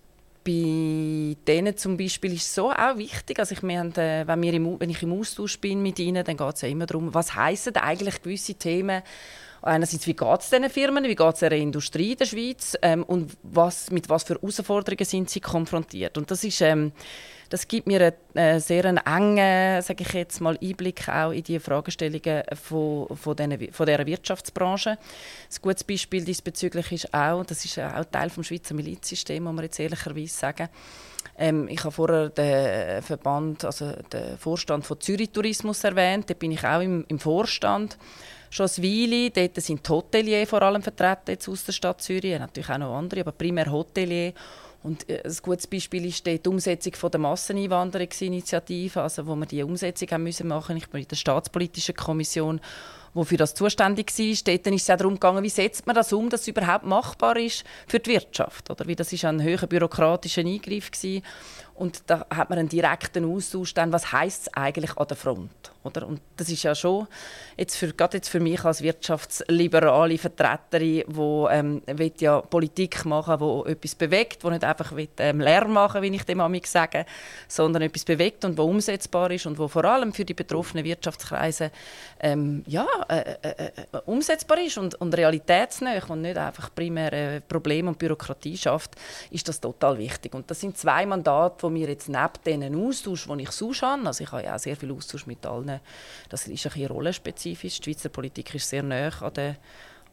bei 0.43 1.35
denen 1.47 1.77
zum 1.77 1.97
Beispiel 1.97 2.33
ist 2.33 2.47
es 2.47 2.55
so 2.55 2.71
auch 2.71 2.97
wichtig, 2.97 3.37
also 3.37 3.53
ich, 3.53 3.61
wir 3.61 3.79
haben, 3.79 3.93
äh, 3.95 4.25
wenn, 4.25 4.41
wir 4.41 4.53
im, 4.53 4.79
wenn 4.79 4.89
ich 4.89 5.03
im 5.03 5.13
Austausch 5.13 5.59
bin 5.59 5.83
mit 5.83 5.99
ihnen, 5.99 6.23
dann 6.23 6.37
geht 6.37 6.55
es 6.55 6.61
ja 6.61 6.67
immer 6.67 6.87
darum, 6.87 7.13
was 7.13 7.35
heißen 7.35 7.75
eigentlich 7.75 8.21
gewisse 8.23 8.55
Themen 8.55 9.03
einerseits, 9.61 10.07
wie 10.07 10.13
geht 10.13 10.39
es 10.39 10.49
diesen 10.49 10.69
Firmen, 10.69 11.03
wie 11.03 11.15
geht 11.15 11.33
es 11.33 11.39
der 11.39 11.51
Industrie 11.53 12.13
in 12.13 12.17
der 12.17 12.25
Schweiz 12.25 12.77
ähm, 12.81 13.03
und 13.03 13.37
was, 13.43 13.91
mit 13.91 14.09
was 14.09 14.23
für 14.23 14.35
Herausforderungen 14.35 15.05
sind 15.05 15.29
sie 15.29 15.39
konfrontiert. 15.39 16.17
Und 16.17 16.31
das 16.31 16.43
ist 16.43 16.61
ähm, 16.61 16.91
das 17.51 17.67
gibt 17.67 17.85
mir 17.85 18.13
einen 18.33 18.37
äh, 18.37 18.59
sehr 18.61 18.85
einen 18.85 18.97
engen, 19.05 19.81
sage 19.81 20.03
ich 20.03 20.13
jetzt 20.13 20.39
mal, 20.39 20.57
Einblick 20.63 21.09
auch 21.09 21.31
in 21.31 21.43
die 21.43 21.59
Fragestellungen 21.59 22.43
von, 22.53 23.09
von, 23.17 23.35
den, 23.35 23.73
von 23.73 23.85
dieser 23.85 24.05
Wirtschaftsbranche. 24.05 24.91
Ein 24.91 25.61
gutes 25.61 25.83
Beispiel 25.83 26.23
diesbezüglich 26.23 26.93
ist 26.93 27.13
auch, 27.13 27.43
das 27.43 27.65
ist 27.65 27.77
auch 27.77 28.05
Teil 28.05 28.29
des 28.29 28.47
Schweizer 28.47 28.73
Milizsystems, 28.73 29.43
muss 29.43 29.53
man 29.53 29.65
jetzt 29.65 29.81
ehrlicherweise 29.81 30.33
sagen, 30.33 30.69
ähm, 31.37 31.67
ich 31.67 31.83
habe 31.83 31.91
vorher 31.91 32.29
den 32.29 33.01
Verband, 33.01 33.65
also 33.65 33.91
den 34.13 34.37
Vorstand 34.37 34.85
von 34.85 35.01
Zürich 35.01 35.31
Tourismus 35.31 35.83
erwähnt. 35.83 36.29
Da 36.29 36.33
bin 36.33 36.51
ich 36.51 36.63
auch 36.63 36.79
im, 36.79 37.03
im 37.09 37.19
Vorstand 37.19 37.97
schon 38.51 38.69
eine 38.77 38.85
Weile. 38.85 39.29
Dort 39.31 39.63
sind 39.63 39.87
die 39.87 39.89
Hoteliers 39.89 40.49
vor 40.49 40.61
allem 40.61 40.83
vertreten 40.83 41.31
jetzt 41.31 41.49
aus 41.49 41.63
der 41.65 41.71
Stadt 41.71 42.01
Zürich, 42.01 42.37
natürlich 42.37 42.69
auch 42.69 42.77
noch 42.77 42.95
andere, 42.95 43.21
aber 43.21 43.31
primär 43.31 43.71
Hoteliers. 43.71 44.33
Und 44.83 45.09
äh, 45.09 45.21
ein 45.23 45.37
gutes 45.41 45.67
Beispiel 45.67 46.05
ist 46.05 46.25
die 46.25 46.39
Umsetzung 46.47 47.11
der 47.11 47.19
Masseneinwanderungsinitiative, 47.19 49.01
also 49.01 49.25
wo 49.25 49.35
wir 49.35 49.45
die 49.45 49.63
Umsetzung 49.63 50.09
haben 50.11 50.23
müssen 50.23 50.47
machen. 50.47 50.77
Ich 50.77 50.89
bin 50.89 51.01
in 51.01 51.07
der 51.07 51.15
staatspolitischen 51.15 51.95
Kommission 51.95 52.61
wo 53.13 53.23
für 53.23 53.37
das 53.37 53.53
zuständig 53.53 54.17
war. 54.17 54.55
Dort 54.55 54.67
ist 54.67 54.83
es 54.83 54.89
auch 54.89 54.97
darum 54.97 55.15
gegangen, 55.15 55.43
wie 55.43 55.49
setzt 55.49 55.85
man 55.85 55.95
das 55.95 56.13
um, 56.13 56.29
dass 56.29 56.41
es 56.41 56.47
überhaupt 56.47 56.85
machbar 56.85 57.37
ist 57.37 57.63
für 57.87 57.99
die 57.99 58.11
Wirtschaft. 58.11 58.69
Oder? 58.69 58.87
Wie 58.87 58.95
das 58.95 59.11
ist 59.11 59.25
ein 59.25 59.41
höherer 59.41 59.67
bürokratischer 59.67 60.41
Eingriff 60.41 60.91
gewesen. 60.91 61.23
Und 61.75 62.03
da 62.07 62.25
hat 62.29 62.49
man 62.49 62.59
einen 62.59 62.69
direkten 62.69 63.25
Austausch, 63.25 63.73
dann, 63.73 63.91
was 63.91 64.11
heißt 64.11 64.41
es 64.43 64.53
eigentlich 64.53 64.97
an 64.97 65.07
der 65.07 65.17
Front. 65.17 65.70
Oder? 65.83 66.07
Und 66.07 66.21
das 66.37 66.49
ist 66.49 66.63
ja 66.63 66.75
schon, 66.75 67.07
jetzt 67.57 67.75
für, 67.75 67.91
gerade 67.93 68.17
jetzt 68.17 68.29
für 68.29 68.39
mich 68.39 68.63
als 68.63 68.81
wirtschaftsliberale 68.81 70.17
Vertreterin, 70.17 71.03
die 71.07 71.45
ähm, 71.49 71.81
ja 72.19 72.41
Politik 72.41 73.05
machen 73.05 73.37
die 73.39 73.71
etwas 73.71 73.95
bewegt, 73.95 74.43
die 74.43 74.49
nicht 74.49 74.63
einfach 74.63 74.95
will, 74.95 75.07
ähm, 75.17 75.39
Lärm 75.39 75.73
machen 75.73 76.01
wie 76.01 76.15
ich 76.15 76.23
dem 76.23 76.39
amig 76.39 76.67
sage, 76.67 77.05
sondern 77.47 77.81
etwas 77.83 78.05
bewegt 78.05 78.45
und 78.45 78.57
wo 78.57 78.63
umsetzbar 78.63 79.31
ist 79.31 79.45
und 79.45 79.57
wo 79.57 79.67
vor 79.67 79.85
allem 79.85 80.13
für 80.13 80.25
die 80.25 80.33
betroffenen 80.33 80.85
Wirtschaftskreise 80.85 81.71
ähm, 82.19 82.63
ja, 82.67 82.85
äh, 83.07 83.35
äh, 83.41 83.49
äh, 83.51 83.97
umsetzbar 84.05 84.59
ist 84.59 84.77
und, 84.77 84.95
und 84.95 85.15
realitätsnah 85.15 85.93
und 86.07 86.21
nicht 86.21 86.37
einfach 86.37 86.73
primär 86.73 87.13
äh, 87.13 87.41
Probleme 87.41 87.89
und 87.89 87.97
Bürokratie 87.97 88.57
schafft, 88.57 88.95
ist 89.31 89.47
das 89.47 89.59
total 89.59 89.97
wichtig. 89.97 90.33
Und 90.33 90.49
das 90.51 90.59
sind 90.59 90.77
zwei 90.77 91.05
Mandate, 91.05 91.67
die 91.67 91.71
mir 91.71 91.89
jetzt 91.89 92.09
neben 92.09 92.31
diesen 92.45 92.87
Austausch, 92.87 93.27
den 93.27 93.39
ich 93.39 93.51
sonst 93.51 93.81
habe, 93.81 94.05
also 94.05 94.23
ich 94.23 94.31
habe 94.31 94.43
ja 94.43 94.55
auch 94.55 94.59
sehr 94.59 94.75
viel 94.75 94.91
Austausch 94.91 95.25
mit 95.25 95.45
allen, 95.45 95.70
das 96.29 96.47
ist 96.47 96.65
ein 96.65 96.71
bisschen 96.71 96.87
rollenspezifisch. 96.87 97.79
Die 97.79 97.83
Schweizer 97.91 98.09
Politik 98.09 98.53
ist 98.55 98.69
sehr 98.69 98.83
nah 98.83 99.09
an 99.09 99.33
der 99.33 99.55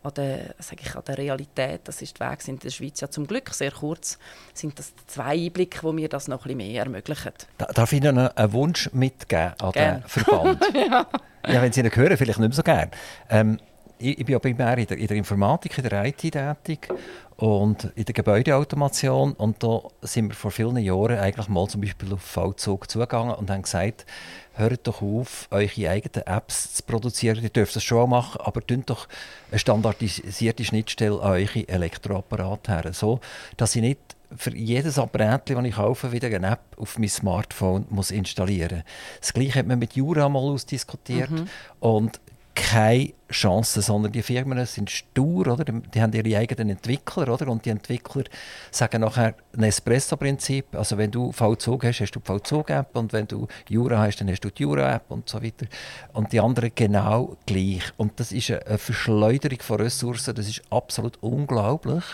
an 0.03 0.14
der, 0.14 0.55
sage 0.59 0.83
ich, 0.83 0.94
an 0.94 1.03
der 1.07 1.18
Realität, 1.18 1.81
das 1.85 2.03
ist 2.03 2.18
der 2.21 2.31
Weg 2.31 2.47
in 2.47 2.59
der 2.59 2.71
Schweiz 2.71 3.01
ja 3.01 3.11
zum 3.11 3.27
Glück 3.27 3.53
sehr 3.53 3.73
kurz, 3.73 4.18
sind 4.55 4.79
das 4.79 4.92
zwei 5.07 5.47
Einblicke, 5.47 5.81
die 5.83 5.92
mir 5.92 6.09
das 6.09 6.29
noch 6.29 6.44
ein 6.44 6.57
bisschen 6.57 6.73
mehr 6.73 6.83
ermöglichen. 6.85 7.33
Darf 7.59 7.92
ich 7.92 8.01
Ihnen 8.01 8.16
einen 8.16 8.53
Wunsch 8.53 8.90
mitgeben 8.92 9.55
an 9.61 9.73
Gern. 9.73 10.01
den 10.01 10.09
Verband? 10.09 10.64
ja. 10.75 11.07
ja. 11.47 11.62
wenn 11.62 11.73
Sie 11.73 11.81
ihn 11.81 11.90
hören, 11.94 12.16
vielleicht 12.16 12.38
nicht 12.38 12.49
mehr 12.49 12.53
so 12.53 12.62
gerne. 12.62 12.90
Ähm, 13.29 13.59
ich, 13.99 14.19
ich 14.19 14.25
bin 14.25 14.33
ja 14.33 14.39
primär 14.39 14.79
in 14.79 14.87
der, 14.87 14.99
in 14.99 15.07
der 15.07 15.17
Informatik, 15.17 15.79
in 15.79 15.89
der 15.89 16.05
IT 16.05 16.19
tätig 16.19 16.89
und 17.37 17.85
in 17.95 18.05
der 18.05 18.15
Gebäudeautomation. 18.15 19.33
Und 19.33 19.63
da 19.63 19.83
sind 20.03 20.29
wir 20.29 20.35
vor 20.35 20.51
vielen 20.51 20.77
Jahren 20.79 21.19
eigentlich 21.19 21.49
mal 21.49 21.69
zum 21.69 21.81
Beispiel 21.81 22.13
auf 22.13 22.23
V-Zug 22.23 22.91
zugegangen 22.91 23.35
und 23.35 23.51
haben 23.51 23.63
gesagt, 23.63 24.07
hört 24.55 24.87
doch 24.87 25.03
auf, 25.03 25.47
eure 25.51 25.89
eigenen 25.89 26.27
Apps 26.27 26.75
zu 26.75 26.83
produzieren. 26.83 27.43
Ihr 27.43 27.51
dürft 27.51 27.77
das 27.77 27.85
schon 27.85 28.11
machen, 28.11 28.41
aber 28.41 28.67
tun 28.67 28.83
doch 28.87 29.07
eine 29.51 29.59
standardisierte 29.59 30.65
Schnittstelle 30.65 31.21
an 31.21 31.33
eure 31.33 31.69
Elektroapparate 31.69 32.73
her. 32.73 32.93
So, 32.93 33.21
dass 33.57 33.77
ich 33.77 33.83
nicht 33.83 34.01
für 34.37 34.55
jedes 34.55 34.99
Apparat, 34.99 35.49
das 35.49 35.65
ich 35.65 35.75
kaufe, 35.75 36.13
wieder 36.13 36.29
eine 36.29 36.49
App 36.49 36.61
auf 36.77 36.99
mein 36.99 37.09
Smartphone 37.09 37.87
muss 37.89 38.11
installieren 38.11 38.79
muss. 38.79 39.21
Das 39.21 39.33
Gleiche 39.33 39.61
hat 39.61 39.67
man 39.67 39.79
mit 39.79 39.95
Jura 39.95 40.29
mal 40.29 40.41
ausdiskutiert. 40.41 41.31
Mhm. 41.31 41.49
Und 41.81 42.21
keine 42.59 43.12
Chance, 43.31 43.83
sondern 43.83 44.11
die 44.11 44.23
Firmen 44.23 44.64
sind 44.66 44.90
stur, 44.90 45.47
oder? 45.47 45.64
Die 45.64 46.03
haben 46.03 46.12
ihre 46.12 46.38
eigenen 46.38 46.71
Entwickler, 46.71 47.33
oder? 47.33 47.49
Und 47.49 47.64
die 47.64 47.71
Entwickler 47.71 48.25
sagen 48.71 49.03
nachher 49.03 49.35
ein 49.57 49.62
Espresso-Prinzip. 49.62 50.75
Also 50.75 50.99
wenn 50.99 51.11
du 51.11 51.31
V-Zug 51.31 51.85
hast, 51.85 52.01
hast 52.01 52.12
du 52.12 52.21
die 52.21 52.27
V-Zug-App 52.27 52.97
und 52.97 53.12
wenn 53.12 53.27
du 53.27 53.47
Jura 53.68 53.99
hast, 53.99 54.16
dann 54.21 54.29
hast 54.29 54.40
du 54.40 54.51
die 54.51 54.62
Jura-App 54.62 55.11
und 55.11 55.29
so 55.29 55.42
weiter. 55.42 55.66
Und 56.12 56.33
die 56.33 56.40
anderen 56.40 56.73
genau 56.75 57.37
gleich. 57.47 57.83
Und 57.97 58.18
das 58.18 58.33
ist 58.33 58.51
eine 58.51 58.79
Verschleuderung 58.79 59.61
von 59.61 59.81
Ressourcen, 59.81 60.35
das 60.35 60.49
ist 60.49 60.62
absolut 60.71 61.16
unglaublich. 61.23 62.05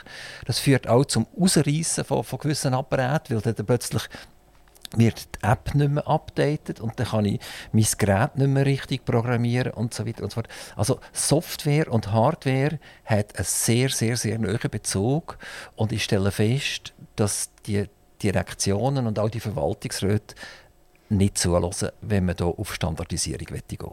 Das 0.46 0.58
führt 0.58 0.88
auch 0.88 1.04
zum 1.04 1.26
Ausreißen 1.40 2.04
von, 2.04 2.22
von 2.22 2.38
gewissen 2.38 2.74
Apparaten, 2.74 3.36
weil 3.36 3.52
dann 3.52 3.66
plötzlich 3.66 4.02
wird 4.98 5.28
die 5.36 5.46
App 5.46 5.74
nicht 5.74 5.90
mehr 5.90 6.06
updated 6.08 6.80
und 6.80 6.98
dann 6.98 7.06
kann 7.06 7.24
ich 7.24 7.40
mein 7.72 7.86
Gerät 7.98 8.36
nicht 8.36 8.48
mehr 8.48 8.66
richtig 8.66 9.04
programmieren 9.04 9.72
und 9.72 9.94
so 9.94 10.06
weiter 10.06 10.22
und 10.22 10.30
so 10.30 10.34
fort. 10.36 10.48
Also 10.76 11.00
Software 11.12 11.90
und 11.90 12.12
Hardware 12.12 12.78
hat 13.04 13.36
einen 13.36 13.44
sehr, 13.44 13.88
sehr, 13.90 14.16
sehr 14.16 14.38
nahen 14.38 14.70
Bezug 14.70 15.38
und 15.76 15.92
ich 15.92 16.04
stelle 16.04 16.30
fest, 16.30 16.92
dass 17.16 17.50
die 17.66 17.86
Direktionen 18.22 19.06
und 19.06 19.18
auch 19.18 19.30
die 19.30 19.40
Verwaltungsräte 19.40 20.34
nicht 21.10 21.38
zulassen, 21.38 21.90
wenn 22.00 22.24
man 22.24 22.36
hier 22.36 22.46
auf 22.46 22.74
Standardisierung 22.74 23.46
gehen 23.46 23.62
will. 23.68 23.92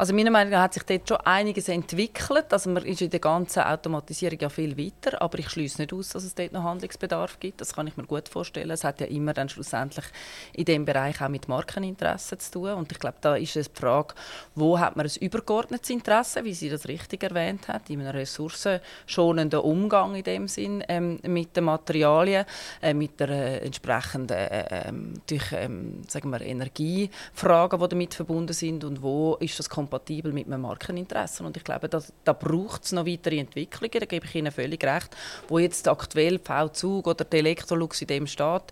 Also 0.00 0.14
meiner 0.14 0.30
Meinung 0.30 0.52
nach 0.52 0.62
hat 0.62 0.72
sich 0.72 0.84
dort 0.84 1.06
schon 1.06 1.18
einiges 1.26 1.68
entwickelt. 1.68 2.54
Also 2.54 2.70
man 2.70 2.82
ist 2.86 3.02
in 3.02 3.10
der 3.10 3.20
ganzen 3.20 3.64
Automatisierung 3.64 4.38
ja 4.40 4.48
viel 4.48 4.78
weiter, 4.78 5.20
aber 5.20 5.38
ich 5.38 5.50
schließe 5.50 5.78
nicht 5.78 5.92
aus, 5.92 6.08
dass 6.08 6.24
es 6.24 6.34
dort 6.34 6.52
noch 6.52 6.64
Handlungsbedarf 6.64 7.38
gibt. 7.38 7.60
Das 7.60 7.74
kann 7.74 7.86
ich 7.86 7.98
mir 7.98 8.04
gut 8.04 8.26
vorstellen. 8.26 8.70
Es 8.70 8.82
hat 8.82 9.02
ja 9.02 9.06
immer 9.08 9.34
dann 9.34 9.50
schlussendlich 9.50 10.06
in 10.54 10.64
dem 10.64 10.86
Bereich 10.86 11.20
auch 11.20 11.28
mit 11.28 11.48
Markeninteressen 11.48 12.38
zu 12.38 12.50
tun. 12.50 12.70
Und 12.70 12.90
ich 12.90 12.98
glaube, 12.98 13.18
da 13.20 13.36
ist 13.36 13.56
es 13.56 13.70
die 13.70 13.78
Frage, 13.78 14.14
wo 14.54 14.78
hat 14.78 14.96
man 14.96 15.04
ein 15.04 15.12
übergeordnetes 15.20 15.90
Interesse, 15.90 16.44
wie 16.44 16.54
sie 16.54 16.70
das 16.70 16.88
richtig 16.88 17.22
erwähnt 17.22 17.68
hat, 17.68 17.90
in 17.90 18.00
einem 18.00 18.12
ressourcenschonenden 18.12 19.60
Umgang 19.60 20.14
in 20.14 20.24
dem 20.24 20.48
Sinn 20.48 20.82
ähm, 20.88 21.20
mit 21.24 21.54
den 21.58 21.64
Materialien, 21.64 22.46
äh, 22.80 22.94
mit 22.94 23.20
der 23.20 23.28
äh, 23.28 23.66
entsprechenden 23.66 24.34
äh, 24.34 24.88
ähm, 24.88 25.12
durch, 25.28 25.52
ähm, 25.52 26.00
sagen 26.08 26.30
wir, 26.30 26.40
Energiefragen, 26.40 27.78
die 27.78 27.88
damit 27.88 28.14
verbunden 28.14 28.54
sind 28.54 28.82
und 28.82 29.02
wo 29.02 29.36
ist 29.40 29.58
das 29.58 29.68
kompatibel 29.90 30.32
mit 30.32 30.46
meinem 30.46 30.62
Markeninteresse. 30.62 31.42
Und 31.44 31.56
ich 31.56 31.64
glaube, 31.64 31.88
da, 31.88 32.00
da 32.24 32.32
braucht 32.32 32.84
es 32.84 32.92
noch 32.92 33.06
weitere 33.06 33.38
Entwicklungen, 33.38 33.98
da 33.98 34.06
gebe 34.06 34.26
ich 34.26 34.34
Ihnen 34.34 34.52
völlig 34.52 34.82
recht, 34.84 35.16
wo 35.48 35.58
jetzt 35.58 35.88
aktuell 35.88 36.38
V-Zug 36.38 37.06
oder 37.06 37.24
der 37.24 37.40
Electrolux 37.40 38.00
in 38.00 38.06
dem 38.06 38.26
steht. 38.26 38.62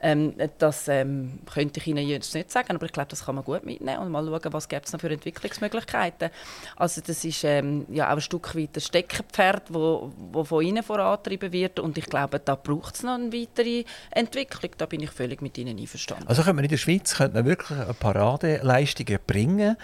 Ähm, 0.00 0.34
das 0.58 0.88
ähm, 0.88 1.40
könnte 1.52 1.80
ich 1.80 1.86
Ihnen 1.86 2.06
jetzt 2.06 2.34
nicht 2.34 2.50
sagen, 2.50 2.74
aber 2.74 2.86
ich 2.86 2.92
glaube, 2.92 3.08
das 3.08 3.24
kann 3.24 3.34
man 3.34 3.44
gut 3.44 3.64
mitnehmen 3.64 3.98
und 3.98 4.10
mal 4.10 4.24
schauen, 4.24 4.52
was 4.52 4.68
gibt 4.68 4.86
es 4.86 4.92
noch 4.92 5.00
für 5.00 5.10
Entwicklungsmöglichkeiten. 5.10 6.30
Also 6.76 7.00
das 7.04 7.24
ist 7.24 7.44
ähm, 7.44 7.86
ja 7.90 8.08
auch 8.08 8.14
ein 8.14 8.20
Stück 8.20 8.54
weit 8.56 8.76
ein 8.76 8.80
Steckenpferd, 8.80 9.64
wo, 9.68 10.12
wo 10.32 10.44
von 10.44 10.64
Ihnen 10.64 10.82
vorangetrieben 10.82 11.52
wird 11.52 11.80
und 11.80 11.98
ich 11.98 12.06
glaube, 12.06 12.38
da 12.38 12.54
braucht 12.54 12.94
es 12.94 13.02
noch 13.02 13.14
eine 13.14 13.32
weitere 13.32 13.84
Entwicklung. 14.10 14.70
Da 14.78 14.86
bin 14.86 15.02
ich 15.02 15.10
völlig 15.10 15.42
mit 15.42 15.58
Ihnen 15.58 15.78
einverstanden. 15.78 16.28
Also 16.28 16.42
könnte 16.42 16.54
man 16.54 16.64
in 16.64 16.70
der 16.70 16.76
Schweiz 16.76 17.14
könnte 17.14 17.34
man 17.34 17.46
wirklich 17.46 17.78
eine 17.78 17.94
Paradeleistungen 17.94 19.18
bringen, 19.26 19.76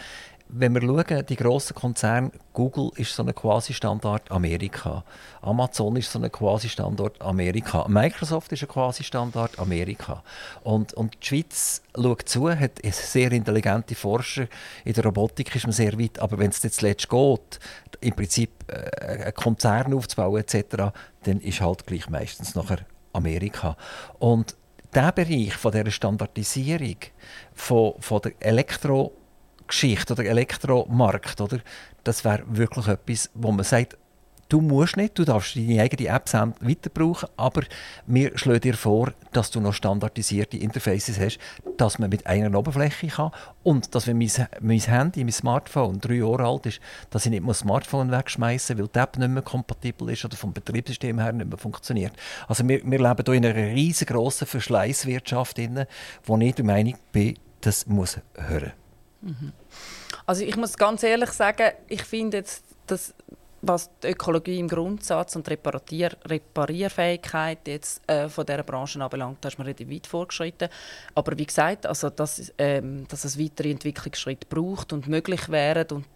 wenn 0.48 0.74
wir 0.74 0.82
schauen, 0.82 1.26
die 1.26 1.36
grossen 1.36 1.74
Konzerne, 1.74 2.30
Google 2.52 2.90
ist 2.96 3.14
so 3.14 3.22
ein 3.22 3.34
Quasi-Standort 3.34 4.30
Amerika, 4.30 5.04
Amazon 5.42 5.96
ist 5.96 6.10
so 6.10 6.20
ein 6.20 6.30
Quasi-Standort 6.30 7.20
Amerika, 7.20 7.86
Microsoft 7.88 8.52
ist 8.52 8.62
ein 8.62 8.68
Quasi-Standort 8.68 9.58
Amerika. 9.58 10.22
Und, 10.62 10.94
und 10.94 11.14
die 11.20 11.26
Schweiz 11.26 11.82
schaut 11.94 12.28
zu, 12.28 12.48
hat 12.48 12.80
sehr 12.84 13.32
intelligente 13.32 13.94
Forscher, 13.94 14.46
in 14.84 14.92
der 14.92 15.04
Robotik 15.04 15.54
ist 15.56 15.66
man 15.66 15.72
sehr 15.72 15.98
weit, 15.98 16.18
aber 16.20 16.38
wenn 16.38 16.50
es 16.50 16.62
jetzt 16.62 16.82
letzt 16.82 17.08
geht, 17.08 17.60
im 18.00 18.14
Prinzip 18.14 18.50
äh, 18.68 19.24
einen 19.24 19.34
Konzern 19.34 19.94
aufzubauen 19.94 20.42
etc., 20.42 20.92
dann 21.24 21.40
ist 21.40 21.60
halt 21.60 21.86
gleich 21.86 22.08
meistens 22.08 22.54
nachher 22.54 22.78
Amerika. 23.12 23.76
Und 24.18 24.54
der 24.94 25.12
Bereich 25.12 25.54
von 25.54 25.72
dieser 25.72 25.90
Standardisierung 25.90 26.96
von, 27.52 27.94
von 27.98 28.22
der 28.22 28.32
Elektrogeschichte 29.66 30.12
oder 30.12 30.24
Elektromarkt, 30.24 31.40
oder, 31.40 31.58
das 32.04 32.24
wäre 32.24 32.42
wirklich 32.46 32.88
etwas, 32.88 33.30
wo 33.34 33.50
man 33.50 33.64
sagt, 33.64 33.96
du 34.48 34.60
musst 34.60 34.96
nicht, 34.96 35.18
du 35.18 35.24
darfst 35.24 35.56
deine 35.56 35.82
eigene 35.82 36.08
App 36.08 36.32
weiter 36.32 36.88
brauchen, 36.90 37.28
aber 37.36 37.62
wir 38.06 38.38
schlagen 38.38 38.60
dir 38.60 38.74
vor, 38.74 39.12
dass 39.32 39.50
du 39.50 39.60
noch 39.60 39.72
standardisierte 39.72 40.56
Interfaces 40.56 41.18
hast, 41.18 41.38
dass 41.78 41.98
man 41.98 42.10
mit 42.10 42.28
einer 42.28 42.56
Oberfläche 42.56 43.08
kann 43.08 43.32
und 43.64 43.92
dass 43.92 44.06
wenn 44.06 44.18
mein, 44.18 44.30
mein 44.60 44.78
Handy, 44.78 45.24
mein 45.24 45.32
Smartphone 45.32 46.00
drei 46.00 46.14
Jahre 46.14 46.46
alt 46.46 46.66
ist, 46.66 46.80
dass 47.10 47.26
ich 47.26 47.32
nicht 47.32 47.46
das 47.46 47.58
Smartphone 47.58 48.12
wegschmeißen 48.12 48.78
weil 48.78 48.86
die 48.86 48.98
App 49.00 49.18
nicht 49.18 49.28
mehr 49.28 49.42
kompatibel 49.42 50.10
ist 50.10 50.24
oder 50.24 50.36
vom 50.36 50.52
Betriebssystem 50.52 51.18
her 51.18 51.32
nicht 51.32 51.48
mehr 51.48 51.58
funktioniert. 51.58 52.12
Also 52.46 52.66
wir, 52.68 52.80
wir 52.84 52.98
leben 52.98 53.24
hier 53.24 53.34
in 53.34 53.46
einer 53.46 53.74
riesengroßen 53.74 54.46
Verschleißwirtschaft, 54.46 55.58
wo 56.24 56.38
ich 56.38 56.54
der 56.54 56.64
Meinung 56.64 56.94
bin, 57.10 57.36
das 57.62 57.86
muss 57.86 58.20
hören. 58.36 58.72
Mhm. 59.20 59.52
Also 60.26 60.44
ich 60.44 60.56
muss 60.56 60.76
ganz 60.76 61.02
ehrlich 61.02 61.30
sagen, 61.30 61.72
ich 61.88 62.02
finde 62.02 62.38
jetzt, 62.38 62.64
dass 62.86 63.14
was 63.62 63.90
die 64.02 64.08
Ökologie 64.08 64.58
im 64.58 64.68
Grundsatz 64.68 65.34
und 65.36 65.46
die 65.46 65.50
Reparier 65.52 66.10
Reparierfähigkeit 66.24 67.66
jetzt, 67.66 68.02
äh, 68.08 68.28
von 68.28 68.46
dieser 68.46 68.62
Branche 68.62 69.02
anbelangt, 69.02 69.38
da 69.40 69.48
ist 69.48 69.58
man 69.58 69.66
relativ 69.66 69.90
weit 69.90 70.06
vorgeschritten. 70.06 70.68
Aber 71.14 71.36
wie 71.38 71.46
gesagt, 71.46 71.86
also 71.86 72.10
dass, 72.10 72.52
ähm, 72.58 73.06
dass 73.08 73.24
es 73.24 73.38
weitere 73.38 73.70
Entwicklungsschritte 73.70 74.46
braucht 74.48 74.92
und 74.92 75.08
möglich 75.08 75.48
wären 75.48 75.86
und 75.90 76.06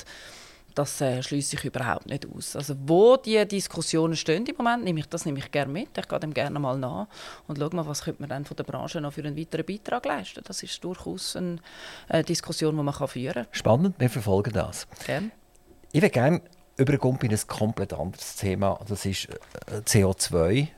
das 0.75 1.01
äh, 1.01 1.23
schließe 1.23 1.57
ich 1.57 1.65
überhaupt 1.65 2.07
nicht 2.07 2.27
aus. 2.35 2.57
Also 2.57 2.75
wo 2.87 3.17
die 3.17 3.47
Diskussionen 3.47 4.17
stehen 4.17 4.47
im 4.47 4.57
Moment, 4.57 4.85
nehme 4.85 5.01
ich 5.01 5.07
das 5.07 5.25
nehme 5.25 5.39
ich 5.39 5.51
gerne 5.51 5.73
mit. 5.73 5.97
Ich 5.97 6.09
gehe 6.09 6.21
dem 6.21 6.35
gerne 6.35 6.59
mal 6.59 6.79
nach 6.79 7.07
und 7.47 7.59
schaue 7.59 7.75
mal, 7.75 7.87
was 7.87 8.03
könnte 8.03 8.23
man 8.23 8.29
dann 8.31 8.45
von 8.45 8.57
der 8.57 8.65
Branche 8.65 9.01
noch 9.01 9.13
für 9.13 9.23
einen 9.23 9.37
weiteren 9.37 9.67
Beitrag 9.67 10.05
leisten. 10.07 10.43
Das 10.45 10.63
ist 10.63 10.83
durchaus 10.83 11.37
eine 11.37 11.57
äh, 12.09 12.23
Diskussion, 12.23 12.77
die 12.77 12.83
man 12.83 12.95
kann 12.95 13.09
führen 13.09 13.35
kann. 13.35 13.47
Spannend, 13.53 13.97
wir 13.99 14.11
verfolgen 14.11 14.53
das. 14.53 14.87
Gerne. 15.07 15.31
Ich 15.93 16.01
würde 16.01 16.11
gerne 16.11 16.43
überkommen 16.77 17.21
in 17.23 17.33
ein 17.33 17.47
komplett 17.47 17.93
anderes 17.93 18.37
Thema. 18.37 18.79
Das 18.89 19.05
ist 19.05 19.29
äh, 19.29 19.79
CO2. 19.85 20.69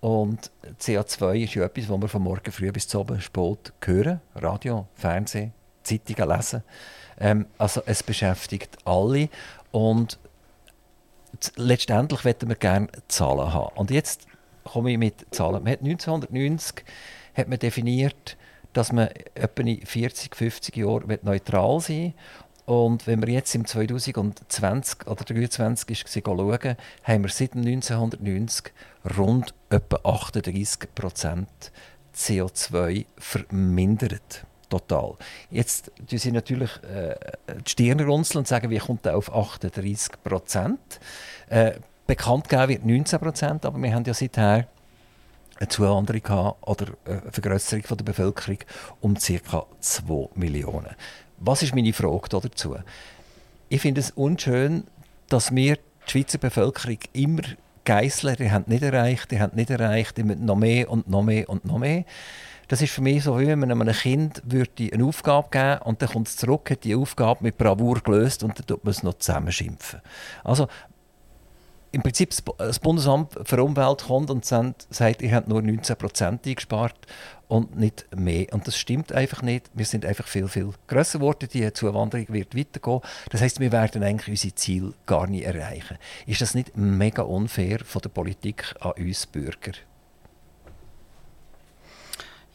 Und 0.00 0.50
CO2 0.80 1.44
ist 1.44 1.54
ja 1.54 1.64
etwas, 1.64 1.88
was 1.88 2.00
wir 2.00 2.08
von 2.08 2.22
morgen 2.22 2.52
früh 2.52 2.70
bis 2.70 2.86
zum 2.86 3.00
Abend 3.00 3.22
spät 3.22 3.72
hören. 3.82 4.20
Radio, 4.34 4.86
Fernsehen, 4.94 5.54
Zeitungen 5.82 6.28
lesen. 6.28 6.62
Ähm, 7.18 7.46
also 7.58 7.82
es 7.86 8.02
beschäftigt 8.02 8.78
alle. 8.84 9.28
Und 9.70 10.18
letztendlich 11.56 12.24
möchten 12.24 12.48
wir 12.48 12.56
gerne 12.56 12.88
Zahlen 13.08 13.52
haben. 13.52 13.76
Und 13.76 13.90
jetzt 13.90 14.26
komme 14.64 14.92
ich 14.92 14.98
mit 14.98 15.26
Zahlen. 15.30 15.64
Man 15.64 15.72
hat 15.72 15.80
1990 15.80 16.84
hat 17.34 17.48
man 17.48 17.58
definiert, 17.58 18.36
dass 18.72 18.92
man 18.92 19.08
etwa 19.34 19.62
in 19.62 19.84
40, 19.84 20.34
50 20.34 20.76
Jahren 20.76 21.18
neutral 21.22 21.80
sein 21.80 22.14
und 22.66 23.06
wenn 23.06 23.20
wir 23.20 23.28
jetzt 23.28 23.54
im 23.54 23.66
2020 23.66 25.06
oder 25.06 25.26
2023 25.26 26.04
schauen, 26.24 26.76
haben 27.02 27.22
wir 27.22 27.30
seit 27.30 27.54
1990 27.54 28.72
rund 29.18 29.54
etwa 29.68 29.96
38 30.02 30.94
Prozent 30.94 31.72
CO2 32.14 33.04
vermindert. 33.18 34.46
Total. 34.74 35.14
Jetzt 35.52 35.92
tun 36.10 36.18
sie 36.18 36.32
natürlich 36.32 36.70
äh, 36.82 37.14
die 37.64 37.70
Stirn 37.70 38.00
runzeln 38.00 38.38
und 38.38 38.48
sagen, 38.48 38.70
wie 38.70 38.78
kommt 38.78 39.06
er 39.06 39.16
auf 39.16 39.32
38 39.32 40.20
Prozent? 40.24 40.98
Äh, 41.48 41.74
bekannt 42.08 42.48
gegeben 42.48 42.68
wird 42.68 42.84
19 42.84 43.20
Prozent, 43.20 43.66
aber 43.66 43.80
wir 43.80 43.94
haben 43.94 44.02
ja 44.04 44.12
seither 44.12 44.66
eine 45.60 45.68
Zuwanderung 45.68 46.54
oder 46.62 46.86
eine 47.04 47.22
Vergrößerung 47.30 47.84
der 47.88 48.04
Bevölkerung 48.04 48.58
um 49.00 49.14
ca. 49.14 49.66
2 49.78 50.30
Millionen. 50.34 50.96
Was 51.38 51.62
ist 51.62 51.72
meine 51.72 51.92
Frage 51.92 52.28
dazu? 52.28 52.74
Ich 53.68 53.80
finde 53.80 54.00
es 54.00 54.10
unschön, 54.10 54.88
dass 55.28 55.54
wir 55.54 55.76
die 55.76 56.10
Schweizer 56.10 56.38
Bevölkerung 56.38 56.98
immer 57.12 57.42
geißeln, 57.84 58.36
die 58.40 58.50
haben 58.50 58.64
nicht 58.66 58.82
erreicht, 58.82 59.30
die 59.30 59.38
haben 59.38 59.54
nicht 59.54 59.70
erreicht, 59.70 60.16
die 60.16 60.24
müssen 60.24 60.46
noch 60.46 60.56
mehr 60.56 60.90
und 60.90 61.08
noch 61.08 61.22
mehr 61.22 61.48
und 61.48 61.64
noch 61.64 61.78
mehr. 61.78 62.04
Das 62.74 62.82
ist 62.82 62.90
für 62.90 63.02
mich 63.02 63.22
so, 63.22 63.38
wie 63.38 63.46
wenn 63.46 63.60
man 63.60 63.70
einem 63.70 63.94
Kind 63.94 64.42
würde 64.44 64.90
eine 64.92 65.04
Aufgabe 65.04 65.46
geben 65.48 65.78
und 65.84 66.02
dann 66.02 66.08
kommt 66.08 66.26
es 66.26 66.36
zurück, 66.36 66.72
hat 66.72 66.82
die 66.82 66.96
Aufgabe 66.96 67.44
mit 67.44 67.56
Bravour 67.56 68.00
gelöst 68.00 68.42
und 68.42 68.58
dann 68.58 68.66
tut 68.66 68.82
man 68.82 68.90
es 68.90 69.04
noch 69.04 69.14
zusammenschimpfen. 69.14 70.00
Also 70.42 70.66
im 71.92 72.02
Prinzip 72.02 72.34
das 72.58 72.80
Bundesamt 72.80 73.38
für 73.44 73.62
Umwelt 73.62 74.02
kommt 74.02 74.28
und 74.28 74.44
sagt, 74.44 75.22
ihr 75.22 75.36
habt 75.36 75.46
nur 75.46 75.60
19% 75.60 76.44
eingespart 76.44 76.96
und 77.46 77.78
nicht 77.78 78.08
mehr. 78.12 78.52
Und 78.52 78.66
das 78.66 78.76
stimmt 78.76 79.12
einfach 79.12 79.42
nicht. 79.42 79.70
Wir 79.72 79.86
sind 79.86 80.04
einfach 80.04 80.26
viel, 80.26 80.48
viel 80.48 80.70
grösser 80.88 81.20
geworden. 81.20 81.48
Die 81.52 81.72
Zuwanderung 81.72 82.26
wird 82.30 82.56
weitergehen. 82.56 83.02
Das 83.30 83.40
heißt, 83.40 83.60
wir 83.60 83.70
werden 83.70 84.02
eigentlich 84.02 84.30
unsere 84.30 84.54
Ziele 84.56 84.94
gar 85.06 85.28
nicht 85.28 85.44
erreichen. 85.44 85.96
Ist 86.26 86.40
das 86.40 86.54
nicht 86.56 86.76
mega 86.76 87.22
unfair 87.22 87.78
von 87.84 88.02
der 88.02 88.08
Politik 88.08 88.74
an 88.80 88.94
uns 88.98 89.26
Bürger? 89.26 89.74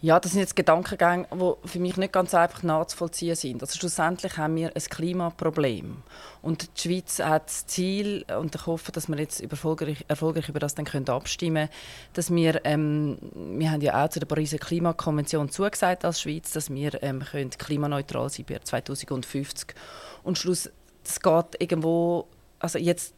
Ja, 0.01 0.17
das 0.17 0.31
sind 0.31 0.39
jetzt 0.39 0.55
Gedankengänge, 0.55 1.27
die 1.33 1.67
für 1.67 1.79
mich 1.79 1.97
nicht 1.97 2.13
ganz 2.13 2.33
einfach 2.33 2.63
nachzuvollziehen 2.63 3.35
sind. 3.35 3.61
Also 3.61 3.77
schlussendlich 3.77 4.37
haben 4.37 4.55
wir 4.55 4.73
ein 4.73 4.81
Klimaproblem. 4.81 5.97
Und 6.41 6.69
die 6.77 6.81
Schweiz 6.81 7.19
hat 7.19 7.47
das 7.47 7.67
Ziel, 7.67 8.23
und 8.39 8.55
ich 8.55 8.65
hoffe, 8.65 8.93
dass 8.93 9.09
wir 9.09 9.17
jetzt 9.17 9.41
erfolgreich, 9.41 10.05
erfolgreich 10.07 10.47
über 10.47 10.59
das 10.59 10.73
dann 10.73 10.85
können 10.85 11.09
abstimmen 11.09 11.67
können, 11.67 11.69
dass 12.13 12.33
wir, 12.33 12.61
ähm, 12.63 13.17
wir 13.33 13.71
haben 13.71 13.81
ja 13.81 14.05
auch 14.05 14.09
zu 14.09 14.21
der 14.21 14.27
Pariser 14.27 14.57
Klimakonvention 14.57 15.49
zugesagt 15.49 16.05
als 16.05 16.21
Schweiz, 16.21 16.53
dass 16.53 16.69
wir 16.69 17.03
ähm, 17.03 17.19
können 17.19 17.49
klimaneutral 17.49 18.29
sein 18.29 18.45
bis 18.45 18.61
2050. 18.63 19.75
Und 20.23 20.37
Schluss, 20.37 20.69
es 21.03 21.19
geht 21.19 21.61
irgendwo, 21.61 22.25
also 22.59 22.79
jetzt, 22.79 23.15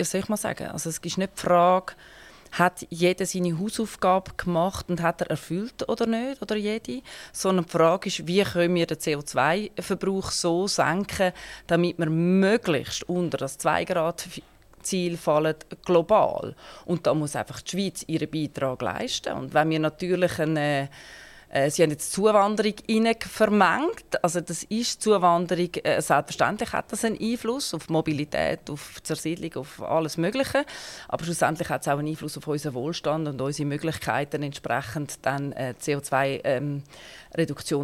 soll 0.00 0.20
ich 0.20 0.28
mal 0.30 0.38
sagen, 0.38 0.68
also 0.68 0.88
es 0.88 0.96
ist 0.96 1.18
nicht 1.18 1.32
die 1.36 1.40
Frage, 1.40 1.92
hat 2.52 2.86
jeder 2.90 3.26
seine 3.26 3.58
Hausaufgabe 3.58 4.32
gemacht 4.36 4.86
und 4.88 5.02
hat 5.02 5.20
er 5.20 5.30
erfüllt 5.30 5.88
oder 5.88 6.06
nicht, 6.06 6.40
oder 6.42 6.56
jede, 6.56 7.02
sondern 7.32 7.64
die 7.64 7.70
Frage 7.70 8.08
ist, 8.08 8.26
wie 8.26 8.42
können 8.42 8.74
wir 8.74 8.86
den 8.86 8.98
CO2-Verbrauch 8.98 10.30
so 10.30 10.66
senken, 10.66 11.32
damit 11.66 11.98
wir 11.98 12.10
möglichst 12.10 13.08
unter 13.08 13.38
das 13.38 13.58
2 13.58 13.84
Grad 13.84 14.28
Ziel 14.82 15.16
fallen 15.16 15.56
global. 15.84 16.54
Und 16.84 17.06
da 17.06 17.14
muss 17.14 17.36
einfach 17.36 17.60
die 17.60 17.70
Schweiz 17.70 18.04
ihren 18.06 18.30
Beitrag 18.30 18.80
leisten. 18.80 19.34
Und 19.34 19.52
wenn 19.52 19.70
wir 19.70 19.80
natürlich 19.80 20.38
eine 20.38 20.88
Sie 21.70 21.82
haben 21.82 21.90
jetzt 21.90 22.12
Zuwanderung 22.12 22.74
vermengt. 23.20 24.22
Also 24.22 24.40
das 24.40 24.64
ist 24.64 25.00
Zuwanderung, 25.02 25.70
äh, 25.82 26.02
selbstverständlich 26.02 26.72
hat 26.72 26.92
das 26.92 27.04
einen 27.04 27.18
Einfluss 27.18 27.72
auf 27.72 27.88
Mobilität, 27.88 28.68
auf 28.68 29.02
Zersiedlung, 29.02 29.62
auf 29.62 29.82
alles 29.82 30.18
Mögliche. 30.18 30.66
Aber 31.08 31.24
schlussendlich 31.24 31.70
hat 31.70 31.82
es 31.82 31.88
auch 31.88 31.98
einen 31.98 32.08
Einfluss 32.08 32.36
auf 32.36 32.46
unseren 32.46 32.74
Wohlstand 32.74 33.28
und 33.28 33.40
unsere 33.40 33.66
Möglichkeiten, 33.66 34.42
entsprechend 34.42 35.24
dann 35.24 35.52
äh, 35.52 35.74
CO2 35.80 36.40
ähm, 36.44 36.82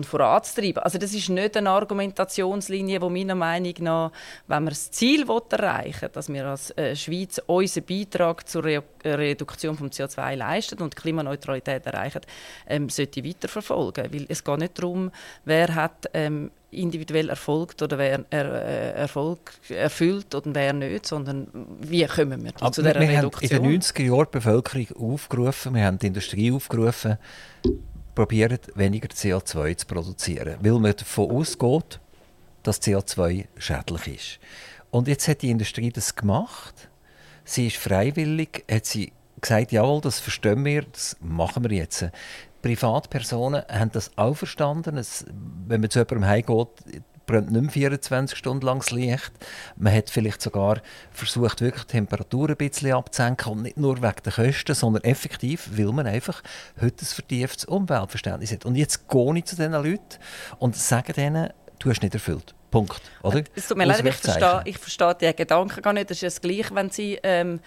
voranzutreiben. 0.02 0.82
Also 0.82 0.98
das 0.98 1.14
ist 1.14 1.28
nicht 1.30 1.56
eine 1.56 1.70
Argumentationslinie, 1.70 3.00
die 3.00 3.08
meiner 3.08 3.34
Meinung 3.34 3.74
nach, 3.80 4.12
wenn 4.46 4.64
wir 4.64 4.70
das 4.70 4.90
Ziel 4.90 5.26
erreichen 5.26 6.00
wollen, 6.02 6.12
dass 6.12 6.28
wir 6.28 6.46
als 6.46 6.70
äh, 6.76 6.94
Schweiz 6.94 7.40
unseren 7.46 7.84
Beitrag 7.84 8.48
zur 8.48 8.64
Re 8.64 8.82
Reduktion 9.04 9.76
von 9.76 9.90
CO2 9.90 10.36
leisten 10.36 10.80
und 10.82 10.96
Klimaneutralität 10.96 11.86
erreichen, 11.86 12.20
ähm, 12.66 12.88
sollte 12.88 13.24
weiterverfolgen. 13.24 14.12
Weil 14.12 14.26
es 14.28 14.42
geht 14.42 14.58
nicht 14.58 14.78
darum, 14.78 15.10
wer 15.44 15.74
hat 15.74 16.10
ähm, 16.14 16.50
individuell 16.74 17.28
erfolgt 17.28 17.82
oder 17.82 17.98
wer 17.98 18.24
er, 18.30 18.44
äh, 18.44 18.90
Erfolg 18.92 19.52
erfüllt 19.68 20.34
und 20.34 20.54
wer 20.54 20.72
nicht, 20.72 21.06
sondern 21.06 21.46
wie 21.80 22.04
kommen 22.06 22.44
wir 22.44 22.54
zu 22.54 22.82
dieser 22.82 23.00
wir 23.00 23.08
Reduktion? 23.08 23.50
Wir 23.50 23.56
haben 23.56 23.64
in 23.64 23.70
den 23.70 23.80
90er 23.80 24.02
Jahren 24.02 24.26
die 24.26 24.38
Bevölkerung 24.38 25.12
aufgerufen, 25.12 25.74
wir 25.74 25.84
haben 25.84 25.98
die 25.98 26.06
Industrie 26.08 26.52
aufgerufen, 26.52 27.18
probieren, 28.14 28.58
weniger 28.74 29.08
CO2 29.08 29.76
zu 29.76 29.86
produzieren, 29.86 30.56
weil 30.60 30.72
man 30.72 30.94
davon 30.96 31.30
ausgeht, 31.30 32.00
dass 32.62 32.80
CO2 32.82 33.46
schädlich 33.58 34.06
ist. 34.08 34.38
Und 34.90 35.08
jetzt 35.08 35.28
hat 35.28 35.42
die 35.42 35.50
Industrie 35.50 35.90
das 35.90 36.14
gemacht. 36.14 36.88
Sie 37.44 37.66
ist 37.66 37.76
freiwillig, 37.76 38.64
hat 38.70 38.86
sie 38.86 39.12
gesagt, 39.40 39.72
jawohl, 39.72 40.00
das 40.00 40.20
verstehen 40.20 40.64
wir, 40.64 40.82
das 40.82 41.16
machen 41.20 41.64
wir 41.64 41.76
jetzt. 41.76 42.06
Privatpersonen 42.62 43.62
haben 43.68 43.92
das 43.92 44.10
auch 44.16 44.34
verstanden. 44.34 44.96
Es, 44.96 45.26
wenn 45.66 45.82
man 45.82 45.90
zu 45.90 45.98
jemandem 45.98 46.24
heimgeht, 46.24 46.68
brennt 47.26 47.52
nicht 47.52 47.62
mehr 47.62 47.70
24 47.70 48.38
Stunden 48.38 48.64
lang 48.64 48.78
das 48.78 48.90
Licht. 48.90 49.32
Man 49.76 49.92
hat 49.92 50.10
vielleicht 50.10 50.40
sogar 50.40 50.80
versucht, 51.10 51.60
wirklich 51.60 51.84
die 51.84 51.92
Temperatur 51.92 52.50
ein 52.50 52.56
bisschen 52.56 52.92
abzusenken 52.92 53.52
und 53.52 53.62
nicht 53.62 53.76
nur 53.76 54.02
wegen 54.02 54.22
der 54.24 54.32
Kosten, 54.32 54.74
sondern 54.74 55.04
effektiv, 55.04 55.68
weil 55.74 55.92
man 55.92 56.06
einfach 56.06 56.42
heute 56.80 57.04
ein 57.04 57.06
vertieftes 57.06 57.64
Umweltverständnis 57.66 58.52
hat. 58.52 58.64
Und 58.64 58.76
jetzt 58.76 59.08
gehe 59.08 59.36
ich 59.36 59.44
zu 59.44 59.56
diesen 59.56 59.72
Leuten 59.72 60.18
und 60.58 60.76
sage 60.76 61.12
denen, 61.12 61.50
du 61.78 61.90
hast 61.90 62.02
nicht 62.02 62.14
erfüllt. 62.14 62.54
Punkt. 62.74 63.00
Oder? 63.22 63.44
Es 63.54 63.68
tut 63.68 63.76
mir 63.76 63.84
leid, 63.84 64.04
ich 64.04 64.14
verstehe, 64.14 64.62
ich 64.64 64.78
verstehe 64.78 65.14
die 65.14 65.36
Gedanken 65.36 65.80
gar 65.80 65.92
nicht. 65.92 66.10
Das 66.10 66.16
ist 66.16 66.22
das 66.24 66.40
Gleiche, 66.40 66.74
wenn 66.74 66.90
Sie... 66.90 67.18
Ähm, 67.22 67.60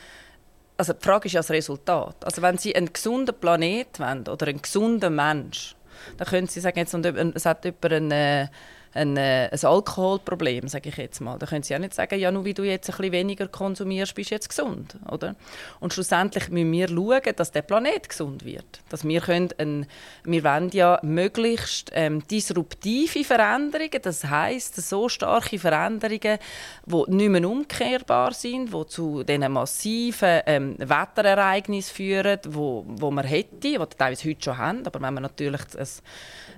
also 0.75 0.93
die 0.93 1.03
Frage 1.03 1.27
ist 1.27 1.33
ja 1.33 1.39
das 1.39 1.49
Resultat. 1.49 2.17
Also 2.23 2.41
wenn 2.41 2.57
Sie 2.57 2.75
einen 2.75 2.91
gesunden 2.91 3.33
Planet 3.33 3.99
wollen 3.99 4.27
oder 4.27 4.47
einen 4.47 4.61
gesunden 4.61 5.15
Mensch, 5.15 5.75
dann 6.17 6.27
können 6.27 6.47
Sie 6.47 6.59
sagen, 6.59 6.77
jetzt, 6.77 6.93
es 6.93 7.45
hat 7.45 7.65
jemand 7.65 7.85
einen... 7.85 8.11
Äh, 8.11 8.47
ein, 8.93 9.17
äh, 9.17 9.49
ein 9.51 9.65
Alkoholproblem, 9.65 10.67
sage 10.67 10.89
ich 10.89 10.97
jetzt 10.97 11.21
mal. 11.21 11.37
Da 11.37 11.45
können 11.45 11.63
Sie 11.63 11.73
ja 11.73 11.79
nicht 11.79 11.93
sagen, 11.93 12.19
ja, 12.19 12.31
nur 12.31 12.45
wie 12.45 12.53
du 12.53 12.63
jetzt 12.63 12.89
ein 12.89 12.97
bisschen 12.97 13.11
weniger 13.11 13.47
konsumierst, 13.47 14.15
bist 14.15 14.31
du 14.31 14.35
jetzt 14.35 14.49
gesund, 14.49 14.97
oder? 15.09 15.35
Und 15.79 15.93
schlussendlich 15.93 16.49
müssen 16.49 16.71
wir 16.71 16.87
schauen, 16.87 17.35
dass 17.35 17.51
der 17.51 17.61
Planet 17.61 18.09
gesund 18.09 18.45
wird. 18.45 18.81
Dass 18.89 19.03
wir 19.03 19.21
können 19.21 19.49
ein, 19.57 19.85
wir 20.23 20.43
wollen 20.43 20.69
ja 20.71 20.99
möglichst 21.03 21.91
ähm, 21.93 22.25
disruptive 22.27 23.23
Veränderungen, 23.23 24.01
das 24.01 24.23
heißt 24.23 24.75
so 24.75 25.09
starke 25.09 25.59
Veränderungen, 25.59 26.39
die 26.85 27.03
nicht 27.07 27.29
mehr 27.29 27.47
umkehrbar 27.47 28.33
sind, 28.33 28.73
die 28.73 28.87
zu 28.87 29.23
diesen 29.23 29.51
massiven 29.51 30.41
ähm, 30.45 30.75
Wetterereignissen 30.77 31.93
führen, 31.93 32.39
wo, 32.47 32.85
wo 32.87 33.11
man 33.11 33.25
hätte, 33.25 33.55
die 33.57 33.77
teilweise 33.97 34.29
heute 34.29 34.43
schon 34.43 34.57
haben, 34.57 34.85
aber 34.85 35.01
wenn 35.01 35.13
man 35.13 35.23
natürlich 35.23 35.61
ein, 35.77 35.87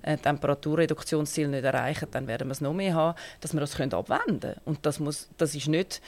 ein 0.10 0.22
Temperaturreduktionsziel 0.22 1.48
nicht 1.48 1.64
erreichen, 1.64 2.08
dann 2.12 2.28
werden 2.28 2.48
wir 2.48 2.54
es 2.54 2.62
noch 2.62 2.74
mehr 2.74 2.94
haben, 2.94 3.18
dass 3.42 3.54
wir 3.54 3.60
das 3.60 3.80
abwenden 3.80 4.40
können. 4.40 4.62
Und 4.66 4.86
das, 4.86 5.00
muss, 5.00 5.30
das 5.38 5.56
ist 5.56 5.68
nicht 5.68 6.02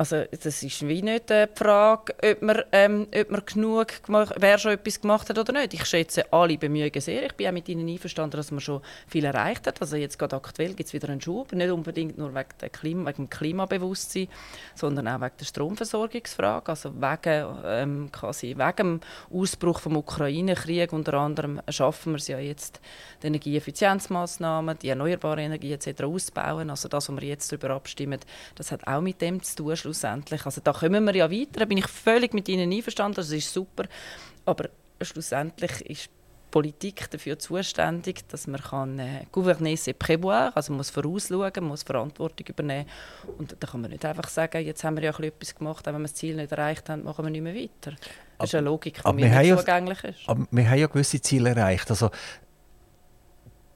also 0.00 0.24
das 0.30 0.62
ist 0.62 0.88
wie 0.88 1.02
nicht 1.02 1.28
die 1.28 1.44
Frage, 1.54 2.14
ob 2.24 2.40
man, 2.40 2.62
ähm, 2.72 3.06
ob 3.14 3.30
man 3.30 3.42
genug 3.44 4.02
gemacht, 4.02 4.32
wer 4.38 4.56
schon 4.56 4.72
etwas 4.72 4.98
gemacht 4.98 5.28
hat 5.28 5.36
oder 5.36 5.52
nicht. 5.52 5.74
Ich 5.74 5.84
schätze 5.84 6.32
alle 6.32 6.56
Bemühungen 6.56 7.02
sehr. 7.02 7.26
Ich 7.26 7.34
bin 7.34 7.46
auch 7.46 7.52
mit 7.52 7.68
Ihnen 7.68 7.86
einverstanden, 7.86 8.38
dass 8.38 8.50
man 8.50 8.60
schon 8.60 8.80
viel 9.06 9.26
erreicht 9.26 9.66
hat. 9.66 9.78
Also 9.82 9.96
jetzt 9.96 10.18
gerade 10.18 10.36
aktuell 10.36 10.72
gibt 10.72 10.86
es 10.86 10.94
wieder 10.94 11.10
einen 11.10 11.20
Schub, 11.20 11.52
nicht 11.52 11.70
unbedingt 11.70 12.16
nur 12.16 12.34
wegen, 12.34 12.72
Klima, 12.72 13.10
wegen 13.10 13.26
dem 13.26 13.28
Klimabewusstsein, 13.28 14.28
sondern 14.74 15.06
auch 15.06 15.20
wegen 15.20 15.34
der 15.38 15.44
Stromversorgungsfrage. 15.44 16.70
Also 16.70 16.94
wegen, 16.94 17.58
ähm, 17.66 18.08
quasi 18.10 18.56
wegen 18.56 18.76
dem 18.76 19.00
Ausbruch 19.30 19.82
des 19.82 19.92
Ukraine-Krieg 19.92 20.94
unter 20.94 21.12
anderem 21.12 21.60
schaffen 21.68 22.12
wir 22.12 22.16
es 22.16 22.28
ja 22.28 22.38
jetzt, 22.38 22.80
die 23.22 23.26
Energieeffizienzmaßnahmen, 23.26 24.78
die 24.78 24.88
erneuerbare 24.88 25.42
Energie 25.42 25.74
etc. 25.74 26.04
auszubauen. 26.04 26.70
Also 26.70 26.88
das, 26.88 27.10
was 27.10 27.20
wir 27.20 27.28
jetzt 27.28 27.52
darüber 27.52 27.74
abstimmen, 27.74 28.20
das 28.54 28.72
hat 28.72 28.86
auch 28.86 29.02
mit 29.02 29.20
dem 29.20 29.42
zu 29.42 29.56
tun 29.56 29.89
schlussendlich. 29.90 30.46
Also 30.46 30.60
da 30.62 30.72
kommen 30.72 31.04
wir 31.04 31.14
ja 31.14 31.30
weiter, 31.30 31.60
da 31.60 31.64
bin 31.64 31.78
ich 31.78 31.86
völlig 31.86 32.32
mit 32.34 32.48
Ihnen 32.48 32.72
einverstanden, 32.72 33.16
das 33.16 33.30
ist 33.30 33.52
super. 33.52 33.84
Aber 34.46 34.68
schlussendlich 35.00 35.80
ist 35.82 36.10
Politik 36.50 37.08
dafür 37.10 37.38
zuständig, 37.38 38.28
dass 38.28 38.48
man 38.48 38.60
kann 38.60 38.98
äh, 38.98 39.24
gouverner 39.30 39.76
c'est 39.76 39.92
prévoir, 39.92 40.50
also 40.56 40.72
man 40.72 40.78
muss 40.78 40.90
vorausschauen, 40.90 41.52
man 41.54 41.68
muss 41.68 41.84
Verantwortung 41.84 42.44
übernehmen 42.48 42.86
und 43.38 43.54
da 43.60 43.66
kann 43.68 43.82
man 43.82 43.90
nicht 43.92 44.04
einfach 44.04 44.28
sagen, 44.28 44.64
jetzt 44.64 44.82
haben 44.82 44.96
wir 44.96 45.04
ja 45.04 45.16
etwas 45.16 45.54
gemacht, 45.54 45.86
aber 45.86 45.94
wenn 45.94 46.02
wir 46.02 46.08
das 46.08 46.14
Ziel 46.14 46.34
nicht 46.34 46.50
erreicht 46.50 46.88
haben, 46.88 47.04
machen 47.04 47.24
wir 47.24 47.30
nicht 47.30 47.42
mehr 47.42 47.54
weiter. 47.54 47.96
Das 48.38 48.48
ist 48.48 48.54
eine 48.56 48.64
Logik, 48.64 49.00
die 49.00 49.12
mir 49.12 49.28
nicht 49.28 49.58
zugänglich 49.58 50.02
ist. 50.02 50.18
Aber 50.28 50.44
wir 50.50 50.68
haben 50.68 50.78
ja 50.78 50.86
gewisse 50.88 51.20
Ziele 51.20 51.50
erreicht. 51.50 51.88
Also 51.88 52.10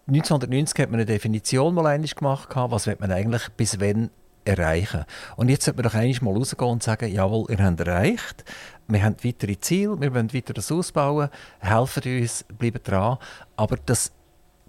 1990 0.09 0.81
hat 0.81 0.91
man 0.91 0.99
eine 0.99 1.07
Definition 1.07 1.75
mal 1.75 1.97
gemacht, 2.01 2.49
was 2.55 2.87
man 2.87 3.13
eigentlich 3.13 3.49
bis 3.51 3.79
wann 3.79 4.11
erreichen. 4.45 5.05
Und 5.37 5.49
jetzt 5.49 5.65
sollte 5.65 5.83
man 5.83 5.91
doch 5.91 5.99
eigentlich 5.99 6.23
mal 6.23 6.35
rausgehen 6.35 6.71
und 6.71 6.83
sagen, 6.83 7.13
jawohl, 7.13 7.47
ihr 7.51 7.65
habt 7.65 7.81
erreicht, 7.81 8.45
wir 8.87 9.03
haben 9.03 9.17
weitere 9.23 9.59
Ziele, 9.59 10.01
wir 10.01 10.15
wollen 10.15 10.33
weiter 10.33 10.53
das 10.53 10.71
ausbauen, 10.71 11.31
helfen 11.61 12.21
uns, 12.21 12.45
bleiben 12.59 12.81
dran. 12.83 13.19
Aber 13.57 13.77
das 13.87 14.13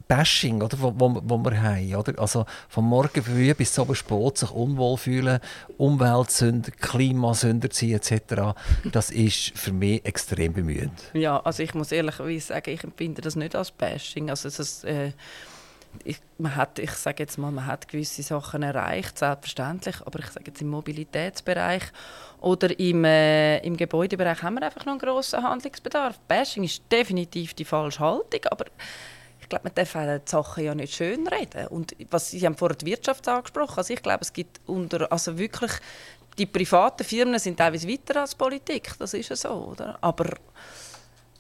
Bashing, 0.08 0.62
oder, 0.62 0.80
wo, 0.80 0.94
wo, 0.96 1.22
wo 1.24 1.38
wir 1.40 1.62
haben, 1.62 1.96
oder? 1.96 2.20
also 2.20 2.46
von 2.70 2.86
morgen 2.86 3.24
früh 3.24 3.54
bis 3.56 3.74
zum 3.74 3.94
spät 3.96 4.38
sich 4.38 4.52
unwohl 4.52 4.98
fühlen, 4.98 5.40
Umweltsünder, 5.78 6.72
Klimasünder 6.72 7.70
sein 7.72 7.94
etc., 7.94 8.56
das 8.92 9.10
ist 9.10 9.58
für 9.58 9.72
mich 9.74 10.06
extrem 10.06 10.54
bemühend. 10.54 11.02
Ja, 11.14 11.40
also 11.40 11.64
ich 11.64 11.74
muss 11.74 11.92
ehrlich 11.92 12.16
sagen, 12.44 12.70
ich 12.70 12.84
empfinde 12.84 13.22
das 13.22 13.36
nicht 13.36 13.56
als 13.56 13.72
Bashing. 13.72 14.30
Also 14.30 14.50
das, 14.50 14.84
äh 14.84 15.12
ich, 16.04 16.20
man 16.38 16.56
hat, 16.56 16.80
ich 16.80 16.92
sage 16.92 17.24
jetzt 17.24 17.38
mal, 17.38 17.52
man 17.52 17.66
hat 17.66 17.88
gewisse 17.88 18.24
Sachen 18.24 18.64
erreicht, 18.64 19.18
selbstverständlich, 19.18 19.96
aber 20.06 20.20
ich 20.20 20.28
sage 20.28 20.46
jetzt 20.48 20.62
im 20.62 20.70
Mobilitätsbereich 20.70 21.84
oder 22.42 22.78
im, 22.80 23.06
äh, 23.06 23.60
im 23.60 23.78
Gebäudebereich 23.78 24.44
haben 24.44 24.56
wir 24.56 24.64
einfach 24.64 24.86
noch 24.86 24.94
einen 24.94 25.00
grossen 25.00 25.44
Handlungsbedarf. 25.44 26.20
Bashing 26.28 26.64
ist 26.64 26.84
definitiv 26.92 27.54
die 27.54 27.66
falsche 27.66 28.00
Haltung, 28.00 28.42
aber 28.50 28.66
ich 29.40 29.50
glaube, 29.50 29.66
man 29.66 29.76
darf 29.76 29.94
die 29.94 30.30
Sachen 30.32 30.64
ja 30.64 30.74
nicht 30.74 30.96
schön 30.96 31.28
reden. 31.28 31.68
Und 31.68 31.96
was, 32.10 32.32
Sie 32.32 32.44
haben 32.46 32.58
vorhin 32.58 32.80
die 32.80 32.88
Wirtschaft 32.88 33.28
angesprochen, 33.28 33.78
also 33.78 33.94
ich 33.94 34.02
glaube, 34.02 34.22
es 34.22 34.34
gibt 34.34 34.60
unter, 34.66 35.12
also 35.12 35.38
wirklich, 35.38 35.72
die 36.38 36.48
privaten 36.48 37.04
Firmen 37.04 37.40
sind 37.40 37.58
teilweise 37.58 37.88
weiter 37.88 38.22
als 38.22 38.36
Politik, 38.36 38.94
das 39.00 39.14
ist 39.14 39.30
ja 39.30 39.36
so, 39.36 39.50
oder? 39.72 39.98
Aber 40.02 40.26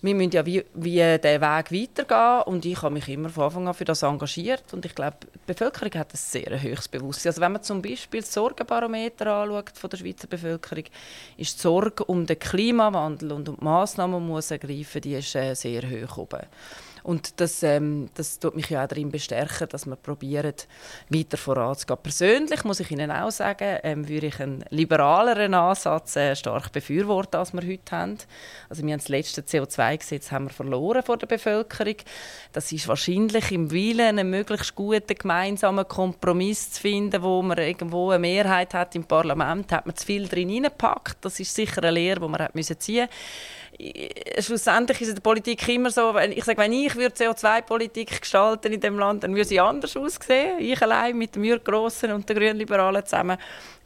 wir 0.06 0.16
müssen 0.16 0.32
ja 0.32 0.46
wie, 0.46 0.64
wie 0.76 0.98
den 0.98 1.42
Weg 1.42 1.72
weitergehen 1.72 2.44
und 2.46 2.64
ich 2.66 2.82
habe 2.82 2.94
mich 2.94 3.10
immer 3.10 3.30
von 3.30 3.46
Anfang 3.46 3.68
an 3.68 3.74
für 3.74 3.86
das 3.86 4.04
engagiert 4.04 4.64
und 4.72 4.86
ich 4.86 4.94
glaube, 4.94 5.18
die 5.24 5.40
Bevölkerung 5.48 5.94
hat 5.96 6.14
ein 6.14 6.18
sehr 6.18 6.62
hohes 6.62 6.88
Bewusstsein. 6.88 7.32
Also 7.32 7.42
wenn 7.42 7.52
man 7.54 7.64
zum 7.64 7.82
Beispiel 7.82 8.22
das 8.22 8.34
Sorgenbarometer 8.34 9.28
anschaut 9.28 9.78
von 9.78 9.90
der 9.90 9.98
Schweizer 9.98 10.28
Bevölkerung, 10.28 10.84
ist 11.38 11.58
die 11.58 11.62
Sorge 11.62 12.06
um 12.06 12.26
den 12.26 12.38
Klimawandel 12.38 13.32
und 13.32 13.50
um 13.50 13.58
die 13.58 13.64
Massnahmen, 13.64 14.24
die 14.24 14.32
man 14.32 14.44
ergreifen 14.48 14.74
muss, 14.74 15.02
die 15.02 15.14
ist 15.16 15.36
äh, 15.36 15.54
sehr 15.56 15.82
hoch 15.82 16.18
oben. 16.18 16.46
Und 17.06 17.40
das, 17.40 17.62
ähm, 17.62 18.10
das 18.16 18.40
tut 18.40 18.56
mich 18.56 18.72
ja 18.72 18.84
auch 18.84 18.88
darin 18.88 19.12
bestärken, 19.12 19.70
dass 19.70 19.86
wir 19.86 19.96
probieren, 19.96 20.56
weiter 21.10 21.38
voranzugehen. 21.38 22.00
Persönlich 22.02 22.64
muss 22.64 22.80
ich 22.80 22.90
Ihnen 22.90 23.12
auch 23.12 23.30
sagen, 23.30 23.78
ähm, 23.84 24.10
würde 24.10 24.26
ich 24.26 24.40
einen 24.40 24.66
liberaleren 24.72 25.54
Ansatz 25.54 26.16
äh, 26.16 26.36
stark 26.36 26.72
befürworten, 26.72 27.38
als 27.38 27.54
wir 27.54 27.62
heute 27.62 27.92
haben. 27.96 28.18
Also 28.70 28.84
wir 28.84 28.92
haben 28.92 29.00
das 29.00 29.10
letzte 29.10 29.42
CO2-Gesetz 29.42 30.32
haben 30.32 30.46
wir 30.46 30.50
verloren 30.50 31.04
vor 31.04 31.18
der 31.18 31.28
Bevölkerung. 31.28 31.98
Das 32.54 32.72
ist 32.72 32.88
wahrscheinlich 32.88 33.52
im 33.52 33.70
Willen, 33.70 34.18
einen 34.18 34.32
möglichst 34.32 34.74
guten 34.74 35.14
gemeinsamen 35.16 35.88
Kompromiss 35.88 36.72
zu 36.72 36.82
finden, 36.82 37.22
wo 37.22 37.44
man 37.44 37.60
irgendwo 37.60 38.10
eine 38.10 38.18
Mehrheit 38.18 38.74
hat 38.74 38.96
im 38.96 39.04
Parlament, 39.04 39.72
hat 39.72 39.86
man 39.86 39.96
zu 39.96 40.08
viel 40.08 40.28
drin 40.28 40.50
hineingepackt. 40.50 41.24
Das 41.24 41.40
ist 41.40 41.54
sicher 41.54 41.84
eine 41.84 41.92
Lehre, 41.92 42.20
die 42.20 42.28
man 42.28 42.42
hat 42.42 42.54
ziehen 42.80 43.08
schlussendlich 44.40 45.02
ist 45.02 45.10
in 45.10 45.16
der 45.16 45.22
Politik 45.22 45.68
immer 45.68 45.92
so, 45.92 46.14
wenn 46.14 46.32
ich 46.32 46.44
sage, 46.44 46.58
wenn 46.60 46.72
ich 46.72 46.94
CO2-Politik 46.94 48.22
gestalten 48.22 48.72
in 48.72 48.80
dem 48.80 48.98
Land, 48.98 49.24
dann 49.24 49.34
würde 49.34 49.46
sie 49.46 49.60
anders 49.60 49.98
aussehen. 49.98 50.60
Ich 50.60 50.82
allein 50.82 51.18
mit 51.18 51.36
dem 51.36 51.44
Jürg 51.44 51.64
Grossen 51.66 52.12
und 52.12 52.28
den 52.28 52.38
Grünen 52.38 52.58
Liberalen 52.58 53.06
zusammen. 53.06 53.38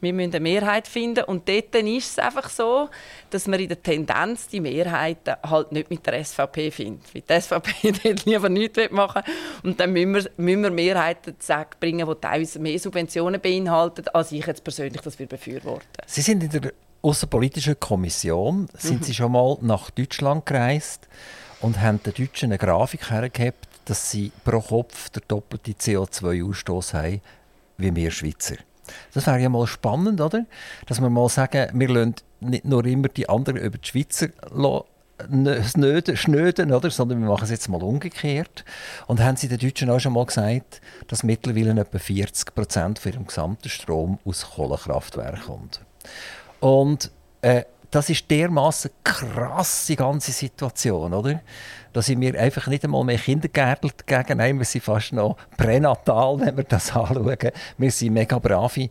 Wir 0.01 0.13
müssen 0.13 0.31
eine 0.31 0.39
Mehrheit 0.39 0.87
finden 0.87 1.25
und 1.25 1.49
dort 1.49 1.75
ist 1.75 2.11
es 2.11 2.19
einfach 2.19 2.49
so, 2.49 2.89
dass 3.31 3.47
man 3.47 3.59
in 3.59 3.67
der 3.67 3.81
Tendenz 3.81 4.47
die 4.47 4.61
Mehrheiten 4.61 5.35
halt 5.43 5.71
nicht 5.71 5.89
mit 5.89 6.05
der 6.05 6.23
SVP 6.23 6.71
findet. 6.71 7.13
Weil 7.13 7.21
die 7.21 7.41
SVP 7.41 7.91
dort 8.03 8.25
lieber 8.25 8.49
nichts 8.49 8.91
machen 8.91 9.23
will. 9.25 9.71
Und 9.71 9.79
dann 9.79 9.91
müssen 9.91 10.13
wir, 10.13 10.31
müssen 10.37 10.63
wir 10.63 10.71
Mehrheiten 10.71 11.35
bringen, 11.79 12.07
die 12.07 12.15
teilweise 12.21 12.59
mehr 12.59 12.79
Subventionen 12.79 13.41
beinhalten, 13.41 14.07
als 14.13 14.31
ich 14.31 14.45
jetzt 14.45 14.63
persönlich 14.63 15.01
das 15.01 15.15
befürworten 15.15 15.87
Sie 16.05 16.21
sind 16.21 16.43
in 16.43 16.49
der 16.49 16.71
außenpolitischen 17.01 17.79
Kommission 17.79 18.67
sind 18.77 19.01
mhm. 19.01 19.03
sie 19.03 19.13
schon 19.13 19.31
mal 19.31 19.57
nach 19.61 19.89
Deutschland 19.89 20.45
gereist 20.45 21.07
und 21.61 21.81
haben 21.81 22.01
den 22.03 22.13
Deutschen 22.13 22.49
eine 22.51 22.57
Grafik 22.57 23.09
hergehabt, 23.09 23.67
dass 23.85 24.11
sie 24.11 24.31
pro 24.43 24.61
Kopf 24.61 25.09
der 25.09 25.23
doppelte 25.27 25.71
CO2-Ausstoß 25.71 26.93
haben 26.93 27.21
wie 27.79 27.95
wir 27.95 28.11
Schweizer. 28.11 28.55
Das 29.13 29.25
wäre 29.27 29.39
ja 29.39 29.49
mal 29.49 29.67
spannend, 29.67 30.21
oder? 30.21 30.45
Dass 30.85 31.01
wir 31.01 31.09
mal 31.09 31.29
sagen, 31.29 31.69
wir 31.73 31.89
lassen 31.89 32.15
nicht 32.41 32.65
nur 32.65 32.85
immer 32.85 33.07
die 33.07 33.27
anderen 33.29 33.57
über 33.57 33.77
die 33.77 33.87
Schweizer 33.87 34.29
schnöden, 36.15 36.73
oder? 36.73 36.89
sondern 36.89 37.21
wir 37.21 37.27
machen 37.27 37.43
es 37.43 37.49
jetzt 37.49 37.69
mal 37.69 37.81
umgekehrt. 37.81 38.63
Und 39.07 39.21
haben 39.21 39.37
sie 39.37 39.47
den 39.47 39.59
Deutschen 39.59 39.89
auch 39.89 39.99
schon 39.99 40.13
mal 40.13 40.25
gesagt, 40.25 40.81
dass 41.07 41.23
mittlerweile 41.23 41.79
etwa 41.79 41.99
40 41.99 42.53
Prozent 42.55 42.99
von 42.99 43.11
ihrem 43.11 43.27
gesamten 43.27 43.69
Strom 43.69 44.19
aus 44.25 44.51
Kohlekraftwerken 44.55 45.41
kommt. 45.43 45.81
Und 46.59 47.11
äh, 47.41 47.63
das 47.91 48.09
ist 48.09 48.29
dermaßen 48.29 48.91
krass, 49.03 49.85
die 49.87 49.95
ganze 49.95 50.31
Situation, 50.31 51.13
oder? 51.13 51.41
Dass 51.91 52.07
ich 52.07 52.17
mir 52.17 52.39
einfach 52.39 52.67
nicht 52.67 52.83
einmal 52.83 53.03
mehr 53.03 53.17
Kindergärtler 53.17 53.91
gegen 54.05 54.37
nein, 54.37 54.59
wir 54.59 54.65
sind 54.65 54.83
fast 54.83 55.11
noch 55.11 55.37
pränatal, 55.57 56.39
wenn 56.39 56.57
wir 56.57 56.65
das 56.65 56.91
anschauen. 56.95 57.51
Wir 57.77 57.91
sind 57.91 58.13
mega 58.13 58.37
bravi 58.37 58.89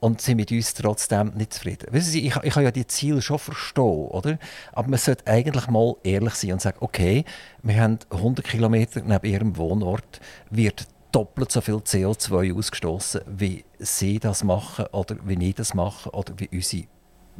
und 0.00 0.20
sind 0.20 0.38
mit 0.38 0.50
uns 0.50 0.74
trotzdem 0.74 1.32
nicht 1.36 1.54
zufrieden. 1.54 1.86
Wissen 1.92 2.10
Sie, 2.10 2.26
ich, 2.26 2.36
ich 2.42 2.54
kann 2.54 2.64
ja 2.64 2.70
die 2.70 2.86
Ziele 2.86 3.22
schon 3.22 3.38
verstehen, 3.38 4.08
oder? 4.08 4.38
Aber 4.72 4.88
man 4.88 4.98
sollte 4.98 5.26
eigentlich 5.26 5.68
mal 5.68 5.94
ehrlich 6.02 6.34
sein 6.34 6.52
und 6.54 6.62
sagen, 6.62 6.78
okay, 6.80 7.24
wir 7.62 7.80
haben 7.80 7.98
100 8.10 8.44
Kilometer 8.44 9.02
neben 9.02 9.26
Ihrem 9.26 9.56
Wohnort, 9.56 10.20
wird 10.50 10.88
doppelt 11.12 11.52
so 11.52 11.60
viel 11.60 11.76
CO2 11.76 12.56
ausgestoßen, 12.56 13.20
wie 13.26 13.64
sie 13.78 14.18
das 14.18 14.42
machen 14.44 14.86
oder 14.92 15.16
wie 15.24 15.48
ich 15.48 15.54
das 15.54 15.74
mache 15.74 16.10
oder 16.10 16.32
wie 16.36 16.48
unsere 16.52 16.86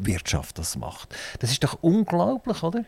Wirtschaft 0.06 0.58
das 0.58 0.76
macht. 0.76 1.14
Das 1.40 1.50
ist 1.50 1.62
doch 1.62 1.78
unglaublich, 1.82 2.62
oder? 2.62 2.84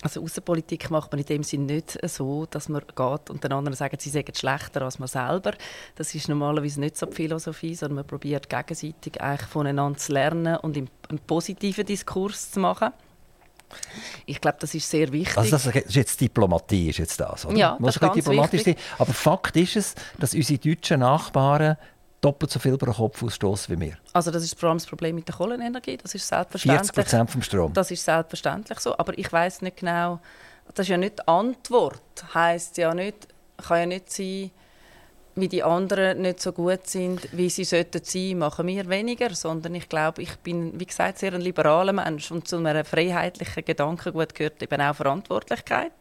Also 0.00 0.22
Außenpolitik 0.22 0.90
macht 0.90 1.10
man 1.10 1.18
in 1.18 1.26
dem 1.26 1.42
Sinne 1.42 1.74
nicht 1.74 1.98
so, 2.08 2.46
dass 2.46 2.68
man 2.68 2.82
geht 2.86 3.30
und 3.30 3.42
den 3.42 3.52
anderen 3.52 3.76
sagt, 3.76 4.00
sie 4.00 4.10
sagen 4.10 4.32
schlechter 4.32 4.82
als 4.82 5.00
man 5.00 5.08
selber. 5.08 5.54
Das 5.96 6.14
ist 6.14 6.28
normalerweise 6.28 6.78
nicht 6.78 6.96
so 6.96 7.06
die 7.06 7.16
Philosophie, 7.16 7.74
sondern 7.74 7.96
man 7.96 8.06
probiert 8.06 8.48
gegenseitig 8.48 9.20
eigentlich 9.20 9.48
voneinander 9.48 9.98
zu 9.98 10.12
lernen 10.12 10.56
und 10.58 10.76
einen 10.76 10.88
positiven 11.26 11.84
Diskurs 11.84 12.52
zu 12.52 12.60
machen. 12.60 12.92
Ich 14.24 14.40
glaube, 14.40 14.58
das 14.60 14.74
ist 14.74 14.88
sehr 14.88 15.12
wichtig. 15.12 15.36
Also 15.36 15.50
das 15.50 15.66
ist 15.66 15.94
jetzt 15.94 16.20
Diplomatie, 16.20 16.90
ist 16.90 16.98
jetzt 16.98 17.20
das, 17.20 17.44
oder? 17.44 17.56
Ja, 17.56 17.76
das 17.80 17.96
ist 17.96 18.00
ganz 18.00 18.14
diplomatisch 18.14 18.66
wichtig. 18.66 18.78
Sein. 18.78 19.00
Aber 19.00 19.12
Fakt 19.12 19.56
ist 19.56 19.76
es, 19.76 19.94
dass 20.18 20.32
unsere 20.32 20.58
deutschen 20.58 21.00
Nachbarn 21.00 21.76
doppelt 22.20 22.50
so 22.50 22.58
viel 22.58 22.76
pro 22.76 22.92
Kopf 22.92 23.22
ausstoßen 23.22 23.74
wie 23.76 23.86
wir. 23.86 23.98
Also 24.12 24.30
das 24.30 24.42
ist 24.42 24.58
vor 24.58 24.68
allem 24.68 24.78
das 24.78 24.86
Problem 24.86 25.14
mit 25.14 25.28
der 25.28 25.34
Kohlenenergie, 25.34 25.96
das 25.96 26.14
ist 26.14 26.26
selbstverständlich. 26.26 26.92
40 26.92 26.94
Prozent 26.94 27.30
vom 27.30 27.42
Strom. 27.42 27.72
Das 27.72 27.90
ist 27.90 28.04
selbstverständlich 28.04 28.80
so, 28.80 28.96
aber 28.98 29.16
ich 29.16 29.32
weiß 29.32 29.62
nicht 29.62 29.78
genau, 29.78 30.20
das 30.74 30.84
ist 30.84 30.90
ja 30.90 30.96
nicht 30.96 31.20
die 31.20 31.28
Antwort, 31.28 32.02
heißt 32.34 32.76
ja 32.78 32.92
nicht, 32.94 33.28
kann 33.56 33.78
ja 33.78 33.86
nicht 33.86 34.12
sein, 34.12 34.50
wie 35.40 35.48
die 35.48 35.62
anderen 35.62 36.22
nicht 36.22 36.40
so 36.40 36.52
gut 36.52 36.86
sind, 36.86 37.28
wie 37.32 37.50
sie 37.50 37.64
sollten 37.64 38.02
sein, 38.02 38.38
machen 38.38 38.66
wir 38.66 38.88
weniger, 38.88 39.34
sondern 39.34 39.74
ich 39.74 39.88
glaube, 39.88 40.22
ich 40.22 40.36
bin, 40.38 40.78
wie 40.78 40.86
gesagt, 40.86 41.18
sehr 41.18 41.32
ein 41.32 41.40
liberaler 41.40 41.92
Mensch 41.92 42.30
und 42.30 42.48
zu 42.48 42.56
einem 42.56 42.84
freiheitlichen 42.84 43.64
Gedankengut 43.64 44.34
gehört 44.34 44.62
eben 44.62 44.80
auch 44.80 44.94
Verantwortlichkeit. 44.94 45.92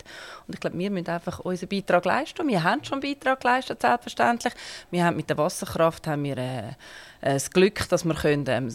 Und 0.48 0.56
ich 0.56 0.60
glaube, 0.60 0.78
wir 0.78 0.92
müssen 0.92 1.10
einfach 1.10 1.40
unseren 1.40 1.70
Beitrag 1.70 2.06
leisten. 2.06 2.48
Wir 2.48 2.64
haben 2.64 2.84
schon 2.84 3.02
einen 3.02 3.14
Beitrag 3.14 3.42
geleistet, 3.42 3.82
selbstverständlich. 3.82 4.54
Wir 4.92 5.06
haben 5.06 5.18
mit 5.18 5.30
der 5.30 5.38
Wasserkraft 5.38 6.08
haben 6.08 6.24
wir, 6.24 6.38
äh, 6.38 6.74
das 7.22 7.50
Glück, 7.50 7.88
dass 7.90 8.06
wir 8.06 8.14
können, 8.14 8.46
ähm, 8.48 8.72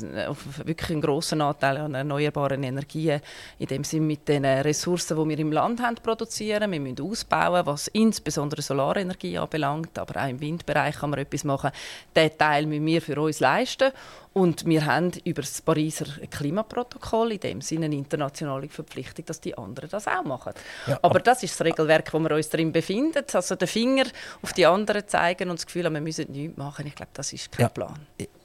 wirklich 0.64 0.90
einen 0.90 1.00
grossen 1.00 1.40
Anteil 1.40 1.76
an 1.78 1.94
erneuerbaren 1.94 2.62
Energien 2.62 3.20
in 3.58 3.66
dem 3.66 3.84
Sinne 3.84 4.06
mit 4.06 4.28
den 4.28 4.44
Ressourcen, 4.44 5.16
die 5.16 5.28
wir 5.28 5.38
im 5.38 5.52
Land 5.52 5.80
haben, 5.80 5.96
produzieren. 5.96 6.72
Wir 6.72 6.80
müssen 6.80 7.00
ausbauen, 7.02 7.66
was 7.66 7.88
insbesondere 7.88 8.62
Solarenergie 8.62 9.38
anbelangt, 9.38 9.98
aber 9.98 10.22
auch 10.22 10.28
im 10.28 10.40
Windbereich 10.40 10.96
kann 10.96 11.10
man 11.10 11.20
etwas 11.20 11.44
machen. 11.44 11.70
Diesen 12.16 12.38
Teil 12.38 12.66
müssen 12.66 12.86
wir 12.86 13.02
für 13.02 13.20
uns 13.20 13.40
leisten. 13.40 13.92
Und 14.32 14.64
wir 14.64 14.86
haben 14.86 15.12
über 15.24 15.42
das 15.42 15.60
Pariser 15.60 16.06
Klimaprotokoll 16.30 17.32
in 17.32 17.40
dem 17.40 17.60
Sinne 17.60 17.86
eine 17.86 17.96
internationale 17.96 18.68
Verpflichtung, 18.68 19.26
dass 19.26 19.40
die 19.40 19.56
anderen 19.56 19.90
das 19.90 20.08
auch 20.08 20.24
machen. 20.24 20.52
Ja, 20.86 20.94
aber, 20.96 21.04
aber, 21.04 21.20
das 21.20 21.42
ist 21.42 21.58
das 21.58 21.66
Regelwerk, 21.66 22.12
wo 22.14 22.18
wir 22.18 22.30
uns 22.30 22.48
darin 22.48 22.72
befinden. 22.72 23.24
Also 23.32 23.56
den 23.56 23.68
Finger 23.68 24.04
auf 24.40 24.52
die 24.54 24.64
anderen 24.64 25.06
zeigen 25.06 25.50
und 25.50 25.58
das 25.58 25.66
Gefühl 25.66 25.84
haben, 25.84 25.94
wir 25.94 26.00
müssen 26.00 26.32
nichts 26.32 26.56
machen. 26.56 26.86
Ich 26.86 26.94
glaube, 26.94 27.10
das 27.12 27.32
ist 27.32 27.52
kein 27.52 27.64
ja. 27.64 27.68
Plan. 27.68 27.94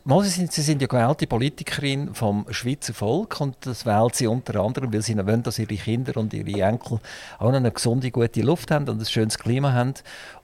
Sie 0.10 0.30
sind, 0.30 0.54
Sie 0.54 0.62
sind 0.62 0.82
ja 0.82 0.88
gewählte 0.88 1.28
Politikerin 1.28 2.14
vom 2.14 2.46
Schweizer 2.50 2.94
Volk 2.94 3.42
und 3.42 3.58
das 3.66 3.86
wählt 3.86 4.16
Sie 4.16 4.28
unter 4.28 4.58
anderem, 4.62 4.94
weil 4.94 5.02
Sie 5.02 5.18
wollen, 5.18 5.44
dass 5.44 5.60
Ihre 5.60 5.76
Kinder 5.76 6.16
und 6.16 6.34
Ihre 6.34 6.62
Enkel 6.62 7.00
auch 7.40 7.52
eine 7.52 7.72
gesunde, 7.72 8.10
gute 8.10 8.42
Luft 8.42 8.72
haben 8.72 8.88
und 8.88 9.02
ein 9.02 9.06
schönes 9.06 9.38
Klima 9.38 9.74
haben. 9.74 9.96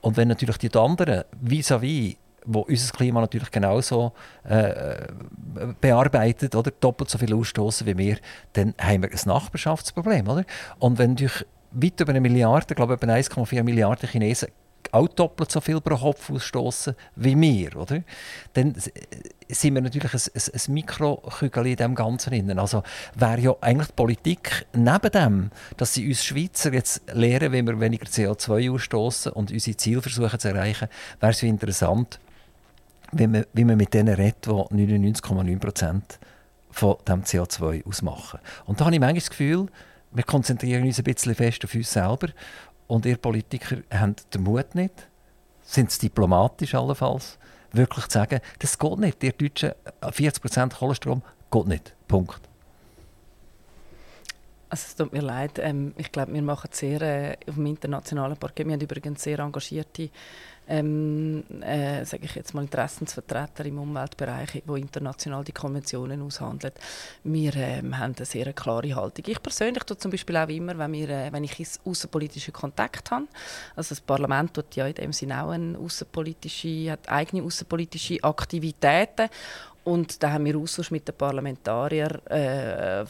Und 0.02 0.18
wenn 0.18 0.28
natürlich 0.28 0.58
die 0.58 0.74
anderen 0.74 1.24
vis-à-vis 1.42 2.16
wo 2.44 2.60
unser 2.60 2.92
Klima 2.92 3.20
natürlich 3.20 3.50
genauso 3.50 4.12
äh, 4.44 5.06
bearbeitet 5.80 6.54
oder 6.54 6.70
doppelt 6.70 7.10
so 7.10 7.18
viel 7.18 7.34
ausstoßen 7.34 7.86
wie 7.86 7.96
wir, 7.96 8.18
dann 8.52 8.74
haben 8.78 9.02
wir 9.02 9.10
ein 9.10 9.18
Nachbarschaftsproblem, 9.24 10.28
oder? 10.28 10.44
Und 10.78 10.98
wenn 10.98 11.16
durch 11.16 11.44
weit 11.70 12.00
über 12.00 12.10
eine 12.10 12.20
Milliarde, 12.20 12.74
glaube 12.74 12.94
ich, 12.94 13.02
etwa 13.02 13.12
1,4 13.14 13.62
Milliarden 13.62 14.08
Chinesen 14.08 14.48
auch 14.92 15.08
doppelt 15.08 15.50
so 15.50 15.60
viel 15.60 15.80
pro 15.80 15.96
Kopf 15.96 16.30
ausstoßen 16.30 16.94
wie 17.16 17.40
wir, 17.40 17.76
oder? 17.76 18.02
Dann 18.52 18.74
sind 19.48 19.74
wir 19.74 19.82
natürlich 19.82 20.14
ein, 20.14 20.20
ein, 20.34 20.52
ein 20.54 20.74
Mikrokügel 20.74 21.66
in 21.66 21.76
dem 21.76 21.94
Ganzen 21.94 22.58
Also 22.58 22.82
wäre 23.14 23.40
ja 23.40 23.56
eigentlich 23.60 23.88
die 23.88 23.94
Politik 23.94 24.66
neben 24.72 25.10
dem, 25.10 25.50
dass 25.76 25.94
sie 25.94 26.06
uns 26.06 26.24
Schweizer 26.24 26.72
jetzt 26.72 27.02
lehren, 27.12 27.52
wie 27.52 27.62
wir 27.62 27.80
weniger 27.80 28.06
CO2 28.06 28.72
ausstoßen 28.72 29.32
und 29.32 29.50
unsere 29.50 29.76
Ziele 29.76 30.02
versuchen 30.02 30.38
zu 30.38 30.48
erreichen, 30.48 30.88
wäre 31.20 31.32
es 31.32 31.42
interessant, 31.42 32.20
wie 33.18 33.26
man, 33.26 33.44
wie 33.52 33.64
man 33.64 33.76
mit 33.76 33.94
denen 33.94 34.14
redet, 34.14 34.46
die 34.46 34.50
99,9 34.50 36.00
von 36.70 36.96
dem 37.06 37.22
CO2 37.22 37.86
ausmachen. 37.86 38.40
Und 38.66 38.80
da 38.80 38.86
habe 38.86 38.94
ich 38.94 39.00
manchmal 39.00 39.20
das 39.20 39.30
Gefühl, 39.30 39.68
wir 40.10 40.24
konzentrieren 40.24 40.84
uns 40.84 40.98
ein 40.98 41.04
bisschen 41.04 41.34
fest 41.34 41.64
auf 41.64 41.74
uns 41.74 41.92
selber 41.92 42.28
und 42.86 43.06
ihr 43.06 43.16
Politiker 43.16 43.78
haben 43.92 44.16
den 44.32 44.42
Mut 44.42 44.74
nicht, 44.74 45.08
sind 45.62 45.90
es 45.90 45.98
diplomatisch 45.98 46.74
allenfalls, 46.74 47.38
wirklich 47.72 48.06
zu 48.06 48.18
sagen, 48.18 48.40
das 48.58 48.78
geht 48.78 48.98
nicht, 48.98 49.22
ihr 49.24 49.32
Deutschen 49.32 49.72
40 50.10 50.70
Kohlenstrom 50.78 51.22
geht 51.50 51.66
nicht. 51.66 51.94
Punkt. 52.08 52.53
Also 54.74 54.86
es 54.88 54.96
tut 54.96 55.12
mir 55.12 55.22
leid, 55.22 55.60
ähm, 55.62 55.94
ich 55.96 56.10
glaube, 56.10 56.34
wir 56.34 56.42
machen 56.42 56.68
sehr 56.72 57.00
äh, 57.00 57.36
auf 57.48 57.54
dem 57.54 57.66
internationalen 57.66 58.36
Parkett, 58.36 58.66
wir 58.66 58.72
haben 58.72 58.80
übrigens 58.80 59.22
sehr 59.22 59.38
engagierte 59.38 60.10
ähm, 60.66 61.44
äh, 61.60 62.04
sage 62.04 62.24
ich 62.24 62.34
jetzt 62.34 62.54
mal, 62.54 62.62
Interessensvertreter 62.62 63.66
im 63.66 63.78
Umweltbereich, 63.78 64.62
die 64.66 64.80
international 64.80 65.44
die 65.44 65.52
Konventionen 65.52 66.22
aushandeln. 66.22 66.72
Wir 67.22 67.54
ähm, 67.54 67.98
haben 67.98 68.14
eine 68.16 68.24
sehr 68.24 68.52
klare 68.52 68.96
Haltung. 68.96 69.26
Ich 69.28 69.42
persönlich 69.42 69.84
tue 69.84 69.98
zum 69.98 70.10
Beispiel 70.10 70.36
auch 70.36 70.48
immer, 70.48 70.76
wenn, 70.78 70.92
wir, 70.92 71.08
äh, 71.08 71.32
wenn 71.32 71.44
ich 71.44 71.58
außenpolitischen 71.84 72.54
Kontakt 72.54 73.10
habe, 73.10 73.26
also 73.76 73.90
das 73.90 74.00
Parlament 74.00 74.54
tut 74.54 74.74
ja 74.74 74.86
in 74.86 74.94
dem 74.94 75.12
Sinne 75.12 75.44
auch 75.44 75.50
eine 75.50 75.78
hat 76.90 77.08
eigene 77.08 77.42
außenpolitische 77.44 78.24
Aktivitäten 78.24 79.28
und 79.84 80.22
da 80.22 80.32
haben 80.32 80.46
wir 80.46 80.56
Austausch 80.56 80.90
mit 80.90 81.06
den 81.06 81.14
Parlamentariern 81.14 82.26
äh, 82.26 83.04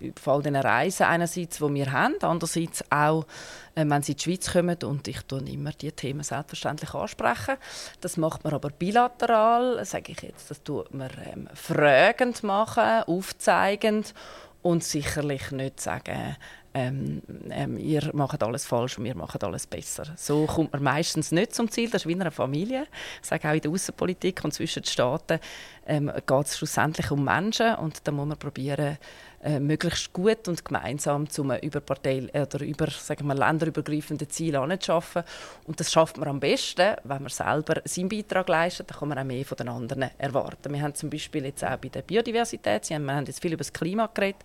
über 0.00 0.32
all 0.32 0.42
diese 0.42 0.64
Reisen 0.64 1.04
einerseits, 1.04 1.58
die 1.58 1.74
wir 1.74 1.92
haben, 1.92 2.14
andererseits 2.22 2.82
auch, 2.90 3.26
äh, 3.74 3.84
wenn 3.86 4.02
sie 4.02 4.12
in 4.12 4.18
die 4.18 4.24
Schweiz 4.24 4.50
kommen 4.50 4.76
und 4.84 5.06
ich 5.06 5.20
tue 5.22 5.40
immer 5.40 5.72
die 5.72 5.92
Themen 5.92 6.22
selbstverständlich 6.22 6.94
ansprechen. 6.94 7.56
Das 8.00 8.16
macht 8.16 8.42
man 8.44 8.54
aber 8.54 8.70
bilateral, 8.70 9.84
sage 9.84 10.12
ich 10.12 10.22
jetzt, 10.22 10.50
das 10.50 10.62
tut 10.62 10.94
man 10.94 11.10
ähm, 11.30 11.48
fragend 11.52 12.42
machen, 12.42 13.02
aufzeigend 13.06 14.14
und 14.62 14.84
sicherlich 14.84 15.50
nicht 15.50 15.80
sagen, 15.80 16.36
ähm, 16.74 17.22
ähm, 17.50 17.78
ihr 17.78 18.10
macht 18.12 18.42
alles 18.42 18.66
falsch 18.66 18.98
und 18.98 19.04
wir 19.04 19.16
machen 19.16 19.40
alles 19.42 19.66
besser. 19.66 20.04
So 20.16 20.46
kommt 20.46 20.72
man 20.72 20.82
meistens 20.82 21.32
nicht 21.32 21.54
zum 21.54 21.70
Ziel. 21.70 21.90
Das 21.90 22.02
ist 22.02 22.06
wie 22.06 22.12
in 22.12 22.20
einer 22.20 22.30
Familie. 22.30 22.86
Ich 23.22 23.28
sage 23.28 23.48
auch 23.48 23.54
in 23.54 23.60
der 23.60 23.70
Außenpolitik 23.70 24.44
und 24.44 24.52
zwischen 24.52 24.82
den 24.82 24.88
Staaten 24.88 25.40
ähm, 25.86 26.12
geht 26.26 26.46
es 26.46 26.58
schlussendlich 26.58 27.10
um 27.10 27.24
Menschen 27.24 27.74
und 27.76 28.06
da 28.06 28.12
muss 28.12 28.26
man 28.28 28.38
probieren, 28.38 28.98
äh, 29.42 29.60
möglichst 29.60 30.12
gut 30.12 30.48
und 30.48 30.64
gemeinsam 30.64 31.30
zum 31.30 31.52
über 31.52 31.80
Partei 31.80 32.28
oder 32.32 32.60
über 32.64 32.90
sagen 32.90 33.26
wir, 33.28 33.34
länderübergreifende 33.34 34.26
Ziele 34.26 34.58
anzuschaffen. 34.58 35.22
Und 35.64 35.78
das 35.78 35.92
schafft 35.92 36.16
man 36.18 36.28
am 36.28 36.40
besten, 36.40 36.96
wenn 37.04 37.22
man 37.22 37.28
selber 37.28 37.80
seinen 37.84 38.08
Beitrag 38.08 38.48
leistet. 38.48 38.90
Dann 38.90 38.98
kann 38.98 39.08
man 39.08 39.18
auch 39.18 39.24
mehr 39.24 39.44
von 39.44 39.56
den 39.56 39.68
anderen 39.68 40.10
erwarten. 40.18 40.72
Wir 40.72 40.82
haben 40.82 40.94
zum 40.94 41.08
Beispiel 41.08 41.44
jetzt 41.44 41.64
auch 41.64 41.76
bei 41.76 41.88
der 41.88 42.02
Biodiversität, 42.02 42.90
wir 42.90 42.96
haben 42.96 43.26
jetzt 43.26 43.40
viel 43.40 43.52
über 43.52 43.58
das 43.58 43.72
Klima 43.72 44.10
geredet. 44.12 44.42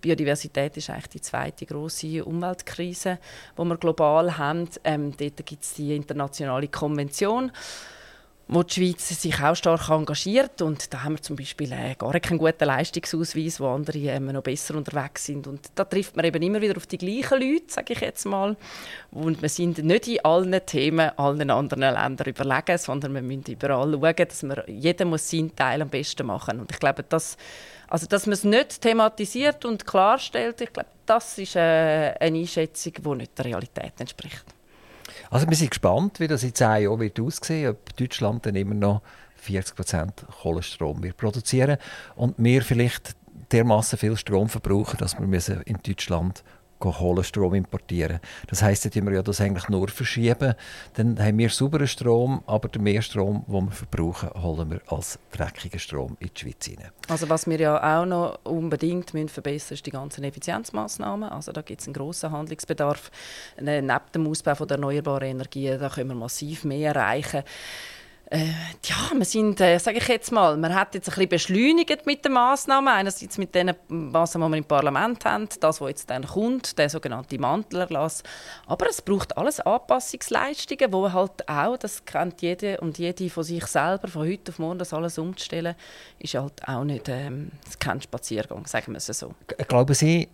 Biodiversität 0.00 0.76
ist 0.76 0.90
eigentlich 0.90 1.08
die 1.08 1.20
zweite 1.20 1.66
große 1.66 2.24
Umweltkrise, 2.24 3.18
die 3.58 3.64
wir 3.64 3.76
global 3.76 4.38
haben. 4.38 4.68
Ähm, 4.84 5.16
dort 5.16 5.44
gibt 5.46 5.62
es 5.62 5.74
die 5.74 5.94
internationale 5.94 6.68
Konvention 6.68 7.52
wo 8.52 8.64
die 8.64 8.74
Schweiz 8.74 9.08
sich 9.08 9.40
auch 9.40 9.54
stark 9.54 9.88
engagiert. 9.90 10.60
Und 10.60 10.92
da 10.92 11.04
haben 11.04 11.14
wir 11.14 11.22
zum 11.22 11.36
Beispiel 11.36 11.70
äh, 11.72 11.94
gar 11.96 12.18
keinen 12.18 12.38
guten 12.38 12.64
Leistungsausweis, 12.64 13.60
wo 13.60 13.68
andere 13.68 13.98
äh, 13.98 14.18
noch 14.18 14.42
besser 14.42 14.74
unterwegs 14.74 15.26
sind. 15.26 15.46
Und 15.46 15.70
da 15.76 15.84
trifft 15.84 16.16
man 16.16 16.24
eben 16.24 16.42
immer 16.42 16.60
wieder 16.60 16.76
auf 16.76 16.86
die 16.86 16.98
gleichen 16.98 17.40
Leute, 17.40 17.66
sage 17.68 17.92
ich 17.92 18.00
jetzt 18.00 18.24
mal. 18.26 18.56
Und 19.12 19.40
wir 19.40 19.48
sind 19.48 19.78
nicht 19.78 20.08
in 20.08 20.24
allen 20.24 20.60
Themen 20.66 21.10
allen 21.16 21.48
anderen 21.48 21.94
Ländern 21.94 22.26
überlegen, 22.26 22.76
sondern 22.76 23.14
wir 23.14 23.22
müssen 23.22 23.44
überall 23.52 23.92
schauen, 23.92 24.28
dass 24.28 24.42
wir, 24.42 24.64
jeder 24.66 25.04
muss 25.04 25.30
seinen 25.30 25.54
Teil 25.54 25.82
am 25.82 25.88
besten 25.88 26.26
machen. 26.26 26.58
Und 26.58 26.72
ich 26.72 26.78
glaube, 26.80 27.04
dass 27.04 27.36
also, 27.86 28.06
dass 28.06 28.26
man 28.26 28.34
es 28.34 28.44
nicht 28.44 28.80
thematisiert 28.80 29.64
und 29.64 29.84
klarstellt, 29.84 30.60
ich 30.60 30.72
glaube, 30.72 30.88
das 31.06 31.36
ist 31.38 31.56
äh, 31.56 32.14
eine 32.20 32.38
Einschätzung, 32.38 32.92
die 32.92 33.14
nicht 33.16 33.36
der 33.36 33.46
Realität 33.46 33.94
entspricht. 33.98 34.44
Also 35.30 35.48
wir 35.48 35.56
sind 35.56 35.70
gespannt, 35.70 36.18
wie 36.18 36.26
das 36.26 36.42
in 36.42 36.54
zehn 36.54 36.82
Jahren 36.82 36.98
wird 36.98 37.20
aussehen 37.20 37.70
ob 37.70 37.96
Deutschland 37.96 38.44
dann 38.46 38.56
immer 38.56 38.74
noch 38.74 39.02
40% 39.46 40.26
Kohlenstrom 40.42 41.02
wird 41.02 41.16
produzieren 41.16 41.78
und 42.16 42.34
wir 42.38 42.62
vielleicht 42.62 43.14
dermaßen 43.52 43.98
viel 43.98 44.16
Strom 44.16 44.48
verbrauchen, 44.48 44.98
dass 44.98 45.16
wir 45.18 45.66
in 45.66 45.78
Deutschland 45.82 46.42
Strom 47.22 47.54
importieren. 47.54 48.20
Das 48.46 48.62
heisst, 48.62 48.84
dass 48.84 48.94
wir 48.94 49.12
ja 49.12 49.22
das 49.22 49.40
eigentlich 49.40 49.68
nur 49.68 49.88
verschieben. 49.88 50.54
Dann 50.94 51.18
haben 51.18 51.38
wir 51.38 51.50
sauberen 51.50 51.86
Strom, 51.86 52.42
aber 52.46 52.68
den 52.68 52.82
Mehrstrom, 52.82 53.44
den 53.46 53.66
wir 53.66 53.72
verbrauchen, 53.72 54.30
holen 54.42 54.70
wir 54.70 54.80
als 54.86 55.18
dreckigen 55.32 55.78
Strom 55.78 56.16
in 56.20 56.30
die 56.34 56.40
Schweiz 56.40 56.68
rein. 56.68 56.90
Also 57.08 57.28
was 57.28 57.46
wir 57.46 57.58
ja 57.58 58.00
auch 58.00 58.06
noch 58.06 58.38
unbedingt 58.44 59.14
müssen 59.14 59.28
verbessern 59.28 59.74
ist 59.74 59.86
die 59.86 59.90
ganzen 59.90 60.24
Effizienzmaßnahmen. 60.24 61.28
Also 61.28 61.52
da 61.52 61.62
gibt 61.62 61.80
es 61.80 61.86
einen 61.86 61.94
grossen 61.94 62.30
Handlungsbedarf. 62.30 63.10
Neben 63.60 63.92
dem 64.14 64.26
Ausbau 64.26 64.54
der 64.64 64.76
erneuerbaren 64.76 65.28
Energien 65.28 65.78
da 65.78 65.88
können 65.88 66.10
wir 66.10 66.14
massiv 66.14 66.64
mehr 66.64 66.94
erreichen. 66.94 67.42
Äh, 68.32 68.46
ja, 68.84 69.10
wir 69.12 69.24
sind, 69.24 69.60
äh, 69.60 69.78
sage 69.78 69.98
ich 69.98 70.06
jetzt 70.06 70.30
mal, 70.30 70.56
man 70.56 70.72
hat 70.72 70.94
jetzt 70.94 71.08
ein 71.08 71.14
bisschen 71.14 71.28
beschleunigt 71.28 72.06
mit 72.06 72.24
den 72.24 72.32
Massnahmen. 72.32 72.86
Einerseits 72.86 73.38
mit 73.38 73.52
den 73.56 73.74
Massnahmen, 73.88 74.46
die 74.46 74.52
wir 74.52 74.58
im 74.58 74.64
Parlament 74.64 75.24
haben, 75.24 75.48
das, 75.58 75.80
was 75.80 75.88
jetzt 75.88 76.10
dann 76.10 76.24
kommt, 76.24 76.78
der 76.78 76.88
sogenannte 76.88 77.40
Mantelerlass. 77.40 78.22
Aber 78.68 78.88
es 78.88 79.02
braucht 79.02 79.36
alles 79.36 79.58
Anpassungsleistungen, 79.58 80.92
wo 80.92 81.12
halt 81.12 81.48
auch, 81.48 81.76
das 81.76 82.04
kennt 82.04 82.40
jede 82.40 82.80
und 82.80 82.98
jede 82.98 83.28
von 83.30 83.42
sich 83.42 83.66
selber, 83.66 84.06
von 84.06 84.22
heute 84.22 84.52
auf 84.52 84.60
morgen 84.60 84.78
das 84.78 84.92
alles 84.92 85.18
umzustellen, 85.18 85.74
ist 86.20 86.34
halt 86.34 86.68
auch 86.68 86.84
nicht 86.84 87.08
ähm, 87.08 87.50
kein 87.80 88.00
Spaziergang, 88.00 88.64
sagen 88.64 88.92
wir 88.92 88.98
es 88.98 89.06
so. 89.06 89.34
Glauben 89.66 89.94
Sie, 89.94 90.28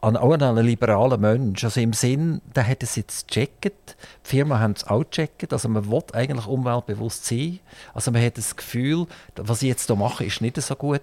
an 0.00 0.16
auch 0.16 0.32
an 0.32 0.42
einen 0.42 0.64
liberalen 0.64 1.20
Mensch. 1.20 1.64
Also 1.64 1.80
im 1.80 1.92
Sinn, 1.92 2.40
der 2.54 2.66
hat 2.66 2.82
es 2.82 2.96
jetzt 2.96 3.28
gecheckt, 3.28 3.96
die 4.24 4.28
Firma 4.28 4.58
haben 4.58 4.72
es 4.72 4.86
auch 4.86 5.04
gecheckt, 5.04 5.52
also 5.52 5.68
man 5.68 5.90
will 5.90 6.02
eigentlich 6.12 6.46
umweltbewusst 6.46 7.24
sein. 7.24 7.60
Also 7.94 8.10
man 8.10 8.22
hat 8.22 8.38
das 8.38 8.56
Gefühl, 8.56 9.06
was 9.36 9.62
ich 9.62 9.68
jetzt 9.68 9.86
hier 9.86 9.96
mache, 9.96 10.24
ist 10.24 10.40
nicht 10.40 10.60
so 10.60 10.76
gut. 10.76 11.02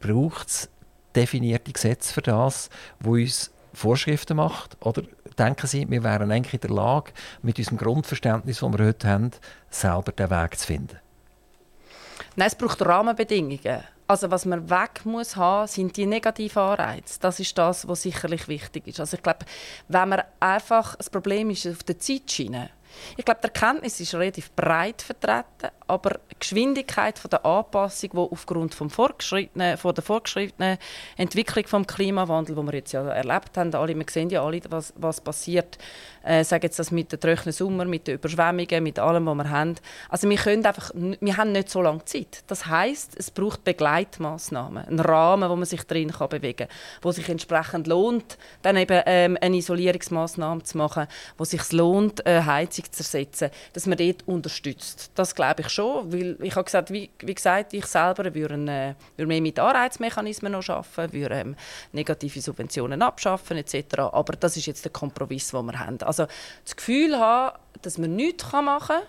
Braucht 0.00 0.48
es 0.48 0.68
definierte 1.16 1.72
Gesetze 1.72 2.12
für 2.12 2.22
das, 2.22 2.70
wo 3.00 3.12
uns 3.12 3.50
Vorschriften 3.72 4.36
macht? 4.36 4.76
Oder 4.80 5.02
denken 5.38 5.66
Sie, 5.66 5.88
wir 5.88 6.02
wären 6.02 6.30
eigentlich 6.30 6.54
in 6.54 6.60
der 6.60 6.70
Lage, 6.70 7.12
mit 7.42 7.58
unserem 7.58 7.78
Grundverständnis, 7.78 8.60
das 8.60 8.72
wir 8.72 8.84
heute 8.84 9.08
haben, 9.08 9.30
selber 9.70 10.12
den 10.12 10.30
Weg 10.30 10.58
zu 10.58 10.66
finden? 10.66 10.98
Nein, 12.36 12.48
es 12.48 12.54
braucht 12.54 12.84
Rahmenbedingungen. 12.84 13.82
Also 14.08 14.30
was 14.30 14.46
man 14.46 14.70
weg 14.70 15.04
muss 15.04 15.36
haben, 15.36 15.68
sind 15.68 15.96
die 15.98 16.06
negativen 16.06 16.62
Anreize. 16.62 17.20
Das 17.20 17.38
ist 17.40 17.56
das, 17.58 17.86
was 17.86 18.02
sicherlich 18.02 18.48
wichtig 18.48 18.86
ist. 18.86 19.00
Also 19.00 19.18
ich 19.18 19.22
glaube, 19.22 19.44
wenn 19.88 20.08
man 20.08 20.22
einfach 20.40 20.96
das 20.96 21.10
Problem 21.10 21.50
ist 21.50 21.66
auf 21.66 21.82
der 21.82 21.98
Zeitschiene. 21.98 22.70
Ich 23.18 23.24
glaube, 23.26 23.40
die 23.42 23.48
Erkenntnis 23.48 24.00
ist 24.00 24.14
relativ 24.14 24.50
breit 24.52 25.02
vertreten 25.02 25.70
aber 25.88 26.20
die 26.30 26.38
Geschwindigkeit 26.38 27.20
der 27.30 27.44
Anpassung, 27.44 28.10
die 28.12 28.18
aufgrund 28.18 28.74
vom 28.74 28.90
fortgeschrittenen, 28.90 29.76
von 29.76 29.94
der 29.94 30.04
fortgeschrittenen 30.04 30.78
Entwicklung 31.16 31.64
des 31.84 31.94
Klimawandels, 31.94 32.58
die 32.58 32.66
wir 32.66 32.74
jetzt 32.74 32.92
ja 32.92 33.06
erlebt 33.08 33.56
haben, 33.56 33.74
alle, 33.74 33.96
wir 33.96 34.06
sehen 34.08 34.30
ja 34.30 34.44
alle, 34.44 34.60
was, 34.68 34.92
was 34.96 35.20
passiert, 35.20 35.78
äh, 36.24 36.44
sagen 36.44 36.62
jetzt 36.62 36.78
das 36.78 36.90
mit 36.90 37.10
den 37.12 37.20
trockenen 37.20 37.52
Sommer, 37.52 37.84
mit 37.84 38.06
den 38.06 38.14
Überschwemmungen, 38.14 38.82
mit 38.82 38.98
allem, 38.98 39.26
was 39.26 39.36
wir 39.36 39.50
haben. 39.50 39.74
Also 40.08 40.28
wir, 40.28 40.36
können 40.36 40.64
einfach, 40.64 40.90
wir 40.94 41.36
haben 41.36 41.52
nicht 41.52 41.70
so 41.70 41.82
lange 41.82 42.04
Zeit. 42.04 42.44
Das 42.46 42.66
heißt, 42.66 43.16
es 43.18 43.30
braucht 43.30 43.64
Begleitmaßnahmen, 43.64 44.86
einen 44.86 45.00
Rahmen, 45.00 45.48
wo 45.48 45.56
man 45.56 45.64
sich 45.64 45.82
drin 45.84 46.12
kann 46.12 46.28
bewegen 46.28 46.68
wo 47.02 47.12
sich 47.12 47.28
entsprechend 47.28 47.86
lohnt, 47.86 48.38
dann 48.62 48.76
eben 48.76 49.02
ähm, 49.06 49.38
eine 49.40 49.56
Isolierungsmaßnahme 49.56 50.62
zu 50.62 50.78
machen, 50.78 51.06
wo 51.36 51.44
sich 51.44 51.72
lohnt, 51.72 52.24
eine 52.26 52.46
Heizung 52.46 52.84
zu 52.90 53.02
ersetzen, 53.02 53.50
dass 53.72 53.86
man 53.86 53.98
dort 53.98 54.26
unterstützt. 54.26 55.10
Das 55.14 55.34
glaube 55.34 55.62
ich 55.62 55.68
schon, 55.78 56.12
weil 56.12 56.36
ich 56.42 56.54
habe 56.54 56.64
gesagt, 56.64 56.92
wie, 56.92 57.10
wie 57.20 57.34
gesagt, 57.34 57.72
ich 57.72 57.86
selber 57.86 58.34
würde, 58.34 58.54
äh, 58.54 58.94
würde 59.16 59.28
mehr 59.28 59.40
mit 59.40 59.58
Anreizmechanismen 59.58 60.52
noch 60.52 60.68
arbeiten, 60.68 61.12
würde 61.12 61.34
ähm, 61.36 61.56
negative 61.92 62.40
Subventionen 62.40 63.00
abschaffen 63.02 63.56
etc. 63.56 63.98
Aber 64.12 64.34
das 64.34 64.56
ist 64.56 64.66
jetzt 64.66 64.84
der 64.84 64.92
Kompromiss, 64.92 65.50
den 65.50 65.66
wir 65.66 65.78
haben. 65.78 66.00
Also 66.02 66.26
das 66.64 66.76
Gefühl 66.76 67.18
haben, 67.18 67.58
dass 67.82 67.98
man 67.98 68.16
nichts 68.16 68.52
machen 68.52 68.96
kann, 68.96 69.02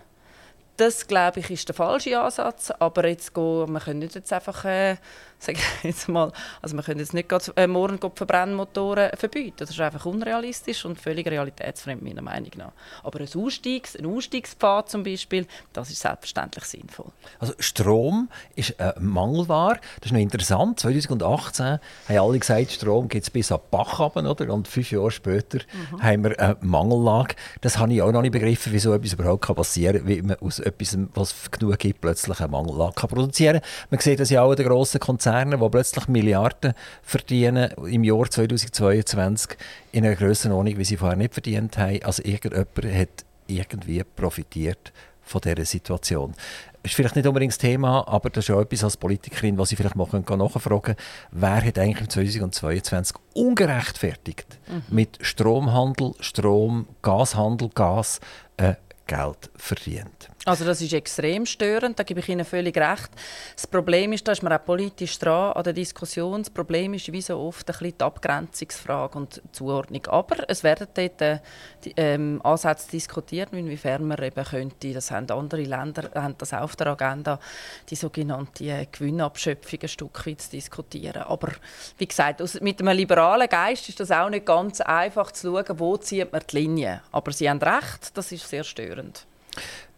das 0.78 1.08
glaube 1.08 1.42
ich 1.42 1.50
ist 1.50 1.68
der 1.68 1.76
falsche 1.76 2.20
Ansatz. 2.20 2.72
Aber 2.72 3.08
jetzt 3.08 3.34
gehen, 3.34 3.72
wir 3.72 3.80
können 3.80 4.00
nicht 4.00 4.16
jetzt 4.16 4.32
einfach 4.32 4.64
äh, 4.66 4.96
sage 5.40 5.60
jetzt 5.84 6.08
mal, 6.08 6.32
also 6.62 6.76
wir 6.76 6.84
können 6.84 7.00
jetzt 7.00 7.14
nicht 7.14 7.30
grad, 7.30 7.52
äh, 7.56 7.68
morgen 7.68 8.00
Verbrennmotoren 8.00 9.12
verbieten. 9.18 9.58
Das 9.58 9.70
ist 9.70 9.80
einfach 9.80 10.06
unrealistisch 10.06 10.86
und 10.86 11.00
völlig 11.00 11.28
realitätsfremd, 11.28 12.04
meiner 12.04 12.22
Meinung 12.22 12.52
nach. 12.58 12.72
Aber 13.04 13.20
ein, 13.20 13.28
Ausstiegs-, 13.28 13.96
ein 13.96 14.06
Ausstiegspfad 14.06 14.90
zum 14.90 15.04
Beispiel, 15.04 15.48
das 15.74 15.90
ist 15.90 16.02
selbstverständlich 16.02 16.66
sinnvoll. 16.66 17.12
Also 17.40 17.54
Strom 17.60 18.30
ist 18.56 18.80
eine 18.80 18.96
Mangelware. 19.00 19.80
Das 20.00 20.08
ist 20.08 20.12
noch 20.12 20.20
interessant. 20.20 20.80
2018 20.80 21.66
haben 21.66 21.80
alle 22.10 22.40
gesagt, 22.40 22.72
Strom 22.72 23.08
gibt 23.08 23.24
es 23.24 23.30
bis 23.30 23.52
an 23.52 23.60
Bach 23.72 24.00
runter, 24.00 24.30
oder? 24.30 24.54
Und 24.54 24.68
fünf 24.68 24.92
Jahre 24.92 25.12
später 25.12 25.60
mhm. 25.92 26.04
haben 26.04 26.24
wir 26.26 26.40
eine 26.40 26.58
Mangellage. 26.62 27.36
Das 27.62 27.78
habe 27.78 27.94
ich 27.94 28.02
auch 28.02 28.12
noch 28.12 28.22
nicht 28.22 28.32
begriffen, 28.32 28.74
wie 28.74 28.80
so 28.80 28.94
etwas 28.94 29.14
überhaupt 29.14 29.48
passieren 29.56 30.00
kann, 30.00 30.08
wie 30.08 30.22
man 30.22 30.38
aus 30.38 30.60
etwas, 30.60 30.98
was 31.14 31.52
genug 31.52 31.78
gibt, 31.80 32.02
plötzlich 32.02 32.40
eine 32.40 32.50
Mangellage 32.50 32.94
kann 32.96 33.10
produzieren 33.10 33.62
kann. 33.62 33.70
Man 33.92 34.00
sieht 34.00 34.20
das 34.20 34.30
ja 34.30 34.42
auch 34.42 34.52
in 34.52 34.58
den 34.58 34.68
grossen 34.68 35.00
Konzernen 35.00 35.29
Konzerne, 35.30 35.60
die 35.60 35.70
plötzlich 35.70 36.08
Milliarden 36.08 36.74
verdienen 37.04 37.70
im 37.86 38.04
Jahr 38.04 38.30
2022 38.30 39.58
in 39.92 40.04
einer 40.04 40.16
Grössenordnung, 40.16 40.78
wie 40.78 40.84
sie 40.84 40.98
vorher 40.98 41.18
nicht 41.18 41.34
verdient 41.34 41.78
haben. 41.78 42.02
Also 42.04 42.24
irgendjemand 42.24 42.96
hat 42.96 43.26
irgendwie 43.46 44.04
profitiert 44.04 44.92
von 45.22 45.42
dieser 45.42 45.66
Situation. 45.66 46.34
Das 46.82 46.92
ist 46.92 46.96
vielleicht 46.96 47.16
nicht 47.16 47.28
unbedingt 47.28 47.52
das 47.52 47.60
Thema, 47.60 48.08
aber 48.08 48.32
das 48.32 48.46
ist 48.50 48.56
auch 48.56 48.62
etwas 48.62 48.84
als 48.84 48.98
Politikerin, 48.98 49.58
was 49.60 49.72
ich 49.72 49.78
vielleicht 49.78 49.96
mal 49.96 50.08
nachfragen 50.12 50.82
kann. 50.82 50.96
Wer 51.32 51.64
hat 51.64 51.78
eigentlich 51.78 52.02
im 52.02 52.10
2022 52.10 53.16
ungerechtfertigt 53.36 54.58
mhm. 54.68 54.82
mit 54.90 55.20
Stromhandel, 55.22 56.14
Strom, 56.22 56.88
Gashandel, 57.04 57.70
Gas 57.76 58.20
äh, 58.58 58.74
Geld 59.06 59.52
verdient? 59.56 60.30
Also 60.50 60.66
das 60.66 60.82
ist 60.82 60.94
extrem 60.94 61.46
störend, 61.46 62.00
da 62.00 62.04
gebe 62.04 62.22
ich 62.22 62.28
Ihnen 62.28 62.44
völlig 62.44 62.76
recht. 62.76 63.12
Das 63.56 63.68
Problem 63.68 64.14
ist, 64.14 64.28
da 64.28 64.32
ist 64.32 64.42
man 64.42 64.52
auch 64.52 64.66
politisch 64.66 65.20
dran 65.20 65.54
an 65.54 65.64
der 65.64 65.74
Diskussion, 65.74 66.42
das 66.42 66.50
Problem 66.50 66.96
ist 66.96 67.12
wie 67.12 67.22
so 67.22 67.38
oft 67.38 67.70
ein 67.70 67.74
bisschen 67.74 67.98
die 68.00 68.04
Abgrenzungsfrage 68.04 69.16
und 69.20 69.36
die 69.36 69.52
Zuordnung. 69.52 70.08
Aber 70.08 70.50
es 70.50 70.64
werden 70.64 70.88
dort 70.92 71.22
äh, 71.22 71.38
die, 71.86 71.94
ähm, 71.98 72.42
Ansätze 72.44 72.90
diskutiert, 72.90 73.50
inwiefern 73.54 74.08
man 74.08 74.24
eben 74.24 74.44
könnte, 74.44 74.92
das 74.92 75.12
haben 75.12 75.30
andere 75.30 75.62
Länder 75.62 76.10
haben 76.16 76.34
das 76.40 76.52
auf 76.52 76.76
der 76.76 76.88
Agenda, 76.88 77.40
die 77.88 77.96
sogenannte 77.96 78.64
äh, 78.64 78.88
Gewinnabschöpfung 78.92 79.80
ein 79.84 79.88
Stück 79.88 80.26
weit 80.26 80.42
zu 80.42 80.50
diskutieren. 80.50 81.22
Aber 81.22 81.52
wie 82.00 82.08
gesagt, 82.08 82.42
mit 82.64 82.82
einem 82.82 82.98
liberalen 82.98 83.48
Geist 83.48 83.88
ist 83.88 84.00
das 84.00 84.10
auch 84.10 84.32
nicht 84.32 84.48
ganz 84.48 84.82
einfach 84.82 85.32
zu 85.32 85.52
schauen, 85.54 85.80
wo 85.80 85.96
zieht 85.98 86.32
man 86.32 86.42
die 86.50 86.56
Linie. 86.56 87.04
Aber 87.12 87.32
Sie 87.32 87.48
haben 87.48 87.60
recht, 87.60 88.18
das 88.18 88.32
ist 88.32 88.50
sehr 88.50 88.64
störend. 88.64 89.28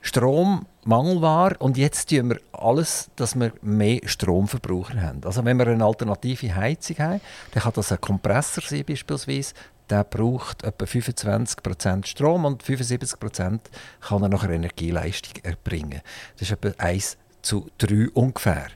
Strom 0.02 0.66
Mangelware 0.84 1.58
und 1.60 1.78
jetzt 1.78 2.10
tun 2.10 2.32
wir 2.32 2.39
alles, 2.54 3.12
dass 3.16 3.39
wir 3.39 3.54
mehr 3.62 4.02
Stromverbraucher 4.06 4.99
haben. 4.99 5.22
Also 5.24 5.45
wenn 5.45 5.58
wir 5.58 5.68
eine 5.68 5.86
alternative 5.86 6.56
Heizung 6.56 6.97
haben, 6.97 7.22
dann 7.54 7.64
kann 7.64 7.74
das 7.76 7.91
ein 7.91 8.02
Kompressor 8.02 8.64
sein 8.66 8.84
beispielsweise, 8.84 9.54
der 9.91 10.04
braucht 10.04 10.64
etwa 10.64 10.86
25% 10.86 12.06
Strom 12.08 12.45
und 12.45 12.64
75% 12.64 13.60
kann 13.99 14.24
er 14.24 14.30
nachher 14.30 14.49
Energieleistung 14.49 15.43
erbringen. 15.43 16.02
Das 16.38 16.49
ist 16.49 16.52
etwa 16.52 16.84
1 16.84 17.18
zu 17.41 17.68
3 17.78 18.10
ungefähr. 18.14 18.68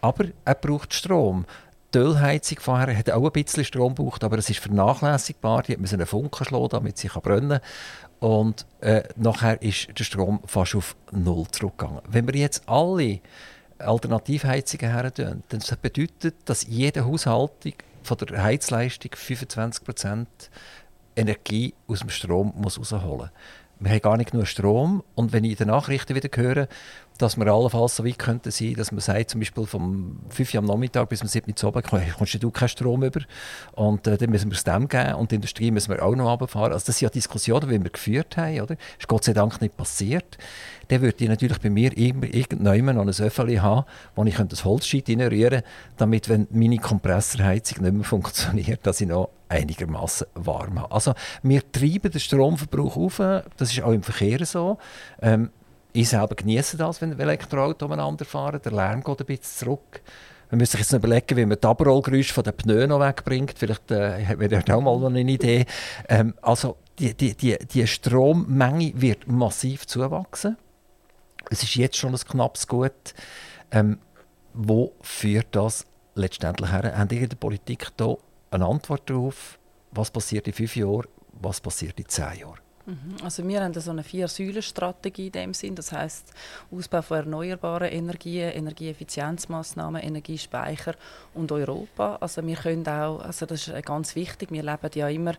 Aber 0.00 0.26
er 0.44 0.54
braucht 0.54 0.92
Strom. 0.92 1.46
Die 1.94 1.98
Ölheizung 1.98 2.58
vorher 2.60 2.96
hat 2.96 3.10
auch 3.10 3.24
ein 3.24 3.32
bisschen 3.32 3.64
Strom 3.64 3.94
gebraucht, 3.94 4.24
aber 4.24 4.38
es 4.38 4.50
ist 4.50 4.58
vernachlässigbar. 4.58 5.62
Die 5.62 5.72
hat 5.72 5.92
einen 5.92 6.06
Funken 6.06 6.44
schlagen, 6.44 6.68
damit 6.68 6.98
sie 6.98 7.08
brennen 7.08 7.48
kann. 7.48 7.60
Und 8.18 8.66
äh, 8.80 9.02
nachher 9.16 9.60
ist 9.62 9.88
der 9.98 10.04
Strom 10.04 10.40
fast 10.46 10.74
auf 10.74 10.96
Null 11.12 11.46
zurückgegangen. 11.50 12.00
Wenn 12.08 12.26
wir 12.26 12.34
jetzt 12.34 12.68
alle 12.68 13.20
Alternativheizungen 13.78 14.90
her 14.90 15.12
tun, 15.12 15.42
dann 15.48 15.60
bedeutet 15.82 16.34
dass 16.46 16.66
jede 16.66 17.04
Haushaltung 17.04 17.74
von 18.02 18.16
der 18.18 18.42
Heizleistung 18.42 19.10
25% 19.12 20.26
Energie 21.14 21.74
aus 21.86 22.00
dem 22.00 22.10
Strom 22.10 22.52
muss 22.56 22.78
rausholen 22.78 23.18
muss. 23.18 23.30
Wir 23.78 23.90
haben 23.90 24.00
gar 24.00 24.16
nicht 24.16 24.32
nur 24.32 24.46
Strom. 24.46 25.02
Und 25.14 25.32
wenn 25.32 25.44
ich 25.44 25.60
in 25.60 25.68
Nachrichten 25.68 26.14
wieder 26.14 26.30
höre, 26.34 26.68
dass 27.18 27.36
wir 27.36 27.46
allenfalls 27.46 27.96
so 27.96 28.04
weit 28.04 28.18
könnten 28.18 28.50
sein, 28.50 28.74
dass 28.74 28.92
man 28.92 29.00
sagt, 29.00 29.30
zum 29.30 29.40
Beispiel 29.40 29.66
vom 29.66 30.18
5 30.30 30.54
Uhr 30.54 30.58
am 30.58 30.64
Nachmittag 30.66 31.08
bis 31.08 31.22
um 31.22 31.28
7 31.28 31.52
Uhr 31.52 31.68
Abend 31.68 31.86
kommst 31.86 32.42
du 32.42 32.50
keinen 32.50 32.68
Strom 32.68 33.02
über 33.02 33.20
und 33.72 34.06
äh, 34.06 34.16
dann 34.16 34.30
müssen 34.30 34.50
wir 34.50 34.56
es 34.56 34.64
dem 34.64 34.88
geben 34.88 35.14
und 35.14 35.30
die 35.30 35.36
Industrie 35.36 35.70
müssen 35.70 35.92
wir 35.92 36.02
auch 36.02 36.14
noch 36.14 36.30
runterfahren. 36.30 36.72
Also 36.72 36.86
das 36.86 36.98
sind 36.98 37.06
ja 37.06 37.10
Diskussionen, 37.10 37.68
die 37.68 37.82
wir 37.82 37.90
geführt 37.90 38.36
haben, 38.36 38.60
oder? 38.60 38.74
Das 38.76 39.00
ist 39.00 39.08
Gott 39.08 39.24
sei 39.24 39.32
Dank 39.32 39.60
nicht 39.60 39.76
passiert. 39.76 40.38
Dann 40.88 41.00
würde 41.02 41.22
ich 41.22 41.28
natürlich 41.28 41.58
bei 41.58 41.70
mir 41.70 41.96
irgendjemand 41.96 42.98
noch 42.98 43.06
ein 43.06 43.24
Öffeli 43.24 43.56
haben, 43.56 43.84
wo 44.14 44.24
ich 44.24 44.36
das 44.36 44.64
Holzscheit 44.64 45.08
reinrühren 45.08 45.50
könnte, 45.50 45.64
damit, 45.96 46.28
wenn 46.28 46.46
meine 46.50 46.78
Kompressorheizung 46.78 47.82
nicht 47.82 47.94
mehr 47.94 48.04
funktioniert, 48.04 48.86
dass 48.86 49.00
ich 49.00 49.08
noch 49.08 49.30
einigermaßen 49.48 50.26
warm 50.34 50.80
habe. 50.80 50.92
Also 50.92 51.14
wir 51.42 51.60
treiben 51.70 52.10
den 52.10 52.20
Stromverbrauch 52.20 52.96
auf, 52.96 53.18
das 53.18 53.72
ist 53.72 53.82
auch 53.82 53.92
im 53.92 54.02
Verkehr 54.02 54.44
so. 54.44 54.78
Ähm, 55.20 55.50
ich 55.96 56.08
selber 56.08 56.34
genieße 56.34 56.76
das, 56.76 57.00
wenn 57.00 57.18
Elektroautos 57.18 57.86
umeinander 57.86 58.24
fahren. 58.24 58.60
Der 58.64 58.72
Lärm 58.72 59.02
geht 59.02 59.20
ein 59.20 59.26
bisschen 59.26 59.66
zurück. 59.66 60.02
Man 60.50 60.58
müsste 60.58 60.76
sich 60.76 60.86
jetzt 60.86 60.92
überlegen, 60.92 61.36
wie 61.36 61.46
man 61.46 61.58
das 61.60 61.68
Abrollgeräusch 61.70 62.32
von 62.32 62.44
den 62.44 62.56
Pneus 62.56 62.88
noch 62.88 63.00
wegbringt. 63.00 63.54
Vielleicht 63.58 63.90
äh, 63.90 64.38
wäre 64.38 64.62
das 64.62 64.74
auch 64.74 64.80
mal 64.80 65.04
eine 65.06 65.20
Idee. 65.20 65.66
Ähm, 66.08 66.34
also 66.42 66.76
die, 66.98 67.14
die, 67.14 67.34
die, 67.34 67.58
die 67.58 67.86
Strommenge 67.86 68.92
wird 68.94 69.26
massiv 69.26 69.86
zuwachsen. 69.86 70.56
Es 71.50 71.62
ist 71.62 71.74
jetzt 71.74 71.96
schon 71.96 72.14
ein 72.14 72.20
knappes 72.20 72.68
Gut. 72.68 73.14
Ähm, 73.70 73.98
wo 74.54 74.92
führt 75.00 75.48
das 75.50 75.84
letztendlich 76.14 76.70
her? 76.70 76.96
Haben 76.96 77.14
ihr 77.14 77.22
in 77.22 77.28
der 77.28 77.36
Politik 77.36 77.88
da 77.96 78.16
eine 78.50 78.66
Antwort 78.66 79.10
darauf? 79.10 79.58
Was 79.90 80.10
passiert 80.10 80.46
in 80.46 80.52
fünf 80.52 80.76
Jahren? 80.76 81.06
Was 81.32 81.60
passiert 81.60 81.98
in 81.98 82.08
zehn 82.08 82.40
Jahren? 82.40 82.65
Mhm. 82.86 83.16
Also 83.24 83.46
wir 83.46 83.62
haben 83.62 83.74
so 83.74 83.90
eine 83.90 84.04
Vier-Säulen-Strategie 84.04 85.26
in 85.26 85.32
dem 85.32 85.54
Sinn. 85.54 85.74
Das 85.74 85.92
heißt 85.92 86.32
Ausbau 86.70 87.02
von 87.02 87.18
erneuerbaren 87.18 87.90
Energien, 87.90 88.50
Energieeffizienzmaßnahmen, 88.52 90.00
Energiespeicher 90.02 90.94
und 91.34 91.50
Europa. 91.50 92.16
Also 92.20 92.46
wir 92.46 92.56
können 92.56 92.86
auch, 92.86 93.20
also 93.20 93.44
das 93.44 93.66
ist 93.66 93.86
ganz 93.86 94.14
wichtig. 94.14 94.52
Wir 94.52 94.62
leben 94.62 94.90
ja 94.94 95.08
immer 95.08 95.34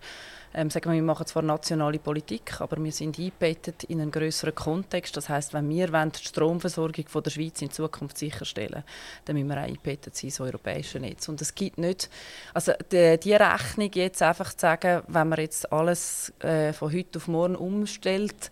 ähm, 0.54 0.70
sagen 0.72 0.90
wir, 0.90 0.96
wir 0.96 1.04
machen 1.04 1.28
zwar 1.28 1.44
nationale 1.44 2.00
Politik, 2.00 2.60
aber 2.62 2.84
wir 2.84 2.92
sind 2.92 3.20
eingebettet 3.20 3.84
in 3.84 4.02
einen 4.02 4.10
größeren 4.10 4.56
Kontext. 4.56 5.16
Das 5.16 5.30
heißt, 5.30 5.54
wenn 5.54 5.70
wir 5.70 5.92
wollen, 5.94 6.12
die 6.12 6.24
Stromversorgung 6.24 7.08
von 7.08 7.22
der 7.22 7.30
Schweiz 7.30 7.62
in 7.62 7.70
Zukunft 7.70 8.18
sicherstellen 8.18 8.84
dann 9.26 9.36
müssen 9.36 9.50
wir 9.50 9.58
auch 9.58 9.68
eingebettet 9.68 10.16
sein 10.16 10.30
ins 10.30 10.40
europäische 10.40 11.00
Netz. 11.00 11.28
Und 11.30 11.42
es 11.42 11.54
gibt 11.54 11.78
nicht, 11.78 12.10
also 12.54 12.72
die, 12.92 13.20
die 13.20 13.34
Rechnung 13.34 13.92
jetzt 13.94 14.22
einfach 14.22 14.54
zu 14.54 14.62
sagen, 14.62 15.04
wenn 15.08 15.30
man 15.30 15.40
jetzt 15.40 15.72
alles 15.72 16.34
äh, 16.40 16.74
von 16.74 16.92
heute 16.92 17.20
auf 17.20 17.28
morgen 17.28 17.37
umstellt 17.46 18.52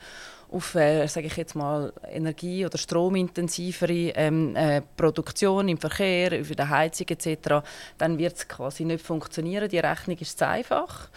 auf, 0.52 0.76
äh, 0.76 1.08
sage 1.08 1.28
ich 1.28 1.38
jetzt 1.38 1.56
mal, 1.56 1.92
energie- 2.10 2.66
oder 2.66 2.78
stromintensivere 2.78 4.14
ähm, 4.16 4.56
äh, 4.56 4.82
Produktion 4.96 5.68
im 5.68 5.78
Verkehr, 5.78 6.46
für 6.46 6.56
die 6.56 6.64
Heizung 6.64 7.08
etc., 7.10 7.66
dann 7.98 8.18
wird 8.18 8.36
es 8.36 8.48
quasi 8.48 8.86
nicht 8.86 9.04
funktionieren. 9.04 9.70
Die 9.70 9.80
Rechnung 9.80 10.18
ist 10.18 10.38
zu 10.38 10.48
einfach. 10.48 11.10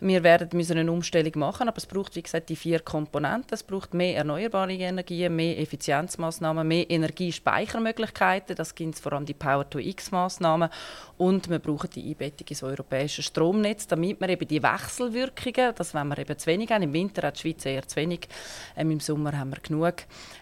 Wir 0.00 0.22
werden 0.22 0.50
müssen 0.52 0.76
eine 0.76 0.92
Umstellung 0.92 1.32
machen, 1.36 1.68
aber 1.68 1.78
es 1.78 1.86
braucht, 1.86 2.16
wie 2.16 2.22
gesagt, 2.22 2.48
die 2.48 2.56
vier 2.56 2.80
Komponenten. 2.80 3.54
Es 3.54 3.62
braucht 3.62 3.94
mehr 3.94 4.16
erneuerbare 4.16 4.72
Energien, 4.72 5.34
mehr 5.34 5.58
Effizienzmaßnahmen, 5.58 6.66
mehr 6.66 6.90
Energiespeichermöglichkeiten. 6.90 8.56
Das 8.56 8.74
gibt 8.74 8.98
vor 8.98 9.14
allem 9.14 9.24
die 9.24 9.34
Power-to-X-Maßnahmen. 9.34 10.68
Und 11.16 11.48
wir 11.48 11.58
brauchen 11.58 11.90
die 11.94 12.10
Einbettung 12.10 12.46
ins 12.48 12.62
europäische 12.62 13.22
Stromnetz, 13.22 13.86
damit 13.86 14.20
wir 14.20 14.28
eben 14.28 14.46
die 14.46 14.62
Wechselwirkungen, 14.62 15.74
das 15.74 15.94
wenn 15.94 16.08
wir 16.08 16.18
eben 16.18 16.38
zu 16.38 16.46
wenig 16.46 16.70
haben, 16.70 16.82
im 16.82 16.92
Winter 16.92 17.26
hat 17.26 17.36
die 17.36 17.40
Schweiz 17.40 17.64
eher 17.64 17.88
zu 17.88 17.96
wenig, 17.96 18.28
ähm, 18.76 18.90
im 18.90 19.00
Sommer 19.00 19.36
haben 19.38 19.50
wir 19.50 19.60
genug, 19.60 19.94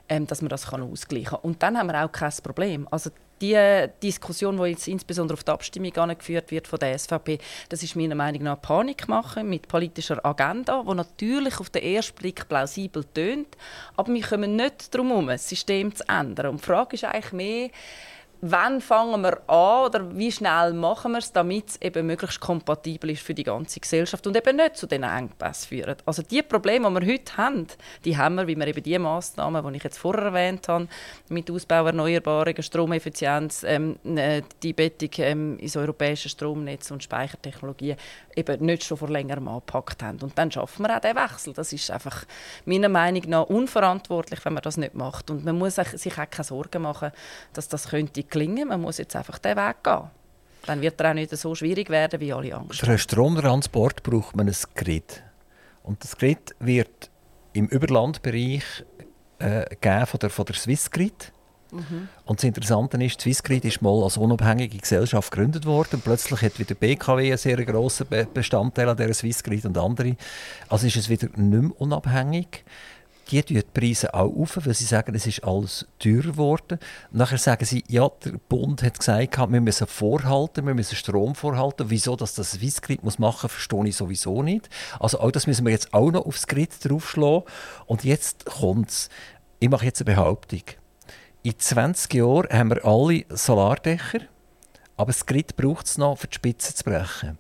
ähm, 0.09 0.27
dass 0.27 0.43
man 0.43 0.49
das 0.49 0.67
kann 0.67 0.83
ausgleichen 0.83 1.31
kann. 1.31 1.41
Und 1.43 1.63
dann 1.63 1.79
haben 1.79 1.87
wir 1.87 2.05
auch 2.05 2.11
kein 2.11 2.33
Problem. 2.43 2.89
Also 2.91 3.11
die 3.41 3.89
Diskussion, 4.03 4.57
die 4.57 4.71
jetzt 4.71 4.89
insbesondere 4.89 5.37
auf 5.37 5.45
die 5.45 5.51
Abstimmung 5.51 5.93
geführt 6.17 6.51
wird 6.51 6.69
von 6.69 6.79
der 6.79 6.99
SVP, 6.99 7.39
das 7.69 7.83
ist 7.83 7.97
meiner 7.97 8.15
Meinung 8.15 8.43
nach 8.43 8.61
Panik 8.61 9.09
machen 9.09 9.49
mit 9.49 9.69
politischer 9.69 10.25
Agenda, 10.25 10.85
die 10.87 10.95
natürlich 10.95 11.59
auf 11.61 11.71
den 11.71 11.83
ersten 11.83 12.17
Blick 12.17 12.49
plausibel 12.49 13.05
tönt, 13.05 13.57
aber 13.97 14.13
wir 14.13 14.23
kommen 14.23 14.57
nicht 14.57 14.95
darum 14.95 15.09
herum, 15.09 15.27
das 15.27 15.49
System 15.49 15.95
zu 15.95 16.09
ändern. 16.09 16.53
Und 16.53 16.61
die 16.61 16.67
Frage 16.67 16.95
ist 16.95 17.05
eigentlich 17.05 17.33
mehr, 17.33 17.71
wann 18.47 18.83
fangen 18.83 19.23
wir 19.23 19.49
an 19.49 19.87
oder 19.87 20.17
wie 20.17 20.31
schnell 20.31 20.75
machen 20.75 21.13
wir 21.13 21.19
es, 21.19 21.33
damit 21.33 21.71
es 21.71 21.81
eben 21.81 22.07
möglichst 22.07 22.41
kompatibel 22.41 23.11
ist 23.11 23.23
für 23.23 23.33
die 23.33 23.43
ganze 23.43 23.81
Gesellschaft 23.81 24.27
und 24.27 24.37
eben 24.37 24.57
nicht 24.57 24.77
zu 24.77 24.87
diesen 24.87 25.05
Engpässen 25.05 25.69
führt. 25.69 26.03
Also 26.05 26.23
die 26.23 26.43
Probleme, 26.43 26.89
die 26.89 27.07
wir 27.07 27.13
heute 27.15 27.37
haben, 27.39 27.67
die 28.05 28.19
haben 28.19 28.35
wir, 28.35 28.47
wie 28.47 28.57
wir 28.57 28.67
eben 28.67 28.83
die 28.83 28.99
Massnahmen, 28.99 29.67
die 29.67 29.79
ich 29.79 29.85
jetzt 29.85 29.99
vorher 29.99 30.25
erwähnt 30.25 30.69
habe, 30.69 30.89
mit 31.31 31.51
Ausbau 31.51 31.87
erneuerbarer 31.87 32.63
Stromeffizienz, 32.63 33.65
ähm, 33.67 33.97
äh, 34.05 34.43
die 34.63 34.75
Bettung 34.75 35.11
ähm, 35.19 35.59
ins 35.59 35.77
europäische 35.77 36.29
Stromnetz 36.29 36.91
und 36.91 37.03
Speichertechnologien 37.03 37.97
eben 38.37 38.65
nicht 38.67 38.85
schon 38.85 38.99
vor 38.99 39.09
längerem 39.09 39.49
angepackt 39.49 40.03
haben. 40.03 40.19
Und 40.21 40.37
dann 40.37 40.51
schaffen 40.51 40.85
wir 40.85 40.95
auch 40.95 41.01
diesen 41.01 41.17
Wechsel. 41.17 41.53
Das 41.55 41.73
ist 41.73 41.91
einfach 41.91 42.27
meiner 42.67 42.91
Meinung 42.91 43.23
nach 43.29 43.45
unverantwortlich, 43.45 44.45
wenn 44.45 44.53
man 44.53 44.63
das 44.63 44.77
nicht 44.77 44.95
macht. 44.95 45.31
Und 45.31 45.45
man 45.45 45.57
muss 45.57 45.77
sich 45.77 46.19
auch 46.19 46.31
keine 46.31 46.45
Sorgen 46.45 46.83
machen, 46.83 47.11
dass 47.55 47.69
das 47.69 47.89
könnte 47.89 48.23
gelingen. 48.35 48.69
Man 48.69 48.81
muss 48.81 48.99
jetzt 48.99 49.17
einfach 49.17 49.39
diesen 49.39 49.57
Weg 49.57 49.83
gehen. 49.83 50.11
Dann 50.67 50.81
wird 50.81 51.01
er 51.01 51.11
auch 51.11 51.15
nicht 51.15 51.37
so 51.37 51.55
schwierig 51.55 51.91
werden, 51.91 52.21
wie 52.21 52.33
alle 52.33 52.55
Angst. 52.55 52.81
Für 52.81 52.89
einen 52.89 52.99
Stromtransport 52.99 54.03
braucht 54.03 54.37
man 54.37 54.49
ein 54.49 54.57
Grid. 54.75 55.23
Und 55.83 56.03
das 56.03 56.17
Grid 56.17 56.55
wird 56.61 57.11
im 57.53 57.67
Überlandbereich 57.69 58.65
äh, 59.39 60.07
von 60.07 60.21
der, 60.21 60.31
von 60.31 60.45
der 60.47 60.55
Swissgrid. 60.55 61.33
Mhm. 61.71 62.09
Und 62.25 62.39
das 62.39 62.45
Interessante 62.45 63.03
ist, 63.05 63.19
die 63.19 63.23
Swissgrid 63.23 63.65
ist 63.65 63.83
mal 63.83 64.03
als 64.03 64.17
unabhängige 64.17 64.79
Gesellschaft 64.79 65.31
gegründet 65.31 65.67
worden. 65.67 66.01
Plötzlich 66.03 66.41
hat 66.41 66.59
wieder 66.59 66.75
BKW 66.75 67.29
einen 67.29 67.39
sehr 67.39 67.63
grossen 67.65 68.07
Bestandteil 68.33 68.89
an 68.89 68.97
dieser 68.97 69.15
Swissgrid 69.15 69.65
und 69.65 69.77
andere. 69.77 70.17
Also 70.69 70.87
ist 70.87 70.97
es 70.97 71.09
wieder 71.09 71.27
nicht 71.37 71.63
mehr 71.63 71.81
unabhängig 71.81 72.65
die 73.31 73.43
tun 73.43 73.57
die 73.57 73.81
Preise 73.81 74.15
auch 74.15 74.35
auf, 74.35 74.59
weil 74.65 74.75
sie 74.75 74.85
sagen, 74.85 75.15
es 75.15 75.27
ist 75.27 75.45
alles 75.45 75.87
teurer 75.99 76.23
geworden. 76.23 76.79
Nachher 77.11 77.39
sagen 77.39 77.65
sie, 77.65 77.85
ja, 77.89 78.09
der 78.25 78.33
Bund 78.49 78.83
hat 78.83 78.99
gesagt, 78.99 79.39
wir 79.39 79.61
müssen 79.61 79.87
vorhalten, 79.87 80.67
wir 80.67 80.75
müssen 80.75 80.97
Strom 80.97 81.35
vorhalten. 81.35 81.91
Wieso 81.91 82.17
dass 82.17 82.35
das 82.35 82.53
Swissgrid 82.53 83.03
muss 83.03 83.19
machen, 83.19 83.49
verstehe 83.49 83.87
ich 83.87 83.97
sowieso 83.97 84.43
nicht. 84.43 84.69
Also 85.01 85.21
auch 85.21 85.31
das 85.31 85.47
müssen 85.47 85.65
wir 85.65 85.73
jetzt 85.73 85.93
auch 85.95 86.11
noch 86.11 86.27
aufs 86.27 86.47
Grid 86.47 86.71
draufschlagen. 86.83 87.45
Und 87.87 88.05
jetzt 88.05 88.47
kommt 88.47 88.91
es. 88.91 89.09
Ich 89.61 89.69
mache 89.69 89.87
jetzt 89.87 90.01
eine 90.01 90.15
Behauptung. 90.15 90.63
In 91.43 91.59
20 91.59 92.15
Jahren 92.15 92.49
haben 92.51 92.71
wir 92.71 92.85
alle 92.85 93.25
Solardächer, 93.29 94.21
aber 94.97 95.13
das 95.13 95.27
Grid 95.27 95.57
braucht 95.57 95.87
es 95.87 95.99
noch, 95.99 96.13
um 96.13 96.31
die 96.31 96.35
Spitze 96.35 96.75
zu 96.75 96.85
brechen. 96.85 97.39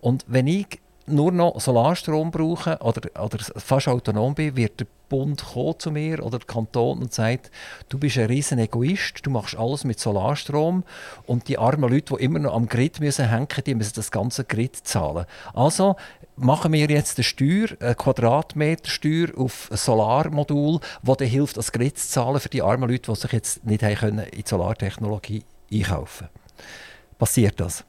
Und 0.00 0.24
wenn 0.28 0.46
ich 0.46 0.80
nur 1.10 1.32
noch 1.32 1.60
Solarstrom 1.60 2.30
brauche 2.30 2.78
oder, 2.78 3.22
oder 3.22 3.38
fast 3.56 3.88
autonom 3.88 4.34
bin, 4.34 4.56
wird 4.56 4.80
der 4.80 4.86
Bund 5.08 5.44
zu 5.78 5.90
mir 5.90 6.24
oder 6.24 6.38
der 6.38 6.46
Kanton 6.46 7.00
und 7.00 7.12
sagt, 7.12 7.50
du 7.88 7.98
bist 7.98 8.16
ein 8.16 8.26
riesen 8.26 8.58
Egoist, 8.58 9.26
du 9.26 9.30
machst 9.30 9.56
alles 9.56 9.84
mit 9.84 9.98
Solarstrom 9.98 10.84
und 11.26 11.48
die 11.48 11.58
armen 11.58 11.90
Leute, 11.90 12.14
die 12.14 12.24
immer 12.24 12.38
noch 12.38 12.54
am 12.54 12.68
Grid 12.68 13.00
müssen 13.00 13.28
hängen, 13.28 13.48
die 13.66 13.74
müssen 13.74 13.94
das 13.96 14.10
ganze 14.10 14.44
Grid 14.44 14.76
zahlen. 14.76 15.26
Also 15.52 15.96
machen 16.36 16.72
wir 16.72 16.86
jetzt 16.88 17.18
eine 17.18 17.24
Steuer, 17.24 17.68
eine 17.80 17.94
Quadratmetersteuer 17.96 19.36
auf 19.36 19.68
ein 19.70 19.76
Solarmodul, 19.76 20.80
das 21.02 21.16
dann 21.16 21.28
hilft, 21.28 21.56
das 21.56 21.72
Grid 21.72 21.98
zu 21.98 22.08
zahlen 22.08 22.40
für 22.40 22.48
die 22.48 22.62
armen 22.62 22.88
Leute, 22.88 23.12
die 23.12 23.18
sich 23.18 23.32
jetzt 23.32 23.66
nicht 23.66 23.82
in 23.82 24.22
die 24.34 24.44
Solartechnologie 24.46 25.44
einkaufen 25.72 26.28
können. 26.28 27.18
Passiert 27.18 27.60
das? 27.60 27.84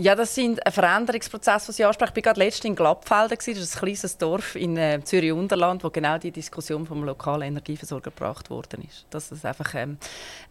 Ja, 0.00 0.14
das 0.14 0.34
sind 0.34 0.64
ein 0.64 0.72
Veränderungsprozess, 0.72 1.68
was 1.68 1.78
ich 1.78 1.84
anspreche. 1.84 2.12
Ich 2.12 2.16
war 2.16 2.32
gerade 2.32 2.40
letztens 2.40 2.70
in 2.70 2.74
Glappfelden. 2.74 3.36
Das 3.36 3.46
ist 3.46 3.76
ein 3.76 3.80
kleines 3.80 4.16
Dorf 4.16 4.56
in 4.56 4.78
äh, 4.78 4.98
Zürich-Unterland, 5.04 5.84
wo 5.84 5.90
genau 5.90 6.16
die 6.16 6.30
Diskussion 6.30 6.86
vom 6.86 7.04
lokalen 7.04 7.48
Energieversorger 7.48 8.10
gebracht 8.10 8.48
worden 8.48 8.82
ist. 8.88 9.04
Dass 9.10 9.30
es 9.30 9.44
einfach 9.44 9.74
ähm, 9.74 9.98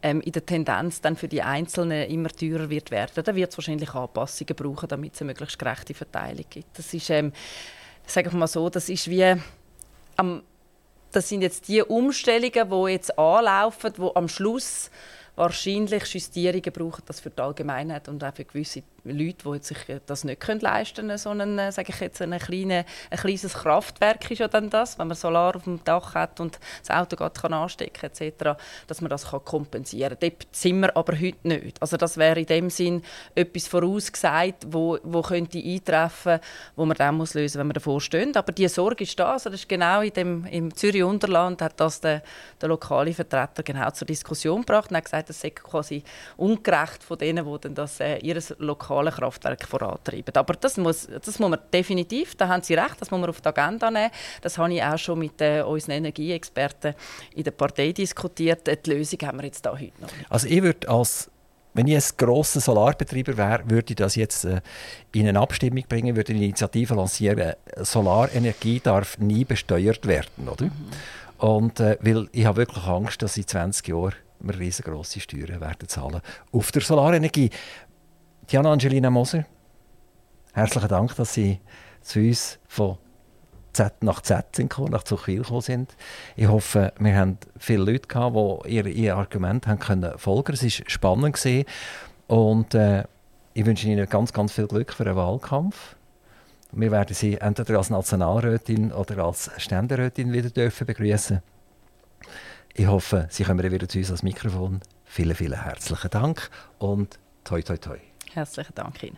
ähm, 0.04 0.22
in 0.22 0.34
der 0.34 0.45
Tendenz 0.45 1.02
dann 1.02 1.16
für 1.16 1.28
die 1.28 1.41
Einzelnen 1.41 2.08
immer 2.12 2.30
teurer 2.30 2.70
wird 2.70 2.91
werden. 2.91 3.24
Da 3.24 3.34
wird 3.34 3.50
es 3.50 3.58
wahrscheinlich 3.58 3.91
Anpassungen 3.91 4.56
brauchen, 4.56 4.88
damit 4.88 5.16
es 5.16 5.22
eine 5.22 5.30
möglichst 5.30 5.58
gerechte 5.58 5.95
Verteilung 5.95 6.45
gibt. 6.47 6.78
Das 6.78 6.93
ist, 6.93 7.10
ähm, 7.10 7.34
sage 8.06 8.28
ich 8.28 8.34
mal 8.36 8.45
so, 8.45 8.70
das 8.70 8.88
ist 8.88 9.10
wie 9.10 9.36
am, 10.16 10.43
das 11.12 11.28
sind 11.28 11.41
jetzt 11.41 11.68
die 11.68 11.82
Umstellungen, 11.82 12.70
die 12.70 12.91
jetzt 12.91 13.18
anlaufen, 13.18 13.93
die 13.97 14.16
am 14.16 14.28
Schluss 14.28 14.91
wahrscheinlich 15.39 16.14
Justierungen 16.14 16.72
brauchen, 16.74 17.02
das 17.06 17.22
für 17.22 17.30
die 17.30 17.41
Allgemeinheit 17.41 18.10
und 18.10 18.24
auch 18.24 18.36
für 18.36 18.43
gewisse 18.43 18.84
Leute, 19.04 19.52
die 19.52 19.64
sich 19.64 19.78
das 20.06 20.24
nicht 20.24 20.45
leisten 20.62 21.08
können, 21.08 21.18
so 21.18 21.30
ein, 21.30 21.58
äh, 21.58 21.72
sage 21.72 21.89
ich 21.89 22.00
jetzt, 22.00 22.22
ein, 22.22 22.38
kleine, 22.38 22.86
ein 23.10 23.18
kleines 23.18 23.54
Kraftwerk 23.54 24.30
ist 24.30 24.39
ja 24.39 24.47
dann 24.47 24.70
das, 24.70 25.00
wenn 25.00 25.08
man 25.08 25.16
Solar 25.16 25.56
auf 25.56 25.64
dem 25.64 25.84
Dach 25.84 26.16
hat 26.16 26.39
und 26.39 26.60
das 26.86 26.95
Auto 26.95 27.16
geht 27.16 27.41
kann 27.41 27.54
anstecken 27.54 28.10
etc., 28.12 28.60
dass 28.88 29.02
man 29.02 29.10
das 29.10 29.30
kann 29.30 29.43
kompensieren 29.43 30.18
kann. 30.20 30.30
Dort 30.30 30.47
sind 30.56 30.80
wir 30.82 30.95
aber 30.95 31.14
heute 31.14 31.47
nicht. 31.47 31.82
Also 31.82 31.97
das 31.97 32.18
wäre 32.18 32.39
in 32.39 32.45
dem 32.45 32.70
Sinn 32.70 33.04
etwas 33.36 33.68
vorausgesagt, 33.68 34.68
wo, 34.70 34.97
wo 35.04 35.22
könnte 35.22 35.58
eintreffen, 35.58 36.39
wo 36.76 36.86
man 36.86 36.97
dann 36.97 37.16
muss 37.16 37.34
lösen, 37.34 37.60
wenn 37.60 37.68
man 37.68 37.74
davor 37.74 38.02
steht. 38.02 38.36
Aber 38.36 38.52
die 38.52 38.68
Sorge 38.68 39.04
ist 39.04 39.20
da. 39.20 39.34
Also 39.34 39.50
das 39.50 39.62
ist 39.62 39.70
genau 39.70 40.02
in 40.02 40.14
dem, 40.14 40.45
im 40.45 40.76
Zürich 40.76 41.04
Unterland 41.04 41.62
hat 41.62 41.80
das 41.80 42.02
der, 42.02 42.22
der 42.62 42.70
lokale 42.70 43.14
Vertreter 43.14 43.64
genau 43.64 43.89
zur 43.91 44.08
Diskussion 44.08 44.62
gebracht 44.62 44.91
und 44.91 44.97
hat 44.97 45.06
gesagt, 45.06 45.30
das 45.30 45.39
sei 45.39 45.52
quasi 45.52 46.04
ungerecht 46.38 47.04
von 47.04 47.18
denen, 47.18 47.45
die 47.45 47.60
dann 47.62 47.76
das 47.76 48.00
äh, 48.00 48.18
ihr 48.18 48.39
lokales 48.58 48.89
Kraftwerk 48.90 49.68
vorantreiben. 49.68 50.36
Aber 50.36 50.54
das 50.54 50.78
muss, 50.78 51.08
das 51.08 51.40
muss 51.40 51.50
man 51.50 51.60
definitiv, 51.74 52.36
da 52.36 52.48
haben 52.48 52.64
Sie 52.64 52.74
recht, 52.74 52.96
das 53.00 53.12
muss 53.12 53.20
man 53.20 53.30
auf 53.30 53.42
die 53.42 53.50
Agenda 53.50 53.90
nehmen. 53.90 54.12
Das 54.42 54.58
habe 54.58 54.74
ich 54.74 54.84
auch 54.84 54.98
schon 54.98 55.20
mit 55.20 55.40
äh, 55.42 55.62
unseren 55.62 55.92
Energieexperten 55.94 56.96
in 57.36 57.44
der 57.44 57.52
Partei 57.52 57.92
diskutiert. 57.92 58.68
Die 58.68 58.90
Lösung 58.90 59.20
haben 59.24 59.40
wir 59.40 59.46
jetzt 59.46 59.66
da 59.66 59.72
heute 59.72 60.02
noch. 60.02 60.10
Also 60.30 60.48
ich 60.48 60.62
würde 60.62 60.90
als 60.90 61.30
wenn 61.74 61.88
ich 61.88 61.96
ein 61.96 62.18
grosser 62.18 62.60
Solarbetreiber 62.60 63.38
wäre, 63.38 63.70
würde 63.70 63.92
ich 63.92 63.96
das 63.96 64.16
jetzt 64.16 64.44
äh, 64.44 64.62
in 65.14 65.28
eine 65.28 65.40
Abstimmung 65.40 65.84
bringen, 65.88 66.16
würde 66.16 66.34
eine 66.34 66.44
Initiative 66.44 66.96
lancieren. 66.96 67.54
Solarenergie 67.78 68.80
darf 68.80 69.18
nie 69.20 69.46
besteuert 69.46 70.08
werden, 70.08 70.50
oder? 70.50 70.66
Mhm. 70.66 70.72
Und 71.38 71.80
äh, 71.80 71.98
weil 72.02 72.28
ich 72.32 72.46
habe 72.46 72.58
wirklich 72.58 72.84
Angst, 72.86 73.22
dass 73.22 73.38
in 73.38 73.48
20 73.48 73.88
Jahren 73.88 74.16
wir 74.42 74.58
riesengroße 74.58 75.20
Steuern 75.20 75.62
werden 75.62 75.88
zahlen 75.88 76.22
auf 76.52 76.72
der 76.72 76.82
Solarenergie. 76.82 77.50
Diana 78.52 78.72
Angelina 78.72 79.12
Moser, 79.12 79.45
herzlichen 80.54 80.88
Dank, 80.88 81.16
dass 81.16 81.36
Sie 81.36 81.60
zu 82.02 82.20
uns 82.20 82.58
von 82.68 82.97
Z 83.74 84.02
nach 84.02 84.22
Z 84.22 84.56
sind 84.56 84.72
gekommen, 84.72 84.89
nach 84.91 85.04
Zuchwil 85.04 85.43
gekommen 85.43 85.62
sind. 85.62 85.95
Ich 86.36 86.47
hoffe, 86.47 86.91
wir 86.97 87.16
haben 87.16 87.38
viele 87.60 87.84
Leute 87.84 88.08
gehabt, 88.08 88.66
die 88.66 88.80
ihr, 89.04 89.16
Argument 89.16 89.68
haben 89.68 89.78
können 89.78 90.18
folgen. 90.18 90.54
Es 90.54 90.64
war 90.64 90.70
spannend 90.88 91.36
gewesen. 91.36 91.66
und 92.26 92.74
äh, 92.74 93.04
ich 93.54 93.68
wünsche 93.68 93.88
Ihnen 93.88 94.10
ganz, 94.10 94.34
ganz 94.34 94.52
viel 94.54 94.66
Glück 94.66 94.93
für 94.93 95.04
den 95.04 95.16
Wahlkampf. 95.16 95.95
Wir 96.72 96.89
werden 96.89 97.14
Sie 97.14 97.36
entweder 97.36 97.78
als 97.78 97.91
Nationalrätin 97.91 98.91
oder 98.91 99.26
als 99.26 99.52
Ständerätin 99.58 100.34
wieder 100.34 100.50
dürfen 100.50 100.88
begrüßen. 100.88 101.43
Ich 102.74 102.88
hoffe, 102.88 103.28
Sie 103.30 103.43
kommen 103.43 103.72
wieder 103.72 103.88
zu 103.88 104.00
uns 104.00 104.08
ans 104.08 104.24
Mikrofon. 104.24 104.80
Vielen, 105.06 105.36
vielen 105.36 105.62
herzlichen 105.62 106.10
Dank 106.10 106.50
und 106.80 107.20
toi, 107.43 107.62
toi, 107.62 107.78
toi. 107.78 108.09
Herzlichen 108.34 108.75
Dank 108.75 109.03
Ihnen. 109.03 109.17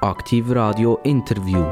Aktiv 0.00 0.44
Radio 0.50 1.00
Interview. 1.02 1.64